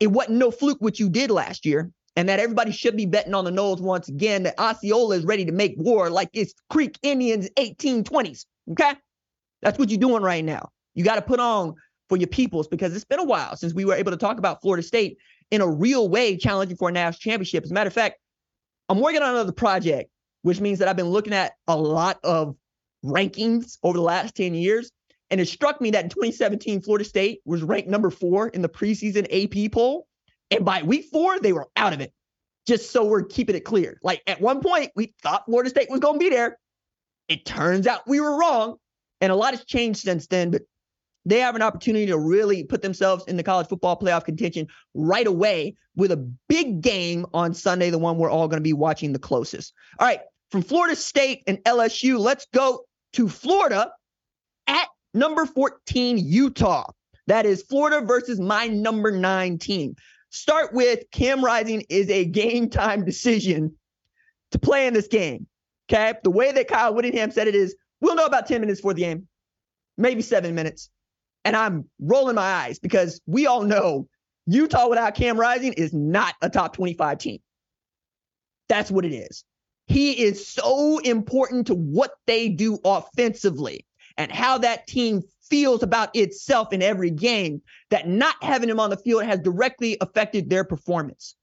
it 0.00 0.08
wasn't 0.08 0.38
no 0.38 0.50
fluke 0.50 0.78
what 0.80 0.98
you 0.98 1.08
did 1.08 1.30
last 1.30 1.64
year 1.64 1.90
and 2.16 2.28
that 2.28 2.38
everybody 2.38 2.70
should 2.70 2.96
be 2.96 3.06
betting 3.06 3.34
on 3.34 3.44
the 3.44 3.50
Noles 3.50 3.80
once 3.80 4.08
again 4.08 4.44
that 4.44 4.58
Osceola 4.58 5.16
is 5.16 5.24
ready 5.24 5.44
to 5.44 5.52
make 5.52 5.74
war 5.76 6.10
like 6.10 6.30
it's 6.32 6.54
Creek 6.70 6.98
Indians 7.02 7.48
1820s. 7.56 8.44
Okay? 8.72 8.94
That's 9.62 9.78
what 9.78 9.90
you're 9.90 9.98
doing 9.98 10.22
right 10.22 10.44
now. 10.44 10.70
You 10.94 11.04
got 11.04 11.16
to 11.16 11.22
put 11.22 11.40
on 11.40 11.74
for 12.08 12.16
your 12.16 12.28
peoples 12.28 12.68
because 12.68 12.94
it's 12.94 13.04
been 13.04 13.18
a 13.18 13.24
while 13.24 13.56
since 13.56 13.74
we 13.74 13.84
were 13.84 13.94
able 13.94 14.12
to 14.12 14.16
talk 14.16 14.38
about 14.38 14.60
Florida 14.62 14.82
State 14.82 15.18
in 15.50 15.60
a 15.60 15.68
real 15.68 16.08
way 16.08 16.36
challenging 16.36 16.76
for 16.76 16.88
a 16.88 16.92
national 16.92 17.18
championship. 17.18 17.64
As 17.64 17.70
a 17.70 17.74
matter 17.74 17.88
of 17.88 17.94
fact, 17.94 18.18
I'm 18.88 19.00
working 19.00 19.22
on 19.22 19.30
another 19.30 19.52
project, 19.52 20.10
which 20.42 20.60
means 20.60 20.78
that 20.78 20.88
I've 20.88 20.96
been 20.96 21.08
looking 21.08 21.32
at 21.32 21.54
a 21.66 21.76
lot 21.76 22.18
of 22.22 22.56
rankings 23.04 23.78
over 23.82 23.96
the 23.96 24.02
last 24.04 24.34
10 24.36 24.54
years. 24.54 24.90
And 25.34 25.40
it 25.40 25.48
struck 25.48 25.80
me 25.80 25.90
that 25.90 26.04
in 26.04 26.10
2017, 26.10 26.80
Florida 26.82 27.04
State 27.04 27.40
was 27.44 27.60
ranked 27.64 27.88
number 27.88 28.08
four 28.08 28.50
in 28.50 28.62
the 28.62 28.68
preseason 28.68 29.26
AP 29.32 29.72
poll. 29.72 30.06
And 30.52 30.64
by 30.64 30.84
week 30.84 31.06
four, 31.10 31.40
they 31.40 31.52
were 31.52 31.66
out 31.74 31.92
of 31.92 32.00
it. 32.00 32.12
Just 32.68 32.92
so 32.92 33.04
we're 33.04 33.24
keeping 33.24 33.56
it 33.56 33.64
clear. 33.64 33.98
Like 34.00 34.22
at 34.28 34.40
one 34.40 34.60
point, 34.60 34.92
we 34.94 35.12
thought 35.24 35.46
Florida 35.46 35.70
State 35.70 35.90
was 35.90 35.98
going 35.98 36.20
to 36.20 36.24
be 36.24 36.30
there. 36.30 36.56
It 37.26 37.44
turns 37.44 37.88
out 37.88 38.06
we 38.06 38.20
were 38.20 38.38
wrong. 38.38 38.76
And 39.20 39.32
a 39.32 39.34
lot 39.34 39.54
has 39.54 39.64
changed 39.64 40.02
since 40.02 40.28
then. 40.28 40.52
But 40.52 40.62
they 41.24 41.40
have 41.40 41.56
an 41.56 41.62
opportunity 41.62 42.06
to 42.06 42.16
really 42.16 42.62
put 42.62 42.82
themselves 42.82 43.24
in 43.26 43.36
the 43.36 43.42
college 43.42 43.66
football 43.66 43.98
playoff 43.98 44.24
contention 44.24 44.68
right 44.94 45.26
away 45.26 45.74
with 45.96 46.12
a 46.12 46.32
big 46.48 46.80
game 46.80 47.26
on 47.34 47.54
Sunday, 47.54 47.90
the 47.90 47.98
one 47.98 48.18
we're 48.18 48.30
all 48.30 48.46
going 48.46 48.60
to 48.60 48.62
be 48.62 48.72
watching 48.72 49.12
the 49.12 49.18
closest. 49.18 49.72
All 49.98 50.06
right, 50.06 50.20
from 50.52 50.62
Florida 50.62 50.94
State 50.94 51.42
and 51.48 51.58
LSU, 51.64 52.20
let's 52.20 52.46
go 52.54 52.84
to 53.14 53.28
Florida 53.28 53.90
number 55.14 55.46
14, 55.46 56.18
Utah. 56.18 56.90
That 57.26 57.46
is 57.46 57.62
Florida 57.62 58.04
versus 58.04 58.38
my 58.38 58.66
number 58.66 59.10
nine 59.10 59.58
team. 59.58 59.96
Start 60.30 60.74
with 60.74 61.04
Cam 61.10 61.44
Rising 61.44 61.84
is 61.88 62.10
a 62.10 62.24
game 62.24 62.68
time 62.68 63.04
decision 63.04 63.76
to 64.50 64.58
play 64.58 64.86
in 64.86 64.94
this 64.94 65.06
game. 65.06 65.46
Okay. 65.90 66.14
The 66.22 66.30
way 66.30 66.52
that 66.52 66.68
Kyle 66.68 66.94
Whittingham 66.94 67.30
said 67.30 67.48
it 67.48 67.54
is 67.54 67.76
we'll 68.00 68.14
know 68.14 68.26
about 68.26 68.46
10 68.46 68.60
minutes 68.60 68.80
for 68.80 68.92
the 68.92 69.02
game, 69.02 69.28
maybe 69.96 70.22
seven 70.22 70.54
minutes. 70.54 70.90
And 71.44 71.56
I'm 71.56 71.88
rolling 72.00 72.36
my 72.36 72.42
eyes 72.42 72.78
because 72.78 73.20
we 73.26 73.46
all 73.46 73.62
know 73.62 74.08
Utah 74.46 74.88
without 74.88 75.14
Cam 75.14 75.38
Rising 75.38 75.72
is 75.74 75.92
not 75.92 76.34
a 76.42 76.50
top 76.50 76.74
25 76.74 77.18
team. 77.18 77.38
That's 78.68 78.90
what 78.90 79.04
it 79.04 79.12
is. 79.12 79.44
He 79.86 80.24
is 80.24 80.46
so 80.46 80.98
important 80.98 81.66
to 81.66 81.74
what 81.74 82.12
they 82.26 82.48
do 82.48 82.78
offensively 82.84 83.86
and 84.16 84.30
how 84.30 84.58
that 84.58 84.86
team 84.86 85.22
feels 85.48 85.82
about 85.82 86.14
itself 86.14 86.72
in 86.72 86.82
every 86.82 87.10
game 87.10 87.60
that 87.90 88.08
not 88.08 88.36
having 88.42 88.68
him 88.68 88.80
on 88.80 88.90
the 88.90 88.96
field 88.96 89.24
has 89.24 89.38
directly 89.40 89.96
affected 90.00 90.50
their 90.50 90.64
performance. 90.64 91.34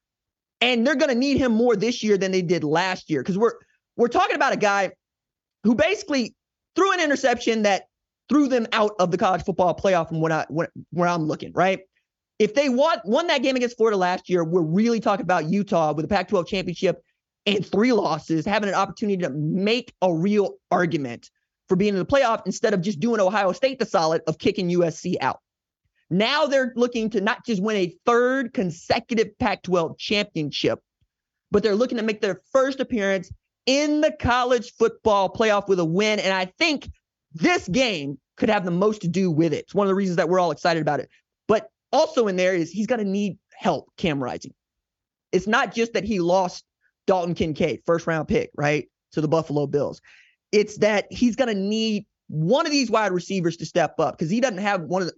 And 0.60 0.86
they're 0.86 0.95
going 0.95 1.10
to 1.10 1.15
need 1.15 1.38
him 1.38 1.51
more 1.51 1.75
this 1.75 2.03
year 2.03 2.17
than 2.17 2.31
they 2.31 2.41
did 2.41 2.63
last 2.63 3.10
year 3.10 3.21
because 3.21 3.38
we're 3.38 3.53
we're 3.97 4.07
talking 4.07 4.36
about 4.36 4.53
a 4.53 4.57
guy 4.57 4.91
who 5.63 5.75
basically 5.75 6.36
threw 6.75 6.93
an 6.93 6.99
interception 6.99 7.63
that 7.63 7.84
threw 8.29 8.47
them 8.47 8.67
out 8.71 8.91
of 8.99 9.12
the 9.12 9.17
college 9.17 9.43
football 9.43 9.75
playoff 9.75 10.07
from 10.07 10.21
what 10.21 10.31
I 10.31 10.45
where 10.49 11.07
I'm 11.07 11.23
looking, 11.23 11.51
right? 11.53 11.79
If 12.39 12.53
they 12.53 12.69
won 12.69 12.99
won 13.05 13.27
that 13.27 13.43
game 13.43 13.55
against 13.55 13.77
Florida 13.77 13.97
last 13.97 14.29
year, 14.29 14.43
we're 14.43 14.62
really 14.62 14.99
talking 14.99 15.23
about 15.23 15.49
Utah 15.49 15.93
with 15.93 16.05
a 16.05 16.07
Pac-12 16.07 16.47
championship 16.47 17.03
and 17.45 17.65
three 17.65 17.91
losses, 17.91 18.45
having 18.45 18.69
an 18.69 18.75
opportunity 18.75 19.21
to 19.23 19.29
make 19.29 19.93
a 20.01 20.13
real 20.13 20.55
argument 20.69 21.29
for 21.71 21.77
being 21.77 21.93
in 21.93 21.99
the 21.99 22.05
playoff 22.05 22.41
instead 22.45 22.73
of 22.73 22.81
just 22.81 22.99
doing 22.99 23.21
Ohio 23.21 23.53
State 23.53 23.79
the 23.79 23.86
solid 23.86 24.21
of 24.27 24.38
kicking 24.38 24.67
USC 24.67 25.15
out. 25.21 25.39
Now 26.10 26.45
they're 26.45 26.73
looking 26.75 27.10
to 27.12 27.21
not 27.21 27.45
just 27.45 27.63
win 27.63 27.77
a 27.77 27.95
third 28.05 28.53
consecutive 28.53 29.39
Pac 29.39 29.63
12 29.63 29.97
championship, 29.97 30.79
but 31.49 31.63
they're 31.63 31.75
looking 31.75 31.95
to 31.95 32.03
make 32.03 32.19
their 32.19 32.41
first 32.51 32.81
appearance 32.81 33.31
in 33.65 34.01
the 34.01 34.12
college 34.12 34.73
football 34.73 35.34
playoff 35.34 35.69
with 35.69 35.79
a 35.79 35.86
win. 35.86 36.19
And 36.19 36.34
I 36.34 36.51
think 36.60 36.89
this 37.36 37.69
game 37.69 38.19
could 38.36 38.49
have 38.49 38.65
the 38.65 38.71
most 38.71 39.03
to 39.03 39.07
do 39.07 39.31
with 39.31 39.53
it. 39.53 39.60
It's 39.60 39.73
one 39.73 39.88
of 39.88 39.89
the 39.89 39.95
reasons 39.95 40.17
that 40.17 40.27
we're 40.27 40.41
all 40.41 40.51
excited 40.51 40.81
about 40.81 40.99
it. 40.99 41.07
But 41.47 41.69
also 41.93 42.27
in 42.27 42.36
there 42.36 42.53
is 42.53 42.69
he's 42.69 42.88
going 42.88 42.99
to 42.99 43.10
need 43.10 43.38
help, 43.53 43.88
Cam 43.95 44.21
Rising. 44.21 44.53
It's 45.31 45.47
not 45.47 45.73
just 45.73 45.93
that 45.93 46.03
he 46.03 46.19
lost 46.19 46.65
Dalton 47.07 47.34
Kincaid, 47.34 47.84
first 47.86 48.07
round 48.07 48.27
pick, 48.27 48.51
right, 48.57 48.89
to 49.13 49.21
the 49.21 49.29
Buffalo 49.29 49.67
Bills. 49.67 50.01
It's 50.51 50.77
that 50.77 51.07
he's 51.09 51.35
going 51.35 51.53
to 51.53 51.59
need 51.59 52.05
one 52.27 52.65
of 52.65 52.71
these 52.71 52.89
wide 52.89 53.11
receivers 53.11 53.57
to 53.57 53.65
step 53.65 53.99
up 53.99 54.17
because 54.17 54.29
he 54.29 54.39
doesn't 54.39 54.59
have 54.59 54.81
one 54.81 55.01
of 55.01 55.07
the. 55.09 55.13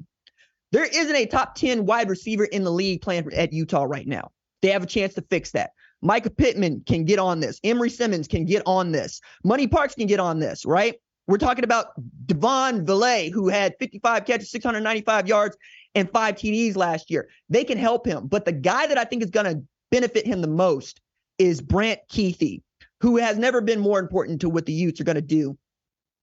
There 0.72 0.86
isn't 0.86 1.16
a 1.16 1.28
top 1.28 1.56
10 1.56 1.86
wide 1.86 2.10
receiver 2.10 2.46
in 2.46 2.64
the 2.64 2.72
league 2.72 3.02
playing 3.02 3.32
at 3.34 3.54
Utah 3.54 3.84
right 3.84 4.08
now. 4.08 4.32
They 4.62 4.70
have 4.70 4.84
a 4.84 4.88
chance 4.88 5.14
to 5.16 5.22
fix 5.30 5.52
that. 5.52 5.72
Mycah 6.04 6.36
Pittman 6.36 6.84
can 6.86 7.06
get 7.06 7.20
on 7.20 7.40
this. 7.40 7.60
Emery 7.64 7.90
Simmons 7.90 8.28
can 8.28 8.46
get 8.46 8.64
on 8.66 8.92
this. 8.92 9.22
Money 9.44 9.68
Parks 9.68 9.96
can 9.96 10.08
get 10.08 10.20
on 10.20 10.40
this, 10.40 10.66
right? 10.66 10.96
We're 11.28 11.38
talking 11.38 11.64
about 11.64 11.88
Devaughn 12.26 12.86
Vele, 12.86 13.30
who 13.30 13.48
had 13.48 13.76
55 13.80 14.26
catches, 14.26 14.52
695 14.52 15.28
yards, 15.28 15.58
and 15.96 16.10
five 16.12 16.36
TDs 16.36 16.76
last 16.76 17.10
year. 17.10 17.30
They 17.50 17.64
can 17.64 17.78
help 17.78 18.06
him. 18.06 18.28
But 18.28 18.46
the 18.46 18.52
guy 18.52 18.88
that 18.88 18.98
I 18.98 19.06
think 19.06 19.24
is 19.24 19.30
going 19.30 19.46
to 19.46 19.64
benefit 19.92 20.26
him 20.26 20.42
the 20.42 20.48
most 20.48 21.00
is 21.40 21.62
Brant 21.62 22.00
Kuithe, 22.12 22.62
who 23.04 23.18
has 23.18 23.38
never 23.38 23.60
been 23.60 23.82
more 23.82 24.00
important 24.00 24.40
to 24.40 24.50
what 24.50 24.66
the 24.66 24.72
Utes 24.72 25.02
are 25.02 25.04
going 25.04 25.16
to 25.16 25.22
do 25.22 25.58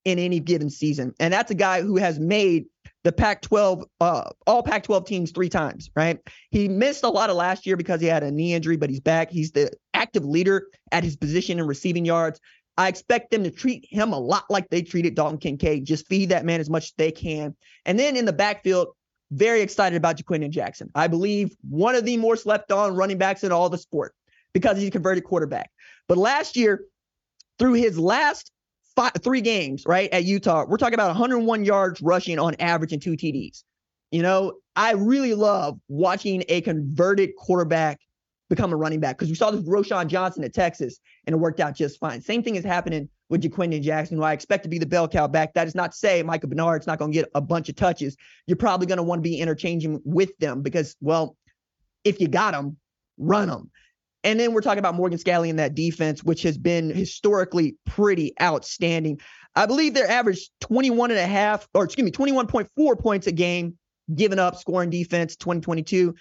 in 0.06 0.18
any 0.18 0.40
given 0.40 0.70
season. 0.70 1.12
And 1.20 1.30
that's 1.30 1.50
a 1.50 1.54
guy 1.54 1.82
who 1.82 1.98
has 1.98 2.18
made 2.18 2.64
the 3.04 3.12
Pac 3.12 3.42
12, 3.42 3.84
uh, 4.00 4.30
all 4.46 4.62
Pac 4.62 4.84
12 4.84 5.04
teams 5.04 5.30
three 5.30 5.50
times, 5.50 5.90
right? 5.94 6.18
He 6.50 6.68
missed 6.68 7.04
a 7.04 7.10
lot 7.10 7.28
of 7.28 7.36
last 7.36 7.66
year 7.66 7.76
because 7.76 8.00
he 8.00 8.06
had 8.06 8.22
a 8.22 8.30
knee 8.30 8.54
injury, 8.54 8.78
but 8.78 8.88
he's 8.88 9.00
back. 9.00 9.30
He's 9.30 9.52
the 9.52 9.70
active 9.92 10.24
leader 10.24 10.68
at 10.90 11.04
his 11.04 11.16
position 11.16 11.58
in 11.58 11.66
receiving 11.66 12.06
yards. 12.06 12.40
I 12.78 12.88
expect 12.88 13.30
them 13.30 13.44
to 13.44 13.50
treat 13.50 13.86
him 13.90 14.14
a 14.14 14.18
lot 14.18 14.44
like 14.48 14.70
they 14.70 14.80
treated 14.80 15.14
Dalton 15.14 15.36
Kincaid. 15.36 15.84
Just 15.84 16.08
feed 16.08 16.30
that 16.30 16.46
man 16.46 16.60
as 16.60 16.70
much 16.70 16.84
as 16.84 16.94
they 16.96 17.12
can. 17.12 17.54
And 17.84 17.98
then 17.98 18.16
in 18.16 18.24
the 18.24 18.32
backfield, 18.32 18.88
very 19.30 19.60
excited 19.60 19.96
about 19.96 20.16
Ja'Quinden 20.16 20.48
Jackson. 20.48 20.90
I 20.94 21.08
believe 21.08 21.54
one 21.68 21.94
of 21.94 22.06
the 22.06 22.16
more 22.16 22.36
slept 22.36 22.72
on 22.72 22.96
running 22.96 23.18
backs 23.18 23.44
in 23.44 23.52
all 23.52 23.68
the 23.68 23.76
sport 23.76 24.14
because 24.54 24.78
he's 24.78 24.88
a 24.88 24.90
converted 24.90 25.24
quarterback. 25.24 25.70
But 26.10 26.18
last 26.18 26.56
year, 26.56 26.86
through 27.60 27.74
his 27.74 27.96
last 27.96 28.50
five, 28.96 29.12
three 29.22 29.42
games, 29.42 29.84
right, 29.86 30.10
at 30.12 30.24
Utah, 30.24 30.64
we're 30.66 30.76
talking 30.76 30.94
about 30.94 31.10
101 31.10 31.64
yards 31.64 32.02
rushing 32.02 32.36
on 32.40 32.56
average 32.58 32.92
and 32.92 33.00
two 33.00 33.12
TDs. 33.12 33.62
You 34.10 34.22
know, 34.22 34.54
I 34.74 34.94
really 34.94 35.34
love 35.34 35.78
watching 35.86 36.42
a 36.48 36.62
converted 36.62 37.36
quarterback 37.36 38.00
become 38.48 38.72
a 38.72 38.76
running 38.76 38.98
back 38.98 39.18
because 39.18 39.28
we 39.28 39.36
saw 39.36 39.52
this 39.52 39.60
Roschon 39.60 40.08
Johnson 40.08 40.42
at 40.42 40.52
Texas 40.52 40.98
and 41.28 41.34
it 41.34 41.36
worked 41.36 41.60
out 41.60 41.76
just 41.76 42.00
fine. 42.00 42.20
Same 42.20 42.42
thing 42.42 42.56
is 42.56 42.64
happening 42.64 43.08
with 43.28 43.44
Ja'Quinden 43.44 43.80
Jackson, 43.80 44.16
who 44.16 44.24
I 44.24 44.32
expect 44.32 44.64
to 44.64 44.68
be 44.68 44.78
the 44.78 44.86
bell 44.86 45.06
cow 45.06 45.28
back. 45.28 45.54
That 45.54 45.68
is 45.68 45.76
not 45.76 45.92
to 45.92 45.96
say 45.96 46.24
Micah 46.24 46.48
Bernard's 46.48 46.88
not 46.88 46.98
going 46.98 47.12
to 47.12 47.18
get 47.20 47.30
a 47.36 47.40
bunch 47.40 47.68
of 47.68 47.76
touches. 47.76 48.16
You're 48.48 48.56
probably 48.56 48.88
going 48.88 48.96
to 48.96 49.04
want 49.04 49.20
to 49.20 49.30
be 49.30 49.38
interchanging 49.38 50.00
with 50.04 50.36
them 50.38 50.62
because, 50.62 50.96
well, 51.00 51.36
if 52.02 52.20
you 52.20 52.26
got 52.26 52.50
them, 52.50 52.78
run 53.16 53.46
them. 53.46 53.70
And 54.22 54.38
then 54.38 54.52
we're 54.52 54.60
talking 54.60 54.78
about 54.78 54.94
Morgan 54.94 55.18
Scalley 55.18 55.48
in 55.48 55.56
that 55.56 55.74
defense, 55.74 56.22
which 56.22 56.42
has 56.42 56.58
been 56.58 56.90
historically 56.90 57.76
pretty 57.86 58.34
outstanding. 58.40 59.20
I 59.54 59.66
believe 59.66 59.94
they're 59.94 60.10
averaged 60.10 60.50
21 60.60 61.10
and 61.10 61.18
a 61.20 61.26
half, 61.26 61.66
or 61.74 61.84
excuse 61.84 62.04
me, 62.04 62.10
21.4 62.10 62.98
points 62.98 63.26
a 63.26 63.32
game 63.32 63.78
given 64.14 64.38
up 64.38 64.56
scoring 64.56 64.90
defense 64.90 65.36
2022. 65.36 66.14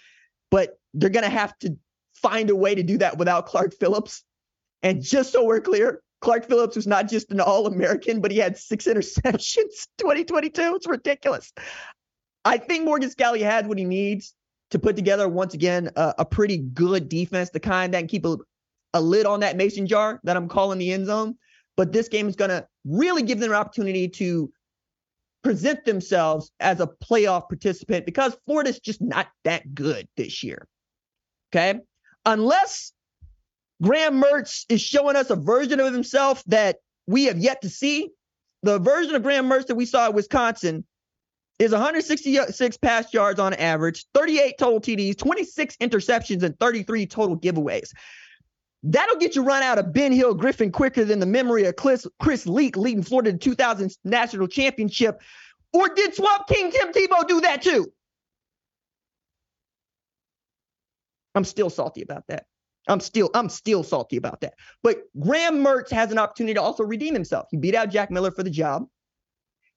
But 0.49 0.79
they're 0.93 1.09
going 1.09 1.25
to 1.25 1.29
have 1.29 1.57
to 1.59 1.77
find 2.13 2.49
a 2.49 2.55
way 2.55 2.73
to 2.75 2.83
do 2.83 2.97
that 2.99 3.17
without 3.17 3.45
Clark 3.45 3.73
Phillips. 3.79 4.23
And 4.81 5.01
just 5.01 5.33
so 5.33 5.43
we're 5.43 5.59
clear, 5.59 6.01
Clark 6.21 6.47
Phillips 6.47 6.75
was 6.75 6.87
not 6.87 7.09
just 7.09 7.31
an 7.31 7.41
All 7.41 7.67
American, 7.67 8.21
but 8.21 8.31
he 8.31 8.37
had 8.37 8.57
six 8.57 8.85
interceptions 8.85 9.87
2022. 9.97 10.75
It's 10.75 10.87
ridiculous. 10.87 11.51
I 12.45 12.57
think 12.57 12.85
Morgan 12.85 13.09
Scalley 13.09 13.41
has 13.41 13.65
what 13.65 13.77
he 13.77 13.83
needs 13.83 14.33
to 14.71 14.79
put 14.79 14.95
together, 14.95 15.27
once 15.27 15.53
again, 15.53 15.89
a, 15.95 16.15
a 16.19 16.25
pretty 16.25 16.57
good 16.57 17.09
defense, 17.09 17.49
the 17.49 17.59
kind 17.59 17.93
that 17.93 17.99
can 17.99 18.07
keep 18.07 18.25
a, 18.25 18.37
a 18.93 19.01
lid 19.01 19.25
on 19.25 19.39
that 19.41 19.57
mason 19.57 19.87
jar 19.87 20.19
that 20.23 20.37
I'm 20.37 20.47
calling 20.47 20.79
the 20.79 20.91
end 20.91 21.07
zone. 21.07 21.35
But 21.75 21.91
this 21.91 22.07
game 22.07 22.27
is 22.27 22.35
going 22.35 22.49
to 22.49 22.67
really 22.85 23.23
give 23.23 23.39
them 23.39 23.51
an 23.51 23.57
opportunity 23.57 24.09
to 24.09 24.51
present 25.43 25.85
themselves 25.85 26.51
as 26.59 26.79
a 26.81 26.87
playoff 26.87 27.47
participant 27.47 28.05
because 28.05 28.37
Florida's 28.45 28.79
just 28.79 29.01
not 29.01 29.27
that 29.45 29.73
good 29.73 30.07
this 30.17 30.43
year. 30.43 30.67
Okay. 31.51 31.79
Unless 32.25 32.93
Graham 33.81 34.21
Mertz 34.21 34.65
is 34.69 34.81
showing 34.81 35.15
us 35.15 35.29
a 35.29 35.35
version 35.35 35.79
of 35.79 35.93
himself 35.93 36.43
that 36.47 36.77
we 37.07 37.25
have 37.25 37.37
yet 37.37 37.61
to 37.61 37.69
see. 37.69 38.09
The 38.61 38.77
version 38.77 39.15
of 39.15 39.23
Graham 39.23 39.49
Mertz 39.49 39.67
that 39.67 39.75
we 39.75 39.85
saw 39.85 40.05
at 40.05 40.13
Wisconsin 40.13 40.83
is 41.59 41.71
166 41.71 42.77
pass 42.77 43.13
yards 43.13 43.39
on 43.39 43.53
average, 43.55 44.05
38 44.13 44.57
total 44.57 44.79
TDs, 44.79 45.17
26 45.17 45.75
interceptions, 45.77 46.41
and 46.43 46.57
33 46.57 47.05
total 47.05 47.37
giveaways. 47.37 47.91
That'll 48.81 49.17
get 49.17 49.35
you 49.35 49.43
run 49.43 49.61
out 49.61 49.77
of 49.77 49.91
Ben 49.91 50.13
Hill 50.13 50.33
Griffin 50.33 50.71
quicker 50.71 51.03
than 51.03 51.19
the 51.19 51.25
memory 51.25 51.65
of 51.65 51.75
Chris, 51.75 52.07
Chris 52.21 52.47
Leak 52.47 52.77
leading 52.77 53.03
Florida 53.03 53.31
to 53.31 53.37
the 53.37 53.43
2000 53.43 53.91
national 54.05 54.47
championship. 54.47 55.21
Or 55.73 55.89
did 55.89 56.15
Swamp 56.15 56.47
King 56.47 56.71
Tim 56.71 56.93
Tebow 56.93 57.27
do 57.27 57.41
that 57.41 57.61
too? 57.61 57.91
I'm 61.35 61.43
still 61.43 61.69
salty 61.69 62.01
about 62.01 62.23
that. 62.27 62.45
I'm 62.87 63.01
still 63.01 63.29
I'm 63.33 63.49
still 63.49 63.83
salty 63.83 64.17
about 64.17 64.41
that. 64.41 64.55
But 64.81 65.03
Graham 65.19 65.63
Mertz 65.63 65.91
has 65.91 66.11
an 66.11 66.17
opportunity 66.17 66.55
to 66.55 66.61
also 66.61 66.83
redeem 66.83 67.13
himself. 67.13 67.47
He 67.51 67.57
beat 67.57 67.75
out 67.75 67.89
Jack 67.89 68.09
Miller 68.09 68.31
for 68.31 68.43
the 68.43 68.49
job. 68.49 68.87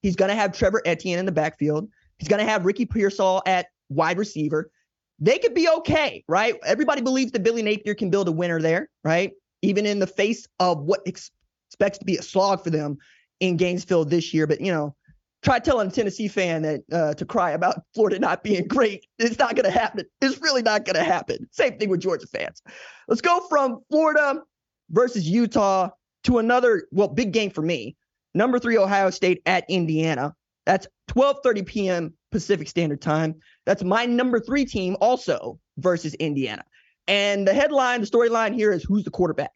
He's 0.03 0.17
going 0.17 0.29
to 0.29 0.35
have 0.35 0.53
Trevor 0.53 0.83
Etienne 0.85 1.19
in 1.19 1.27
the 1.27 1.33
backfield. 1.33 1.89
He's 2.19 2.29
going 2.29 2.45
to 2.45 2.51
have 2.51 2.65
Ricky 2.65 2.85
Pearsall 2.85 3.43
at 3.47 3.67
wide 3.89 4.19
receiver. 4.19 4.71
They 5.19 5.39
could 5.39 5.55
be 5.55 5.69
okay, 5.69 6.25
right? 6.29 6.57
Everybody 6.65 7.01
believes 7.01 7.33
that 7.33 7.43
Billy 7.43 7.63
Napier 7.63 7.95
can 7.95 8.11
build 8.11 8.29
a 8.29 8.33
winner 8.33 8.61
there, 8.61 8.89
right? 9.05 9.33
Even 9.63 9.87
in 9.87 10.01
the 10.01 10.07
face 10.07 10.47
of 10.59 10.79
what 10.83 11.01
ex- 11.07 11.31
expects 11.69 11.99
to 11.99 12.05
be 12.05 12.17
a 12.17 12.23
slog 12.23 12.63
for 12.63 12.71
them 12.71 12.99
in 13.41 13.57
Gainesville 13.57 14.05
this 14.05 14.35
year. 14.35 14.47
But, 14.49 14.61
you 14.61 14.73
know, 14.73 14.97
try 15.43 15.61
telling 15.61 15.89
a 15.89 15.91
Tennessee 15.91 16.29
fan 16.29 16.63
that 16.63 16.81
uh, 16.93 17.15
to 17.15 17.25
cry 17.25 17.53
about 17.53 17.83
Florida 17.95 18.19
not 18.19 18.43
being 18.43 18.67
great. 18.67 19.07
It's 19.19 19.39
not 19.39 19.55
going 19.55 19.65
to 19.65 19.71
happen. 19.71 20.05
It's 20.21 20.41
really 20.41 20.63
not 20.63 20.85
going 20.85 20.97
to 20.97 21.05
happen. 21.05 21.47
Same 21.53 21.79
thing 21.79 21.89
with 21.89 22.01
Georgia 22.01 22.27
fans. 22.27 22.63
Let's 23.07 23.21
go 23.21 23.47
from 23.49 23.81
Florida 23.91 24.43
versus 24.91 25.29
Utah 25.29 25.91
to 26.25 26.39
another, 26.39 26.89
well, 26.91 27.09
big 27.09 27.33
game 27.33 27.51
for 27.51 27.63
me. 27.63 27.97
Number 28.35 28.59
three, 28.59 28.79
Ohio 28.79 29.11
State 29.11 29.43
at 29.47 29.65
Indiana. 29.69 30.35
That's 30.65 30.87
12:30 31.11 31.67
p.m. 31.67 32.15
Pacific 32.31 32.69
Standard 32.69 33.03
Time. 33.03 33.35
That's 33.67 33.83
my 33.83 34.07
number 34.07 34.41
three 34.41 34.65
team 34.65 34.97
also 35.01 35.59
versus 35.79 36.15
Indiana. 36.15 36.65
And 37.09 37.47
the 37.47 37.55
headline, 37.55 38.01
the 38.01 38.07
storyline 38.07 38.55
here 38.55 38.73
is 38.73 38.85
who's 38.85 39.05
the 39.05 39.11
quarterback. 39.11 39.51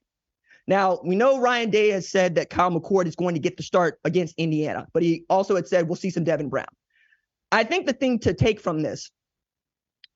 Now, 0.67 0.99
we 1.05 1.15
know 1.15 1.39
Ryan 1.39 1.71
Day 1.71 1.91
has 1.91 2.09
said 2.09 2.35
that 2.35 2.51
Kyle 2.51 2.71
McCord 2.71 3.07
is 3.07 3.15
going 3.15 3.35
to 3.35 3.41
get 3.41 3.57
the 3.57 3.63
start 3.63 4.01
against 4.05 4.35
Indiana, 4.37 4.87
but 4.93 5.03
he 5.03 5.25
also 5.31 5.55
had 5.55 5.69
said 5.69 5.89
we'll 5.89 5.97
see 5.97 6.11
some 6.11 6.25
Devin 6.25 6.49
Brown. 6.49 6.67
I 7.53 7.63
think 7.63 7.87
the 7.87 7.93
thing 7.93 8.19
to 8.21 8.35
take 8.35 8.61
from 8.61 8.83
this 8.83 9.11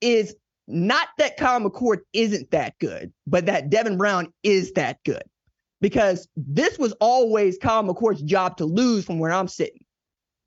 is 0.01 0.35
not 0.67 1.07
that 1.17 1.37
Kyle 1.37 1.61
McCord 1.61 1.99
isn't 2.11 2.51
that 2.51 2.77
good, 2.79 3.13
but 3.25 3.45
that 3.45 3.69
Devin 3.69 3.97
Brown 3.97 4.33
is 4.43 4.73
that 4.73 4.99
good. 5.05 5.23
Because 5.81 6.27
this 6.37 6.77
was 6.77 6.93
always 7.01 7.57
Kyle 7.57 7.83
McCord's 7.83 8.21
job 8.21 8.57
to 8.57 8.65
lose 8.65 9.03
from 9.03 9.19
where 9.19 9.31
I'm 9.31 9.47
sitting. 9.47 9.83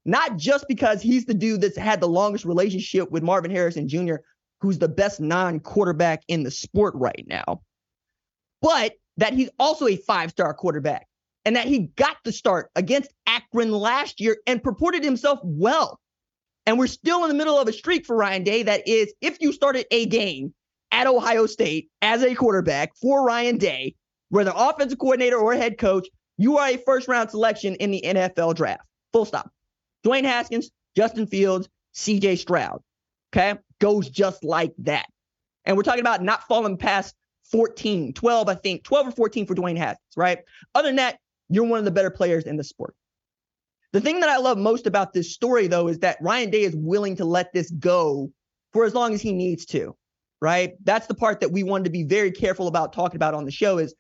Not 0.04 0.36
just 0.36 0.66
because 0.68 1.02
he's 1.02 1.24
the 1.24 1.34
dude 1.34 1.60
that's 1.60 1.76
had 1.76 2.00
the 2.00 2.08
longest 2.08 2.44
relationship 2.44 3.10
with 3.10 3.22
Marvin 3.22 3.50
Harrison 3.50 3.88
Jr., 3.88 4.16
who's 4.60 4.78
the 4.78 4.88
best 4.88 5.20
non 5.20 5.60
quarterback 5.60 6.22
in 6.28 6.42
the 6.42 6.50
sport 6.50 6.94
right 6.96 7.24
now, 7.26 7.62
but 8.62 8.94
that 9.16 9.32
he's 9.32 9.50
also 9.58 9.86
a 9.86 9.96
five 9.96 10.30
star 10.30 10.54
quarterback 10.54 11.06
and 11.44 11.56
that 11.56 11.66
he 11.66 11.90
got 11.96 12.16
the 12.24 12.32
start 12.32 12.70
against 12.76 13.12
Akron 13.26 13.72
last 13.72 14.20
year 14.20 14.38
and 14.46 14.62
purported 14.62 15.04
himself 15.04 15.38
well. 15.42 16.00
And 16.66 16.78
we're 16.78 16.86
still 16.86 17.24
in 17.24 17.28
the 17.28 17.34
middle 17.34 17.58
of 17.58 17.68
a 17.68 17.72
streak 17.72 18.06
for 18.06 18.16
Ryan 18.16 18.42
Day 18.42 18.62
that 18.62 18.88
is, 18.88 19.12
if 19.20 19.36
you 19.40 19.52
started 19.52 19.86
a 19.90 20.06
game 20.06 20.54
at 20.92 21.06
Ohio 21.06 21.46
State 21.46 21.90
as 22.00 22.22
a 22.22 22.34
quarterback 22.34 22.96
for 22.96 23.24
Ryan 23.24 23.58
Day, 23.58 23.94
whether 24.34 24.52
offensive 24.54 24.98
coordinator 24.98 25.36
or 25.36 25.54
head 25.54 25.78
coach, 25.78 26.08
you 26.36 26.58
are 26.58 26.68
a 26.68 26.76
first 26.78 27.06
round 27.06 27.30
selection 27.30 27.76
in 27.76 27.92
the 27.92 28.02
NFL 28.04 28.56
draft. 28.56 28.82
Full 29.12 29.24
stop. 29.24 29.50
Dwayne 30.04 30.24
Haskins, 30.24 30.70
Justin 30.96 31.28
Fields, 31.28 31.68
CJ 31.94 32.38
Stroud. 32.38 32.82
Okay. 33.32 33.54
Goes 33.80 34.10
just 34.10 34.42
like 34.42 34.72
that. 34.78 35.06
And 35.64 35.76
we're 35.76 35.84
talking 35.84 36.00
about 36.00 36.22
not 36.22 36.42
falling 36.48 36.76
past 36.76 37.14
14, 37.52 38.12
12, 38.12 38.48
I 38.48 38.54
think, 38.56 38.82
12 38.82 39.08
or 39.08 39.10
14 39.12 39.46
for 39.46 39.54
Dwayne 39.54 39.76
Haskins, 39.76 40.16
right? 40.16 40.38
Other 40.74 40.88
than 40.88 40.96
that, 40.96 41.18
you're 41.48 41.64
one 41.64 41.78
of 41.78 41.84
the 41.84 41.90
better 41.90 42.10
players 42.10 42.44
in 42.44 42.56
the 42.56 42.64
sport. 42.64 42.96
The 43.92 44.00
thing 44.00 44.18
that 44.18 44.28
I 44.28 44.38
love 44.38 44.58
most 44.58 44.88
about 44.88 45.12
this 45.12 45.32
story, 45.32 45.68
though, 45.68 45.86
is 45.86 46.00
that 46.00 46.18
Ryan 46.20 46.50
Day 46.50 46.62
is 46.62 46.74
willing 46.74 47.14
to 47.16 47.24
let 47.24 47.52
this 47.52 47.70
go 47.70 48.32
for 48.72 48.84
as 48.84 48.94
long 48.94 49.14
as 49.14 49.22
he 49.22 49.32
needs 49.32 49.64
to, 49.66 49.94
right? 50.40 50.72
That's 50.82 51.06
the 51.06 51.14
part 51.14 51.38
that 51.40 51.52
we 51.52 51.62
wanted 51.62 51.84
to 51.84 51.90
be 51.90 52.02
very 52.02 52.32
careful 52.32 52.66
about 52.66 52.92
talking 52.92 53.16
about 53.16 53.34
on 53.34 53.44
the 53.44 53.52
show 53.52 53.78
is 53.78 53.94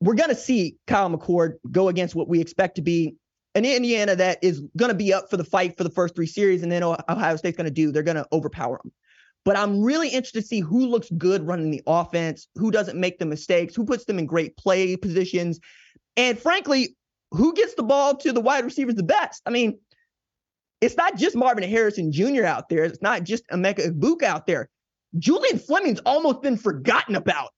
we're 0.00 0.14
going 0.14 0.30
to 0.30 0.36
see 0.36 0.76
Kyle 0.86 1.10
McCord 1.10 1.54
go 1.70 1.88
against 1.88 2.14
what 2.14 2.28
we 2.28 2.40
expect 2.40 2.76
to 2.76 2.82
be 2.82 3.16
an 3.54 3.64
Indiana 3.64 4.14
that 4.16 4.38
is 4.42 4.62
going 4.76 4.90
to 4.90 4.96
be 4.96 5.14
up 5.14 5.30
for 5.30 5.38
the 5.38 5.44
fight 5.44 5.78
for 5.78 5.84
the 5.84 5.90
first 5.90 6.14
three 6.14 6.26
series, 6.26 6.62
and 6.62 6.70
then 6.70 6.82
Ohio 6.82 7.36
State's 7.36 7.56
going 7.56 7.64
to 7.66 7.70
do, 7.70 7.90
they're 7.90 8.02
going 8.02 8.16
to 8.16 8.26
overpower 8.32 8.78
them. 8.82 8.92
But 9.46 9.56
I'm 9.56 9.80
really 9.80 10.08
interested 10.08 10.42
to 10.42 10.46
see 10.46 10.60
who 10.60 10.86
looks 10.86 11.08
good 11.16 11.46
running 11.46 11.70
the 11.70 11.82
offense, 11.86 12.48
who 12.56 12.70
doesn't 12.70 12.98
make 12.98 13.18
the 13.18 13.24
mistakes, 13.24 13.74
who 13.74 13.86
puts 13.86 14.04
them 14.04 14.18
in 14.18 14.26
great 14.26 14.56
play 14.56 14.96
positions, 14.96 15.60
and 16.16 16.38
frankly, 16.38 16.96
who 17.30 17.54
gets 17.54 17.74
the 17.74 17.82
ball 17.82 18.14
to 18.16 18.32
the 18.32 18.40
wide 18.40 18.64
receivers 18.64 18.94
the 18.94 19.02
best. 19.02 19.42
I 19.46 19.50
mean, 19.50 19.78
it's 20.80 20.96
not 20.96 21.16
just 21.16 21.36
Marvin 21.36 21.68
Harrison 21.68 22.12
Jr. 22.12 22.44
out 22.44 22.68
there. 22.68 22.84
It's 22.84 23.00
not 23.00 23.24
just 23.24 23.46
Emeka 23.48 23.88
Egbuka 23.88 24.24
out 24.24 24.46
there. 24.46 24.68
Julian 25.18 25.58
Fleming's 25.58 26.00
almost 26.00 26.42
been 26.42 26.56
forgotten 26.56 27.16
about. 27.16 27.50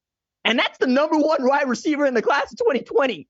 And 0.48 0.58
that's 0.58 0.78
the 0.78 0.86
number 0.86 1.18
one 1.18 1.46
wide 1.46 1.68
receiver 1.68 2.06
in 2.06 2.14
the 2.14 2.22
class 2.22 2.50
of 2.50 2.56
2020. 2.56 3.28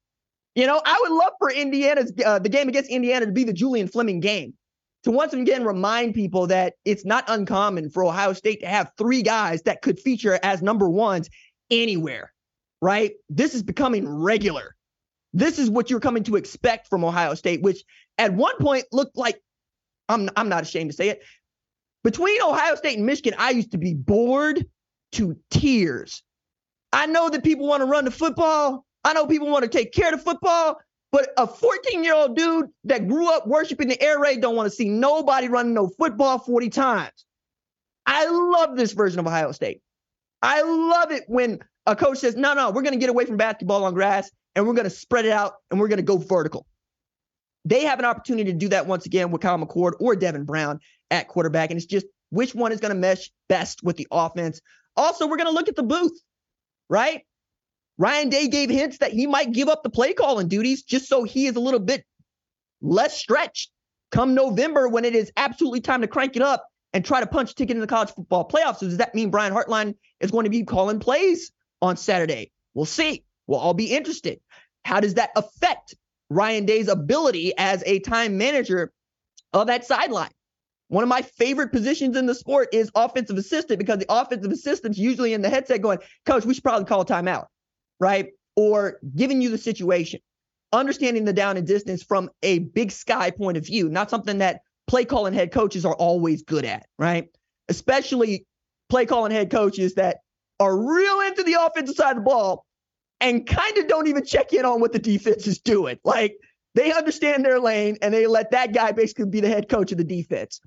You 0.54 0.66
know, 0.66 0.80
I 0.84 0.98
would 1.02 1.12
love 1.12 1.32
for 1.40 1.50
Indiana's 1.50 2.12
uh, 2.24 2.38
the 2.38 2.48
game 2.48 2.68
against 2.68 2.88
Indiana 2.88 3.26
to 3.26 3.32
be 3.32 3.42
the 3.42 3.52
Julian 3.52 3.88
Fleming 3.88 4.20
game 4.20 4.54
to 5.02 5.10
once 5.10 5.32
again 5.32 5.64
remind 5.64 6.14
people 6.14 6.46
that 6.46 6.74
it's 6.84 7.04
not 7.04 7.24
uncommon 7.26 7.90
for 7.90 8.04
Ohio 8.04 8.34
State 8.34 8.60
to 8.60 8.68
have 8.68 8.92
three 8.96 9.22
guys 9.22 9.62
that 9.62 9.82
could 9.82 9.98
feature 9.98 10.38
as 10.44 10.62
number 10.62 10.88
ones 10.88 11.28
anywhere, 11.72 12.32
right? 12.80 13.14
This 13.28 13.52
is 13.56 13.64
becoming 13.64 14.08
regular. 14.08 14.76
This 15.32 15.58
is 15.58 15.68
what 15.68 15.90
you're 15.90 15.98
coming 15.98 16.22
to 16.24 16.36
expect 16.36 16.86
from 16.86 17.04
Ohio 17.04 17.34
State, 17.34 17.62
which 17.62 17.82
at 18.16 18.32
one 18.32 18.56
point 18.58 18.84
looked 18.92 19.16
like 19.16 19.42
I'm 20.08 20.30
I'm 20.36 20.48
not 20.48 20.62
ashamed 20.62 20.90
to 20.90 20.96
say 20.96 21.08
it. 21.08 21.22
Between 22.04 22.40
Ohio 22.42 22.76
State 22.76 22.96
and 22.96 23.06
Michigan, 23.06 23.34
I 23.38 23.50
used 23.50 23.72
to 23.72 23.78
be 23.78 23.94
bored 23.94 24.64
to 25.12 25.36
tears. 25.50 26.22
I 26.92 27.06
know 27.06 27.28
that 27.30 27.44
people 27.44 27.66
want 27.66 27.82
to 27.82 27.86
run 27.86 28.04
the 28.04 28.10
football. 28.10 28.84
I 29.04 29.12
know 29.12 29.26
people 29.26 29.48
want 29.48 29.64
to 29.64 29.68
take 29.70 29.92
care 29.92 30.12
of 30.12 30.18
the 30.18 30.24
football. 30.24 30.78
But 31.10 31.30
a 31.38 31.46
14 31.46 32.04
year 32.04 32.14
old 32.14 32.36
dude 32.36 32.66
that 32.84 33.08
grew 33.08 33.32
up 33.34 33.46
worshiping 33.46 33.88
the 33.88 34.00
air 34.00 34.18
raid 34.18 34.42
don't 34.42 34.56
want 34.56 34.66
to 34.66 34.74
see 34.74 34.88
nobody 34.88 35.48
running 35.48 35.74
no 35.74 35.88
football 35.88 36.38
40 36.38 36.68
times. 36.68 37.24
I 38.04 38.26
love 38.26 38.76
this 38.76 38.92
version 38.92 39.18
of 39.18 39.26
Ohio 39.26 39.52
State. 39.52 39.80
I 40.42 40.62
love 40.62 41.10
it 41.10 41.24
when 41.26 41.60
a 41.86 41.96
coach 41.96 42.18
says, 42.18 42.36
no, 42.36 42.54
no, 42.54 42.70
we're 42.70 42.82
going 42.82 42.94
to 42.94 42.98
get 42.98 43.10
away 43.10 43.24
from 43.24 43.38
basketball 43.38 43.84
on 43.84 43.94
grass 43.94 44.30
and 44.54 44.66
we're 44.66 44.74
going 44.74 44.84
to 44.84 44.90
spread 44.90 45.24
it 45.24 45.32
out 45.32 45.54
and 45.70 45.80
we're 45.80 45.88
going 45.88 45.98
to 45.98 46.02
go 46.02 46.18
vertical. 46.18 46.66
They 47.64 47.84
have 47.84 47.98
an 47.98 48.04
opportunity 48.04 48.52
to 48.52 48.58
do 48.58 48.68
that 48.68 48.86
once 48.86 49.06
again 49.06 49.30
with 49.30 49.42
Kyle 49.42 49.58
McCord 49.58 49.92
or 50.00 50.14
Devin 50.14 50.44
Brown 50.44 50.80
at 51.10 51.28
quarterback. 51.28 51.70
And 51.70 51.78
it's 51.78 51.86
just 51.86 52.06
which 52.30 52.54
one 52.54 52.72
is 52.72 52.80
going 52.80 52.94
to 52.94 52.98
mesh 52.98 53.30
best 53.48 53.82
with 53.82 53.96
the 53.96 54.06
offense. 54.10 54.60
Also, 54.96 55.26
we're 55.26 55.36
going 55.36 55.48
to 55.48 55.54
look 55.54 55.68
at 55.68 55.76
the 55.76 55.82
booth, 55.82 56.18
right? 56.88 57.24
Ryan 57.98 58.28
Day 58.28 58.48
gave 58.48 58.70
hints 58.70 58.98
that 58.98 59.12
he 59.12 59.26
might 59.26 59.52
give 59.52 59.68
up 59.68 59.82
the 59.82 59.90
play 59.90 60.12
calling 60.12 60.48
duties 60.48 60.82
just 60.82 61.08
so 61.08 61.24
he 61.24 61.46
is 61.46 61.56
a 61.56 61.60
little 61.60 61.80
bit 61.80 62.04
less 62.80 63.18
stretched 63.18 63.70
come 64.10 64.34
November 64.34 64.88
when 64.88 65.04
it 65.04 65.14
is 65.14 65.32
absolutely 65.36 65.80
time 65.80 66.00
to 66.00 66.08
crank 66.08 66.36
it 66.36 66.42
up 66.42 66.66
and 66.92 67.04
try 67.04 67.20
to 67.20 67.26
punch 67.26 67.54
ticket 67.54 67.76
in 67.76 67.80
the 67.80 67.86
college 67.86 68.10
football 68.10 68.48
playoffs. 68.48 68.78
So 68.78 68.86
does 68.86 68.96
that 68.98 69.14
mean 69.14 69.30
Brian 69.30 69.52
Hartline 69.52 69.94
is 70.20 70.30
going 70.30 70.44
to 70.44 70.50
be 70.50 70.64
calling 70.64 71.00
plays 71.00 71.52
on 71.82 71.96
Saturday? 71.96 72.50
We'll 72.74 72.86
see. 72.86 73.24
We'll 73.46 73.60
all 73.60 73.74
be 73.74 73.92
interested. 73.94 74.40
How 74.84 75.00
does 75.00 75.14
that 75.14 75.30
affect 75.36 75.94
Ryan 76.30 76.64
Day's 76.64 76.88
ability 76.88 77.52
as 77.58 77.82
a 77.84 77.98
time 78.00 78.38
manager 78.38 78.92
of 79.52 79.66
that 79.66 79.84
sideline? 79.84 80.30
One 80.88 81.02
of 81.02 81.08
my 81.08 81.22
favorite 81.22 81.70
positions 81.70 82.16
in 82.16 82.26
the 82.26 82.34
sport 82.34 82.68
is 82.72 82.90
offensive 82.94 83.36
assistant 83.36 83.78
because 83.78 83.98
the 83.98 84.06
offensive 84.08 84.50
assistant's 84.50 84.98
usually 84.98 85.34
in 85.34 85.42
the 85.42 85.50
headset 85.50 85.82
going, 85.82 85.98
Coach, 86.24 86.44
we 86.44 86.54
should 86.54 86.64
probably 86.64 86.86
call 86.86 87.02
a 87.02 87.06
timeout, 87.06 87.46
right? 88.00 88.30
Or 88.56 88.98
giving 89.14 89.42
you 89.42 89.50
the 89.50 89.58
situation, 89.58 90.20
understanding 90.72 91.24
the 91.24 91.32
down 91.34 91.58
and 91.58 91.66
distance 91.66 92.02
from 92.02 92.30
a 92.42 92.60
big 92.60 92.90
sky 92.90 93.30
point 93.30 93.58
of 93.58 93.66
view, 93.66 93.90
not 93.90 94.08
something 94.08 94.38
that 94.38 94.62
play 94.86 95.04
calling 95.04 95.34
head 95.34 95.52
coaches 95.52 95.84
are 95.84 95.94
always 95.94 96.42
good 96.42 96.64
at, 96.64 96.86
right? 96.98 97.28
Especially 97.68 98.46
play 98.88 99.04
calling 99.04 99.30
head 99.30 99.50
coaches 99.50 99.94
that 99.94 100.18
are 100.58 100.76
real 100.76 101.20
into 101.20 101.42
the 101.42 101.54
offensive 101.60 101.94
side 101.94 102.16
of 102.16 102.24
the 102.24 102.28
ball 102.28 102.64
and 103.20 103.46
kind 103.46 103.78
of 103.78 103.88
don't 103.88 104.06
even 104.06 104.24
check 104.24 104.52
in 104.52 104.64
on 104.64 104.80
what 104.80 104.92
the 104.92 104.98
defense 104.98 105.46
is 105.46 105.58
doing. 105.58 105.98
Like 106.04 106.36
they 106.74 106.92
understand 106.92 107.44
their 107.44 107.60
lane 107.60 107.98
and 108.02 108.12
they 108.12 108.26
let 108.26 108.50
that 108.52 108.72
guy 108.72 108.92
basically 108.92 109.26
be 109.26 109.40
the 109.40 109.48
head 109.48 109.68
coach 109.68 109.92
of 109.92 109.98
the 109.98 110.04
defense. 110.04 110.60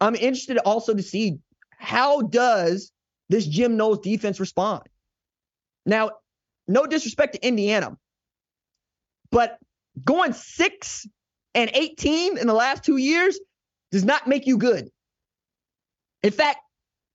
I'm 0.00 0.14
interested 0.14 0.58
also 0.58 0.94
to 0.94 1.02
see 1.02 1.38
how 1.76 2.22
does 2.22 2.92
this 3.28 3.46
Jim 3.46 3.76
Knowles 3.76 4.00
defense 4.00 4.40
respond? 4.40 4.82
Now, 5.86 6.10
no 6.66 6.86
disrespect 6.86 7.34
to 7.34 7.46
Indiana, 7.46 7.96
but 9.30 9.58
going 10.04 10.32
6 10.32 11.06
and 11.54 11.70
18 11.72 12.38
in 12.38 12.46
the 12.46 12.54
last 12.54 12.84
2 12.84 12.96
years 12.96 13.38
does 13.90 14.04
not 14.04 14.26
make 14.26 14.46
you 14.46 14.58
good. 14.58 14.88
In 16.22 16.30
fact, 16.30 16.58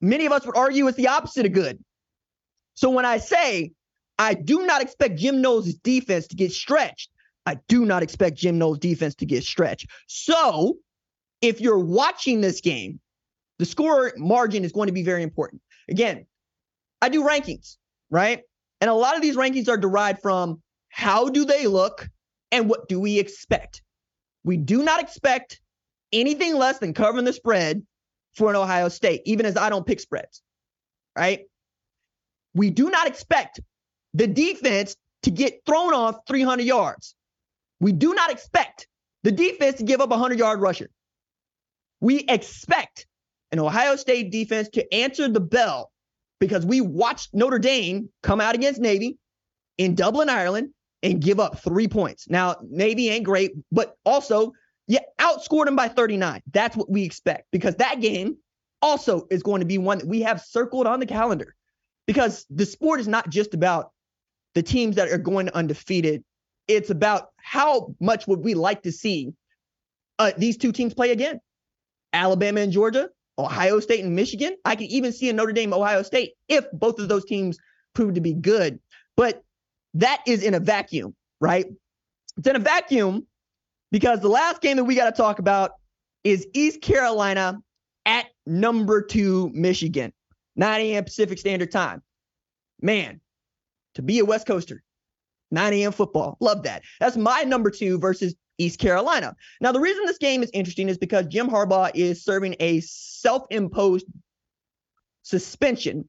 many 0.01 0.25
of 0.25 0.31
us 0.31 0.45
would 0.45 0.57
argue 0.57 0.87
it's 0.87 0.97
the 0.97 1.09
opposite 1.09 1.45
of 1.45 1.51
good. 1.51 1.83
So 2.73 2.89
when 2.89 3.05
I 3.05 3.17
say 3.17 3.71
I 4.17 4.33
do 4.33 4.65
not 4.65 4.81
expect 4.81 5.17
Jim 5.19 5.41
Knowles' 5.41 5.73
defense 5.75 6.27
to 6.27 6.35
get 6.35 6.51
stretched, 6.51 7.09
I 7.45 7.57
do 7.67 7.85
not 7.85 8.03
expect 8.03 8.37
Jim 8.37 8.57
Knowles' 8.57 8.79
defense 8.79 9.15
to 9.15 9.25
get 9.25 9.43
stretched. 9.43 9.87
So 10.07 10.77
if 11.43 11.59
you're 11.59 11.77
watching 11.77 12.39
this 12.39 12.61
game, 12.61 13.01
the 13.59 13.65
score 13.65 14.13
margin 14.17 14.63
is 14.63 14.71
going 14.71 14.87
to 14.87 14.93
be 14.93 15.03
very 15.03 15.21
important. 15.21 15.61
Again, 15.89 16.25
I 17.01 17.09
do 17.09 17.23
rankings, 17.23 17.75
right? 18.09 18.41
And 18.79 18.89
a 18.89 18.93
lot 18.93 19.17
of 19.17 19.21
these 19.21 19.35
rankings 19.35 19.67
are 19.67 19.77
derived 19.77 20.21
from 20.21 20.61
how 20.87 21.29
do 21.29 21.43
they 21.43 21.67
look 21.67 22.09
and 22.51 22.69
what 22.69 22.87
do 22.87 22.97
we 22.97 23.19
expect? 23.19 23.81
We 24.45 24.55
do 24.55 24.83
not 24.83 25.01
expect 25.01 25.59
anything 26.13 26.55
less 26.55 26.79
than 26.79 26.93
covering 26.93 27.25
the 27.25 27.33
spread 27.33 27.85
for 28.35 28.49
an 28.49 28.55
Ohio 28.55 28.87
State, 28.87 29.21
even 29.25 29.45
as 29.45 29.57
I 29.57 29.69
don't 29.69 29.85
pick 29.85 29.99
spreads, 29.99 30.41
right? 31.17 31.41
We 32.53 32.69
do 32.69 32.89
not 32.89 33.07
expect 33.07 33.59
the 34.13 34.27
defense 34.27 34.95
to 35.23 35.31
get 35.31 35.61
thrown 35.65 35.93
off 35.93 36.19
300 36.25 36.63
yards. 36.63 37.15
We 37.81 37.91
do 37.91 38.13
not 38.13 38.31
expect 38.31 38.87
the 39.23 39.31
defense 39.31 39.79
to 39.79 39.83
give 39.83 39.99
up 39.99 40.07
a 40.07 40.11
100 40.11 40.39
yard 40.39 40.61
rusher. 40.61 40.89
We 42.03 42.25
expect 42.27 43.07
an 43.53 43.59
Ohio 43.59 43.95
State 43.95 44.29
defense 44.29 44.67
to 44.73 44.93
answer 44.93 45.29
the 45.29 45.39
bell 45.39 45.89
because 46.41 46.65
we 46.65 46.81
watched 46.81 47.29
Notre 47.33 47.59
Dame 47.59 48.09
come 48.21 48.41
out 48.41 48.55
against 48.55 48.81
Navy 48.81 49.17
in 49.77 49.95
Dublin, 49.95 50.27
Ireland, 50.27 50.71
and 51.01 51.21
give 51.21 51.39
up 51.39 51.59
three 51.59 51.87
points. 51.87 52.27
Now, 52.27 52.57
Navy 52.61 53.07
ain't 53.07 53.23
great, 53.23 53.53
but 53.71 53.95
also 54.05 54.51
you 54.85 54.99
outscored 55.17 55.63
them 55.63 55.77
by 55.77 55.87
39. 55.87 56.41
That's 56.51 56.75
what 56.75 56.91
we 56.91 57.03
expect 57.03 57.47
because 57.53 57.75
that 57.75 58.01
game 58.01 58.35
also 58.81 59.25
is 59.31 59.41
going 59.41 59.61
to 59.61 59.65
be 59.65 59.77
one 59.77 59.99
that 59.99 60.07
we 60.07 60.23
have 60.23 60.41
circled 60.41 60.87
on 60.87 60.99
the 60.99 61.05
calendar 61.05 61.55
because 62.05 62.45
the 62.49 62.65
sport 62.65 62.99
is 62.99 63.07
not 63.07 63.29
just 63.29 63.53
about 63.53 63.91
the 64.55 64.61
teams 64.61 64.97
that 64.97 65.07
are 65.07 65.17
going 65.17 65.49
undefeated. 65.51 66.21
It's 66.67 66.89
about 66.89 67.29
how 67.37 67.95
much 68.01 68.27
would 68.27 68.43
we 68.43 68.55
like 68.55 68.81
to 68.81 68.91
see 68.91 69.31
uh, 70.19 70.33
these 70.37 70.57
two 70.57 70.73
teams 70.73 70.93
play 70.93 71.11
again 71.11 71.39
Alabama 72.13 72.61
and 72.61 72.71
Georgia, 72.71 73.09
Ohio 73.37 73.79
State 73.79 74.03
and 74.03 74.15
Michigan. 74.15 74.55
I 74.65 74.75
can 74.75 74.87
even 74.87 75.11
see 75.11 75.29
a 75.29 75.33
Notre 75.33 75.53
Dame, 75.53 75.73
Ohio 75.73 76.03
State 76.03 76.33
if 76.47 76.65
both 76.71 76.99
of 76.99 77.09
those 77.09 77.25
teams 77.25 77.57
prove 77.93 78.13
to 78.13 78.21
be 78.21 78.33
good. 78.33 78.79
But 79.17 79.43
that 79.95 80.21
is 80.25 80.43
in 80.43 80.53
a 80.53 80.59
vacuum, 80.59 81.15
right? 81.39 81.65
It's 82.37 82.47
in 82.47 82.55
a 82.55 82.59
vacuum 82.59 83.27
because 83.91 84.21
the 84.21 84.29
last 84.29 84.61
game 84.61 84.77
that 84.77 84.83
we 84.83 84.95
got 84.95 85.05
to 85.13 85.21
talk 85.21 85.39
about 85.39 85.71
is 86.23 86.47
East 86.53 86.81
Carolina 86.81 87.59
at 88.05 88.25
number 88.45 89.01
two 89.01 89.51
Michigan, 89.53 90.13
9 90.55 90.81
a.m. 90.81 91.03
Pacific 91.03 91.37
Standard 91.37 91.71
Time. 91.71 92.01
Man, 92.81 93.21
to 93.95 94.01
be 94.01 94.19
a 94.19 94.25
West 94.25 94.47
Coaster, 94.47 94.83
9 95.51 95.73
a.m. 95.73 95.91
football. 95.91 96.37
Love 96.39 96.63
that. 96.63 96.83
That's 96.99 97.17
my 97.17 97.43
number 97.43 97.69
two 97.69 97.99
versus 97.99 98.35
East 98.57 98.79
Carolina. 98.79 99.35
Now, 99.61 99.71
the 99.71 99.79
reason 99.79 100.05
this 100.05 100.17
game 100.17 100.43
is 100.43 100.51
interesting 100.53 100.89
is 100.89 100.97
because 100.97 101.25
Jim 101.27 101.49
Harbaugh 101.49 101.91
is 101.93 102.23
serving 102.23 102.55
a 102.59 102.81
self 102.81 103.45
imposed 103.49 104.05
suspension 105.23 106.07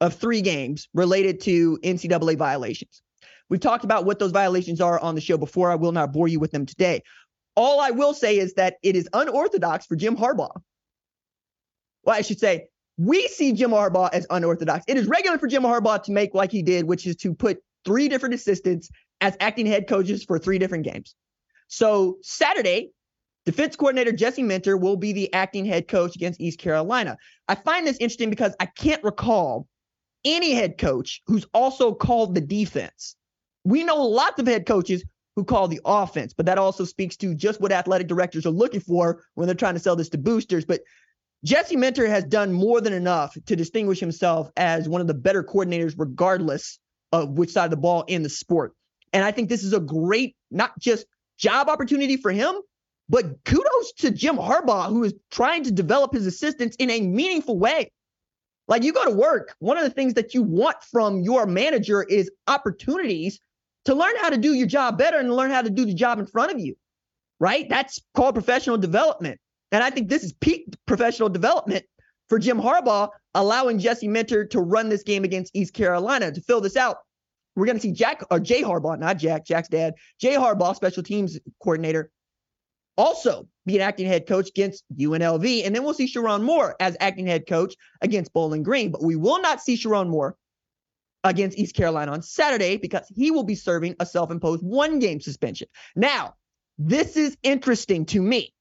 of 0.00 0.14
three 0.14 0.40
games 0.40 0.88
related 0.94 1.40
to 1.42 1.78
NCAA 1.82 2.36
violations. 2.36 3.02
We've 3.48 3.60
talked 3.60 3.84
about 3.84 4.04
what 4.04 4.18
those 4.18 4.30
violations 4.30 4.80
are 4.80 4.98
on 4.98 5.14
the 5.14 5.20
show 5.20 5.36
before. 5.36 5.70
I 5.70 5.74
will 5.74 5.92
not 5.92 6.12
bore 6.12 6.28
you 6.28 6.40
with 6.40 6.52
them 6.52 6.66
today. 6.66 7.02
All 7.56 7.80
I 7.80 7.90
will 7.90 8.14
say 8.14 8.38
is 8.38 8.54
that 8.54 8.76
it 8.82 8.96
is 8.96 9.08
unorthodox 9.12 9.86
for 9.86 9.96
Jim 9.96 10.16
Harbaugh. 10.16 10.62
Well, 12.04 12.16
I 12.16 12.22
should 12.22 12.38
say, 12.38 12.68
we 12.96 13.26
see 13.28 13.52
Jim 13.52 13.70
Harbaugh 13.70 14.10
as 14.12 14.26
unorthodox. 14.30 14.84
It 14.86 14.96
is 14.96 15.06
regular 15.06 15.38
for 15.38 15.48
Jim 15.48 15.62
Harbaugh 15.62 16.02
to 16.04 16.12
make 16.12 16.34
like 16.34 16.52
he 16.52 16.62
did, 16.62 16.84
which 16.84 17.06
is 17.06 17.16
to 17.16 17.34
put 17.34 17.58
three 17.84 18.08
different 18.08 18.34
assistants 18.34 18.90
as 19.20 19.36
acting 19.40 19.66
head 19.66 19.88
coaches 19.88 20.24
for 20.24 20.38
three 20.38 20.58
different 20.58 20.84
games. 20.84 21.14
So 21.70 22.18
Saturday, 22.22 22.90
defense 23.46 23.76
coordinator 23.76 24.10
Jesse 24.10 24.42
Minter 24.42 24.76
will 24.76 24.96
be 24.96 25.12
the 25.12 25.32
acting 25.32 25.64
head 25.64 25.86
coach 25.86 26.16
against 26.16 26.40
East 26.40 26.58
Carolina. 26.58 27.16
I 27.46 27.54
find 27.54 27.86
this 27.86 27.96
interesting 27.98 28.28
because 28.28 28.54
I 28.58 28.66
can't 28.66 29.02
recall 29.04 29.68
any 30.24 30.52
head 30.52 30.78
coach 30.78 31.22
who's 31.26 31.46
also 31.54 31.94
called 31.94 32.34
the 32.34 32.40
defense. 32.40 33.14
We 33.64 33.84
know 33.84 34.02
lots 34.02 34.40
of 34.40 34.48
head 34.48 34.66
coaches 34.66 35.04
who 35.36 35.44
call 35.44 35.68
the 35.68 35.80
offense, 35.84 36.34
but 36.34 36.44
that 36.46 36.58
also 36.58 36.84
speaks 36.84 37.16
to 37.18 37.36
just 37.36 37.60
what 37.60 37.70
athletic 37.70 38.08
directors 38.08 38.46
are 38.46 38.50
looking 38.50 38.80
for 38.80 39.22
when 39.34 39.46
they're 39.46 39.54
trying 39.54 39.74
to 39.74 39.80
sell 39.80 39.94
this 39.94 40.08
to 40.08 40.18
boosters. 40.18 40.64
But 40.64 40.80
Jesse 41.44 41.76
Minter 41.76 42.08
has 42.08 42.24
done 42.24 42.52
more 42.52 42.80
than 42.80 42.92
enough 42.92 43.36
to 43.46 43.54
distinguish 43.54 44.00
himself 44.00 44.50
as 44.56 44.88
one 44.88 45.00
of 45.00 45.06
the 45.06 45.14
better 45.14 45.44
coordinators, 45.44 45.94
regardless 45.96 46.80
of 47.12 47.38
which 47.38 47.50
side 47.50 47.66
of 47.66 47.70
the 47.70 47.76
ball 47.76 48.02
in 48.08 48.24
the 48.24 48.28
sport. 48.28 48.74
And 49.12 49.24
I 49.24 49.30
think 49.30 49.48
this 49.48 49.62
is 49.62 49.72
a 49.72 49.80
great, 49.80 50.34
not 50.50 50.76
just 50.80 51.06
job 51.40 51.68
opportunity 51.68 52.16
for 52.16 52.30
him, 52.30 52.54
but 53.08 53.44
kudos 53.44 53.92
to 53.98 54.10
Jim 54.10 54.36
Harbaugh, 54.36 54.88
who 54.88 55.02
is 55.04 55.14
trying 55.30 55.64
to 55.64 55.72
develop 55.72 56.12
his 56.12 56.26
assistants 56.26 56.76
in 56.76 56.90
a 56.90 57.00
meaningful 57.00 57.58
way. 57.58 57.90
Like 58.68 58.84
you 58.84 58.92
go 58.92 59.04
to 59.04 59.10
work, 59.10 59.56
one 59.58 59.76
of 59.76 59.82
the 59.82 59.90
things 59.90 60.14
that 60.14 60.32
you 60.32 60.42
want 60.42 60.76
from 60.92 61.22
your 61.22 61.44
manager 61.46 62.04
is 62.04 62.30
opportunities 62.46 63.40
to 63.86 63.94
learn 63.94 64.14
how 64.20 64.30
to 64.30 64.36
do 64.36 64.52
your 64.52 64.68
job 64.68 64.96
better 64.96 65.18
and 65.18 65.34
learn 65.34 65.50
how 65.50 65.62
to 65.62 65.70
do 65.70 65.84
the 65.84 65.94
job 65.94 66.20
in 66.20 66.26
front 66.26 66.52
of 66.52 66.60
you, 66.60 66.76
right? 67.40 67.68
That's 67.68 68.00
called 68.14 68.34
professional 68.34 68.78
development. 68.78 69.40
And 69.72 69.82
I 69.82 69.90
think 69.90 70.08
this 70.08 70.22
is 70.22 70.32
peak 70.34 70.66
professional 70.86 71.28
development 71.28 71.84
for 72.28 72.38
Jim 72.38 72.60
Harbaugh, 72.60 73.08
allowing 73.34 73.80
Jesse 73.80 74.06
Minter 74.06 74.44
to 74.46 74.60
run 74.60 74.88
this 74.88 75.02
game 75.02 75.24
against 75.24 75.54
East 75.54 75.74
Carolina. 75.74 76.30
To 76.30 76.40
fill 76.40 76.60
this 76.60 76.76
out, 76.76 76.98
we're 77.60 77.66
going 77.66 77.76
to 77.76 77.82
see 77.82 77.92
Jack 77.92 78.22
or 78.30 78.40
Jay 78.40 78.62
Harbaugh, 78.62 78.98
not 78.98 79.18
Jack, 79.18 79.44
Jack's 79.44 79.68
dad, 79.68 79.94
Jay 80.20 80.34
Harbaugh, 80.34 80.74
special 80.74 81.02
teams 81.02 81.38
coordinator, 81.62 82.10
also 82.96 83.46
be 83.66 83.76
an 83.76 83.82
acting 83.82 84.06
head 84.06 84.26
coach 84.26 84.48
against 84.48 84.84
UNLV. 84.96 85.66
And 85.66 85.74
then 85.74 85.84
we'll 85.84 85.94
see 85.94 86.06
Sherrone 86.06 86.42
Moore 86.42 86.74
as 86.80 86.96
acting 87.00 87.26
head 87.26 87.46
coach 87.46 87.74
against 88.00 88.32
Bowling 88.32 88.62
Green. 88.62 88.90
But 88.90 89.02
we 89.02 89.16
will 89.16 89.40
not 89.40 89.60
see 89.60 89.76
Sherrone 89.76 90.08
Moore 90.08 90.36
against 91.22 91.58
East 91.58 91.74
Carolina 91.74 92.12
on 92.12 92.22
Saturday 92.22 92.78
because 92.78 93.06
he 93.14 93.30
will 93.30 93.44
be 93.44 93.54
serving 93.54 93.94
a 94.00 94.06
self 94.06 94.30
imposed 94.30 94.62
one 94.62 94.98
game 94.98 95.20
suspension. 95.20 95.68
Now, 95.94 96.34
this 96.78 97.16
is 97.16 97.36
interesting 97.42 98.06
to 98.06 98.22
me 98.22 98.54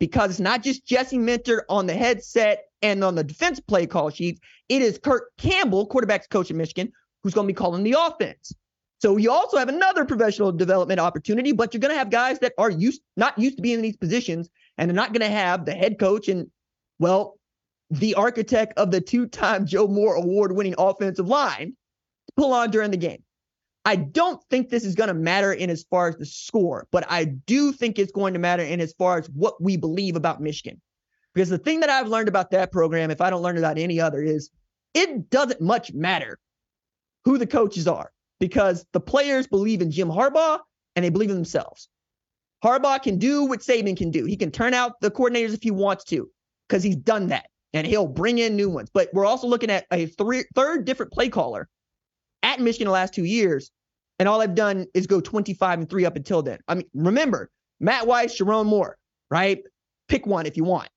because 0.00 0.30
it's 0.30 0.40
not 0.40 0.62
just 0.62 0.84
Jesse 0.84 1.18
Minter 1.18 1.64
on 1.68 1.86
the 1.86 1.94
headset 1.94 2.64
and 2.82 3.04
on 3.04 3.14
the 3.14 3.24
defense 3.24 3.60
play 3.60 3.86
call 3.86 4.10
sheets. 4.10 4.40
It 4.68 4.82
is 4.82 4.98
Kirk 4.98 5.30
Campbell, 5.38 5.88
quarterbacks 5.88 6.28
coach 6.28 6.50
in 6.50 6.56
Michigan, 6.56 6.92
who's 7.22 7.34
going 7.34 7.46
to 7.46 7.52
be 7.52 7.56
calling 7.56 7.82
the 7.82 7.96
offense. 7.98 8.54
So 9.00 9.16
you 9.16 9.30
also 9.30 9.56
have 9.56 9.68
another 9.68 10.04
professional 10.04 10.52
development 10.52 11.00
opportunity, 11.00 11.52
but 11.52 11.72
you're 11.72 11.80
going 11.80 11.92
to 11.92 11.98
have 11.98 12.10
guys 12.10 12.38
that 12.40 12.52
are 12.58 12.70
used 12.70 13.00
not 13.16 13.38
used 13.38 13.56
to 13.56 13.62
being 13.62 13.76
in 13.76 13.82
these 13.82 13.96
positions, 13.96 14.50
and 14.76 14.88
they're 14.88 14.94
not 14.94 15.12
going 15.12 15.28
to 15.28 15.34
have 15.34 15.64
the 15.64 15.72
head 15.72 15.98
coach 15.98 16.28
and 16.28 16.50
well, 16.98 17.38
the 17.90 18.14
architect 18.14 18.74
of 18.76 18.90
the 18.90 19.00
two-time 19.00 19.66
Joe 19.66 19.88
Moore 19.88 20.14
award-winning 20.14 20.74
offensive 20.78 21.26
line 21.26 21.74
pull 22.36 22.52
on 22.52 22.70
during 22.70 22.90
the 22.90 22.96
game. 22.96 23.22
I 23.86 23.96
don't 23.96 24.42
think 24.50 24.68
this 24.68 24.84
is 24.84 24.94
going 24.94 25.08
to 25.08 25.14
matter 25.14 25.52
in 25.52 25.70
as 25.70 25.84
far 25.84 26.08
as 26.08 26.16
the 26.16 26.26
score, 26.26 26.86
but 26.90 27.10
I 27.10 27.24
do 27.24 27.72
think 27.72 27.98
it's 27.98 28.12
going 28.12 28.34
to 28.34 28.38
matter 28.38 28.62
in 28.62 28.80
as 28.80 28.92
far 28.92 29.18
as 29.18 29.30
what 29.30 29.60
we 29.62 29.78
believe 29.78 30.14
about 30.14 30.42
Michigan. 30.42 30.80
Because 31.34 31.48
the 31.48 31.58
thing 31.58 31.80
that 31.80 31.88
I've 31.88 32.08
learned 32.08 32.28
about 32.28 32.50
that 32.50 32.70
program, 32.70 33.10
if 33.10 33.22
I 33.22 33.30
don't 33.30 33.42
learn 33.42 33.56
about 33.56 33.78
any 33.78 33.98
other, 33.98 34.22
is 34.22 34.50
it 34.92 35.30
doesn't 35.30 35.60
much 35.60 35.92
matter 35.94 36.38
who 37.24 37.38
the 37.38 37.46
coaches 37.46 37.86
are 37.86 38.10
because 38.38 38.84
the 38.92 39.00
players 39.00 39.46
believe 39.46 39.82
in 39.82 39.90
Jim 39.90 40.08
Harbaugh 40.08 40.58
and 40.96 41.04
they 41.04 41.10
believe 41.10 41.30
in 41.30 41.36
themselves. 41.36 41.88
Harbaugh 42.64 43.02
can 43.02 43.18
do 43.18 43.44
what 43.44 43.60
Saban 43.60 43.96
can 43.96 44.10
do. 44.10 44.24
He 44.24 44.36
can 44.36 44.50
turn 44.50 44.74
out 44.74 45.00
the 45.00 45.10
coordinators 45.10 45.54
if 45.54 45.62
he 45.62 45.70
wants 45.70 46.04
to 46.04 46.28
because 46.68 46.82
he's 46.82 46.96
done 46.96 47.28
that 47.28 47.46
and 47.72 47.86
he'll 47.86 48.06
bring 48.06 48.38
in 48.38 48.56
new 48.56 48.68
ones. 48.68 48.90
But 48.92 49.08
we're 49.12 49.26
also 49.26 49.46
looking 49.46 49.70
at 49.70 49.86
a 49.92 50.06
three, 50.06 50.44
third 50.54 50.84
different 50.84 51.12
play 51.12 51.28
caller 51.28 51.68
at 52.42 52.60
Michigan 52.60 52.86
the 52.86 52.92
last 52.92 53.14
two 53.14 53.24
years, 53.24 53.70
and 54.18 54.28
all 54.28 54.40
I've 54.40 54.54
done 54.54 54.86
is 54.94 55.06
go 55.06 55.20
25 55.20 55.78
and 55.80 55.88
three 55.90 56.04
up 56.04 56.16
until 56.16 56.42
then. 56.42 56.58
I 56.68 56.74
mean, 56.74 56.86
remember 56.94 57.50
Matt 57.80 58.06
Weiss, 58.06 58.36
Sherrone 58.38 58.66
Moore, 58.66 58.96
right? 59.30 59.62
Pick 60.08 60.26
one 60.26 60.46
if 60.46 60.56
you 60.56 60.64
want. 60.64 60.88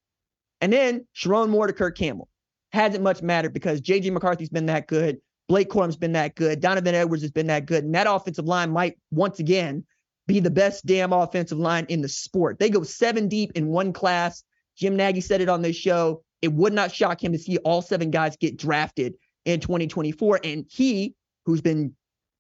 And 0.62 0.72
then 0.72 1.06
Sherrone 1.16 1.50
Moore 1.50 1.68
to 1.68 1.74
Kirk 1.74 1.98
Campbell. 1.98 2.30
Hasn't 2.72 3.04
much 3.04 3.22
mattered 3.22 3.54
because 3.54 3.82
JJ 3.82 4.12
McCarthy's 4.12 4.50
been 4.50 4.66
that 4.66 4.88
good. 4.88 5.20
Blake 5.54 5.70
Corum's 5.70 5.96
been 5.96 6.14
that 6.14 6.34
good. 6.34 6.62
Donovan 6.62 6.96
Edwards 6.96 7.22
has 7.22 7.30
been 7.30 7.46
that 7.46 7.68
good. 7.68 7.84
And 7.84 7.94
that 7.94 8.08
offensive 8.10 8.46
line 8.46 8.72
might 8.72 8.98
once 9.12 9.38
again 9.38 9.86
be 10.26 10.40
the 10.40 10.50
best 10.50 10.84
damn 10.84 11.14
offensive 11.14 11.60
line 11.60 11.86
in 11.90 12.02
the 12.02 12.10
sport. 12.10 12.58
They 12.58 12.72
go 12.72 12.82
seven 12.82 13.28
deep 13.28 13.52
in 13.54 13.68
one 13.68 13.94
class. 13.94 14.44
Jim 14.76 14.96
Nagy 14.96 15.22
said 15.22 15.42
it 15.42 15.50
on 15.50 15.62
this 15.62 15.76
show. 15.76 16.24
It 16.42 16.52
would 16.54 16.74
not 16.74 16.92
shock 16.92 17.24
him 17.24 17.34
to 17.34 17.38
see 17.38 17.60
all 17.60 17.84
seven 17.84 18.10
guys 18.10 18.36
get 18.36 18.58
drafted 18.58 19.14
in 19.46 19.60
2024. 19.60 20.40
And 20.44 20.66
he 20.68 21.14
who's 21.46 21.62
been 21.62 21.94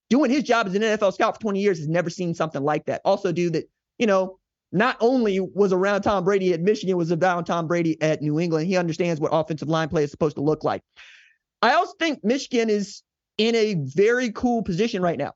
doing 0.09 0.31
his 0.31 0.41
job 0.41 0.65
as 0.65 0.73
an 0.73 0.81
NFL 0.81 1.13
scout 1.13 1.35
for 1.35 1.41
20 1.41 1.59
years, 1.59 1.77
has 1.77 1.87
never 1.87 2.09
seen 2.09 2.33
something 2.33 2.63
like 2.63 2.85
that. 2.85 3.01
Also, 3.05 3.31
dude 3.31 3.53
that, 3.53 3.69
you 3.99 4.07
know, 4.07 4.39
not 4.71 4.97
only 5.01 5.39
was 5.39 5.71
around 5.71 6.01
Tom 6.01 6.23
Brady 6.23 6.51
at 6.51 6.61
Michigan, 6.61 6.97
was 6.97 7.11
around 7.11 7.43
Tom 7.43 7.67
Brady 7.67 7.95
at 8.01 8.23
New 8.23 8.39
England. 8.39 8.65
He 8.65 8.75
understands 8.75 9.21
what 9.21 9.29
offensive 9.31 9.69
line 9.69 9.87
play 9.87 10.03
is 10.03 10.09
supposed 10.09 10.35
to 10.37 10.41
look 10.41 10.63
like. 10.63 10.81
I 11.63 11.75
also 11.75 11.93
think 11.97 12.19
Michigan 12.25 12.69
is 12.69 13.03
in 13.37 13.55
a 13.55 13.75
very 13.75 14.31
cool 14.31 14.63
position 14.63 15.01
right 15.01 15.17
now 15.17 15.31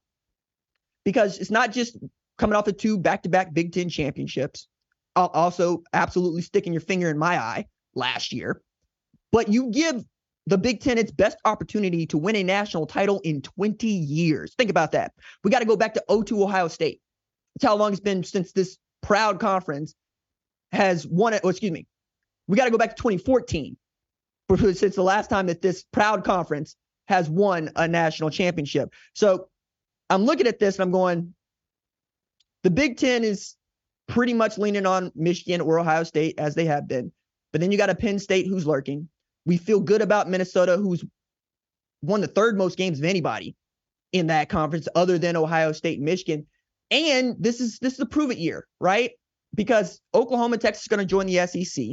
because 1.05 1.37
it's 1.37 1.49
not 1.49 1.71
just 1.71 1.97
coming 2.37 2.53
off 2.53 2.67
of 2.67 2.75
two 2.75 2.99
back-to-back 2.99 3.53
Big 3.53 3.71
Ten 3.71 3.87
championships. 3.87 4.67
Also, 5.15 5.83
absolutely 5.93 6.41
sticking 6.41 6.73
your 6.73 6.81
finger 6.81 7.09
in 7.09 7.17
my 7.17 7.39
eye 7.39 7.65
last 7.95 8.33
year, 8.33 8.61
but 9.31 9.47
you 9.47 9.71
give 9.71 10.03
the 10.47 10.57
Big 10.57 10.81
Ten 10.81 10.97
its 10.97 11.11
best 11.11 11.37
opportunity 11.45 12.05
to 12.07 12.17
win 12.17 12.35
a 12.35 12.43
national 12.43 12.85
title 12.85 13.21
in 13.23 13.41
20 13.41 13.87
years. 13.87 14.53
Think 14.55 14.69
about 14.69 14.91
that. 14.91 15.13
We 15.45 15.49
got 15.49 15.59
to 15.59 15.65
go 15.65 15.77
back 15.77 15.93
to 15.93 16.23
02 16.23 16.43
Ohio 16.43 16.67
State. 16.67 16.99
That's 17.55 17.71
how 17.71 17.77
long 17.77 17.93
it's 17.93 18.01
been 18.01 18.25
since 18.25 18.51
this 18.51 18.77
proud 19.01 19.39
conference 19.39 19.95
has 20.73 21.07
won 21.07 21.33
it. 21.33 21.41
Oh, 21.45 21.49
excuse 21.49 21.71
me. 21.71 21.87
We 22.47 22.57
got 22.57 22.65
to 22.65 22.71
go 22.71 22.77
back 22.77 22.89
to 22.89 23.01
2014 23.01 23.77
since 24.55 24.95
the 24.95 25.03
last 25.03 25.29
time 25.29 25.47
that 25.47 25.61
this 25.61 25.83
proud 25.91 26.23
conference 26.23 26.75
has 27.07 27.29
won 27.29 27.69
a 27.75 27.87
national 27.87 28.29
championship. 28.29 28.93
So 29.13 29.47
I'm 30.09 30.23
looking 30.23 30.47
at 30.47 30.59
this 30.59 30.75
and 30.75 30.83
I'm 30.83 30.91
going, 30.91 31.33
the 32.63 32.69
Big 32.69 32.97
Ten 32.97 33.23
is 33.23 33.55
pretty 34.07 34.33
much 34.33 34.57
leaning 34.57 34.85
on 34.85 35.11
Michigan 35.15 35.61
or 35.61 35.79
Ohio 35.79 36.03
State 36.03 36.35
as 36.37 36.55
they 36.55 36.65
have 36.65 36.87
been. 36.87 37.11
But 37.51 37.61
then 37.61 37.71
you 37.71 37.77
got 37.77 37.89
a 37.89 37.95
Penn 37.95 38.19
State 38.19 38.47
who's 38.47 38.65
lurking. 38.65 39.09
We 39.45 39.57
feel 39.57 39.79
good 39.79 40.01
about 40.01 40.29
Minnesota, 40.29 40.77
who's 40.77 41.03
won 42.01 42.21
the 42.21 42.27
third 42.27 42.57
most 42.57 42.77
games 42.77 42.99
of 42.99 43.05
anybody 43.05 43.55
in 44.11 44.27
that 44.27 44.49
conference, 44.49 44.87
other 44.95 45.17
than 45.17 45.35
Ohio 45.35 45.71
State 45.71 45.97
and 45.97 46.05
Michigan. 46.05 46.45
And 46.91 47.35
this 47.39 47.59
is 47.59 47.79
this 47.79 47.93
is 47.93 47.99
a 47.99 48.05
prove 48.05 48.31
it 48.31 48.37
year, 48.37 48.67
right? 48.79 49.11
Because 49.53 49.99
Oklahoma, 50.13 50.57
Texas 50.57 50.83
is 50.83 50.87
going 50.87 50.99
to 50.99 51.05
join 51.05 51.25
the 51.25 51.45
SEC. 51.47 51.85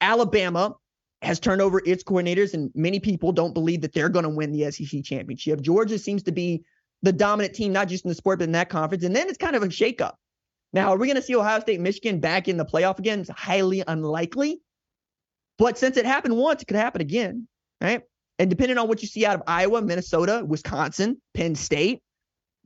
Alabama 0.00 0.74
has 1.22 1.40
turned 1.40 1.62
over 1.62 1.80
its 1.84 2.04
coordinators, 2.04 2.54
and 2.54 2.70
many 2.74 3.00
people 3.00 3.32
don't 3.32 3.54
believe 3.54 3.80
that 3.80 3.92
they're 3.92 4.08
going 4.08 4.24
to 4.24 4.28
win 4.28 4.52
the 4.52 4.70
SEC 4.70 5.02
championship. 5.02 5.60
Georgia 5.60 5.98
seems 5.98 6.22
to 6.24 6.32
be 6.32 6.64
the 7.02 7.12
dominant 7.12 7.54
team, 7.54 7.72
not 7.72 7.88
just 7.88 8.04
in 8.04 8.08
the 8.08 8.14
sport, 8.14 8.38
but 8.38 8.44
in 8.44 8.52
that 8.52 8.68
conference. 8.68 9.04
And 9.04 9.14
then 9.14 9.28
it's 9.28 9.38
kind 9.38 9.56
of 9.56 9.62
a 9.62 9.68
shakeup. 9.68 10.14
Now, 10.72 10.92
are 10.92 10.98
we 10.98 11.06
going 11.06 11.16
to 11.16 11.22
see 11.22 11.34
Ohio 11.36 11.60
State, 11.60 11.80
Michigan 11.80 12.20
back 12.20 12.48
in 12.48 12.56
the 12.56 12.64
playoff 12.64 12.98
again? 12.98 13.20
It's 13.20 13.30
highly 13.30 13.82
unlikely. 13.86 14.60
But 15.58 15.78
since 15.78 15.96
it 15.96 16.04
happened 16.04 16.36
once, 16.36 16.62
it 16.62 16.66
could 16.66 16.76
happen 16.76 17.00
again, 17.00 17.48
right? 17.80 18.02
And 18.38 18.50
depending 18.50 18.76
on 18.76 18.88
what 18.88 19.00
you 19.00 19.08
see 19.08 19.24
out 19.24 19.36
of 19.36 19.42
Iowa, 19.46 19.80
Minnesota, 19.80 20.44
Wisconsin, 20.46 21.20
Penn 21.32 21.54
State, 21.54 22.02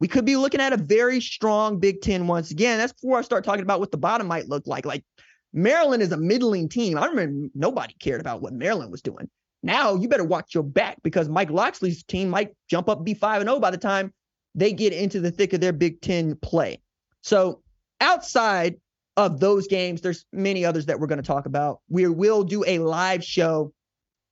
we 0.00 0.08
could 0.08 0.24
be 0.24 0.36
looking 0.36 0.60
at 0.60 0.72
a 0.72 0.76
very 0.76 1.20
strong 1.20 1.78
Big 1.78 2.00
Ten 2.00 2.26
once 2.26 2.50
again. 2.50 2.78
That's 2.78 2.92
before 2.92 3.18
I 3.18 3.22
start 3.22 3.44
talking 3.44 3.62
about 3.62 3.78
what 3.78 3.92
the 3.92 3.98
bottom 3.98 4.26
might 4.26 4.48
look 4.48 4.66
like. 4.66 4.84
Like 4.84 5.04
Maryland 5.52 6.02
is 6.02 6.12
a 6.12 6.16
middling 6.16 6.68
team. 6.68 6.96
I 6.98 7.06
remember 7.06 7.48
nobody 7.54 7.94
cared 7.94 8.20
about 8.20 8.40
what 8.40 8.52
Maryland 8.52 8.90
was 8.90 9.02
doing. 9.02 9.28
Now 9.62 9.94
you 9.94 10.08
better 10.08 10.24
watch 10.24 10.54
your 10.54 10.62
back 10.62 10.98
because 11.02 11.28
Mike 11.28 11.50
Locksley's 11.50 12.02
team 12.02 12.28
might 12.28 12.54
jump 12.68 12.88
up 12.88 13.04
be 13.04 13.14
5 13.14 13.42
and 13.42 13.48
0 13.48 13.60
by 13.60 13.70
the 13.70 13.78
time 13.78 14.12
they 14.54 14.72
get 14.72 14.92
into 14.92 15.20
the 15.20 15.30
thick 15.30 15.52
of 15.52 15.60
their 15.60 15.72
Big 15.72 16.00
Ten 16.00 16.36
play. 16.36 16.80
So 17.22 17.62
outside 18.00 18.76
of 19.16 19.40
those 19.40 19.66
games. 19.66 20.00
There's 20.00 20.24
many 20.32 20.64
others 20.64 20.86
that 20.86 20.98
we're 20.98 21.06
going 21.06 21.22
to 21.22 21.26
talk 21.26 21.46
about. 21.46 21.80
We 21.88 22.06
will 22.08 22.42
do 22.42 22.64
a 22.66 22.78
live 22.78 23.24
show 23.24 23.72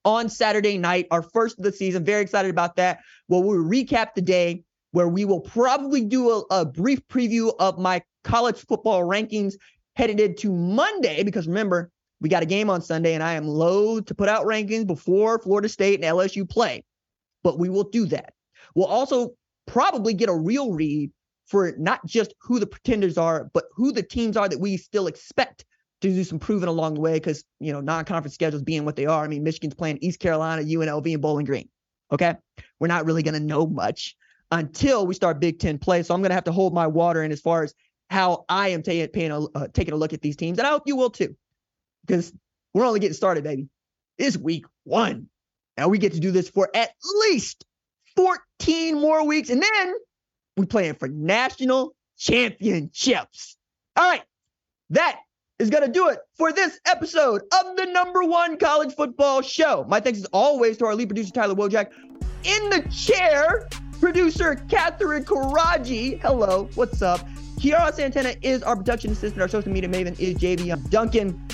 on 0.04 0.28
Saturday 0.28 0.78
night, 0.78 1.07
our 1.11 1.22
first 1.22 1.59
of 1.59 1.64
the 1.64 1.72
season. 1.72 2.04
Very 2.04 2.22
excited 2.22 2.50
about 2.50 2.76
that. 2.76 3.00
Well, 3.28 3.42
we'll 3.42 3.62
recap 3.62 4.14
the 4.14 4.22
day 4.22 4.62
where 4.92 5.09
we 5.09 5.24
will 5.24 5.40
probably 5.40 6.04
do 6.04 6.31
a, 6.31 6.42
a 6.50 6.64
brief 6.64 7.07
preview 7.09 7.52
of 7.59 7.78
my 7.78 8.02
college 8.24 8.57
football 8.57 9.02
rankings 9.02 9.54
headed 9.98 10.20
into 10.20 10.52
Monday, 10.52 11.24
because 11.24 11.48
remember, 11.48 11.90
we 12.20 12.28
got 12.28 12.44
a 12.44 12.46
game 12.46 12.70
on 12.70 12.80
Sunday, 12.80 13.14
and 13.14 13.22
I 13.22 13.34
am 13.34 13.48
loath 13.48 14.06
to 14.06 14.14
put 14.14 14.28
out 14.28 14.46
rankings 14.46 14.87
before 14.87 15.40
Florida 15.40 15.68
State 15.68 15.96
and 15.96 16.04
LSU 16.04 16.48
play, 16.48 16.84
but 17.42 17.58
we 17.58 17.68
will 17.68 17.82
do 17.82 18.06
that. 18.06 18.32
We'll 18.76 18.87
also 18.87 19.34
probably 19.66 20.14
get 20.14 20.28
a 20.28 20.34
real 20.34 20.72
read 20.72 21.11
for 21.46 21.74
not 21.78 22.06
just 22.06 22.32
who 22.40 22.61
the 22.61 22.66
pretenders 22.66 23.18
are, 23.18 23.50
but 23.52 23.64
who 23.74 23.90
the 23.90 24.02
teams 24.02 24.37
are 24.37 24.48
that 24.48 24.61
we 24.61 24.76
still 24.76 25.08
expect 25.08 25.64
to 26.00 26.08
do 26.11 26.22
some 26.22 26.38
proving 26.38 26.68
along 26.68 26.94
the 26.94 27.00
way 27.00 27.14
because, 27.14 27.42
you 27.58 27.72
know, 27.72 27.80
non 27.80 28.04
conference 28.04 28.34
schedules 28.34 28.62
being 28.62 28.84
what 28.84 28.94
they 28.94 29.06
are. 29.06 29.24
I 29.24 29.28
mean, 29.28 29.42
Michigan's 29.42 29.74
playing 29.74 29.98
East 30.00 30.20
Carolina, 30.20 30.62
UNLV, 30.62 31.12
and 31.12 31.22
Bowling 31.22 31.46
Green. 31.46 31.68
Okay. 32.12 32.37
We're 32.78 32.87
not 32.87 33.04
really 33.04 33.24
going 33.24 33.34
to 33.34 33.40
know 33.40 33.66
much 33.66 34.16
until 34.52 35.06
we 35.06 35.14
start 35.14 35.40
Big 35.40 35.58
Ten 35.58 35.78
play. 35.78 36.04
So 36.04 36.14
I'm 36.14 36.20
going 36.20 36.30
to 36.30 36.37
have 36.37 36.44
to 36.44 36.52
hold 36.52 36.72
my 36.72 36.87
water 36.87 37.24
in 37.24 37.32
as 37.32 37.40
far 37.40 37.64
as 37.64 37.74
how 38.11 38.44
I 38.49 38.68
am 38.68 38.83
t- 38.83 39.07
paying 39.07 39.31
a, 39.31 39.40
uh, 39.40 39.68
taking 39.73 39.94
a 39.94 39.97
look 39.97 40.12
at 40.12 40.23
these 40.23 40.37
teams. 40.37 40.59
And 40.59 40.66
I 40.66 40.71
hope 40.71 40.85
you 40.87 40.97
will 40.97 41.11
too, 41.11 41.37
because 42.07 42.33
we're 42.75 42.87
only 42.87 43.01
getting 43.01 43.14
started, 43.14 43.44
baby. 43.44 43.68
It's 44.16 44.37
week 44.37 44.66
one. 44.85 45.29
Now 45.77 45.88
we 45.88 45.99
get 45.99 46.14
to 46.14 46.21
do 46.21 46.31
this 46.31 46.49
for 46.49 46.68
at 46.75 46.90
least 47.21 47.64
14 48.16 49.01
more 49.01 49.25
weeks. 49.27 49.51
And 49.51 49.62
then 49.62 49.94
we 50.57 50.66
playing 50.66 50.94
for 50.94 51.09
national 51.09 51.94
championships. 52.16 53.57
All 53.97 54.09
right. 54.09 54.23
That 54.90 55.21
is 55.59 55.71
going 55.71 55.85
to 55.85 55.92
do 55.92 56.09
it 56.09 56.18
for 56.37 56.53
this 56.53 56.81
episode 56.87 57.42
of 57.42 57.77
the 57.77 57.87
number 57.87 58.25
one 58.25 58.57
college 58.57 58.94
football 58.94 59.42
show. 59.42 59.85
My 59.88 60.01
thanks 60.01 60.21
as 60.21 60.25
always 60.27 60.79
to 60.79 60.87
our 60.87 60.94
lead 60.94 61.09
producer, 61.09 61.33
Tyler 61.33 61.55
Wojak. 61.55 61.92
In 62.44 62.71
the 62.71 62.83
chair, 62.90 63.68
producer 64.01 64.55
Catherine 64.68 65.25
Karaji. 65.25 66.21
Hello, 66.21 66.68
what's 66.75 67.03
up? 67.03 67.21
Kiara 67.59 67.92
Santana 67.92 68.35
is 68.40 68.62
our 68.62 68.77
production 68.77 69.11
assistant. 69.11 69.42
Our 69.42 69.49
social 69.49 69.73
media 69.73 69.90
maven 69.90 70.18
is 70.21 70.37
JV 70.37 70.90
Duncan. 70.90 71.49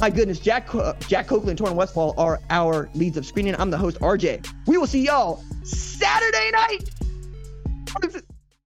My 0.00 0.10
goodness, 0.10 0.40
Jack 0.40 0.74
uh, 0.74 0.94
Jack 1.06 1.28
Coakley 1.28 1.50
and 1.50 1.58
Torn 1.58 1.76
Westfall 1.76 2.14
are 2.18 2.40
our 2.50 2.88
leads 2.94 3.16
of 3.16 3.24
screening. 3.24 3.54
I'm 3.56 3.70
the 3.70 3.78
host, 3.78 3.98
RJ. 4.00 4.48
We 4.66 4.78
will 4.78 4.86
see 4.86 5.04
y'all 5.04 5.42
Saturday 5.62 6.50
night. 6.52 6.90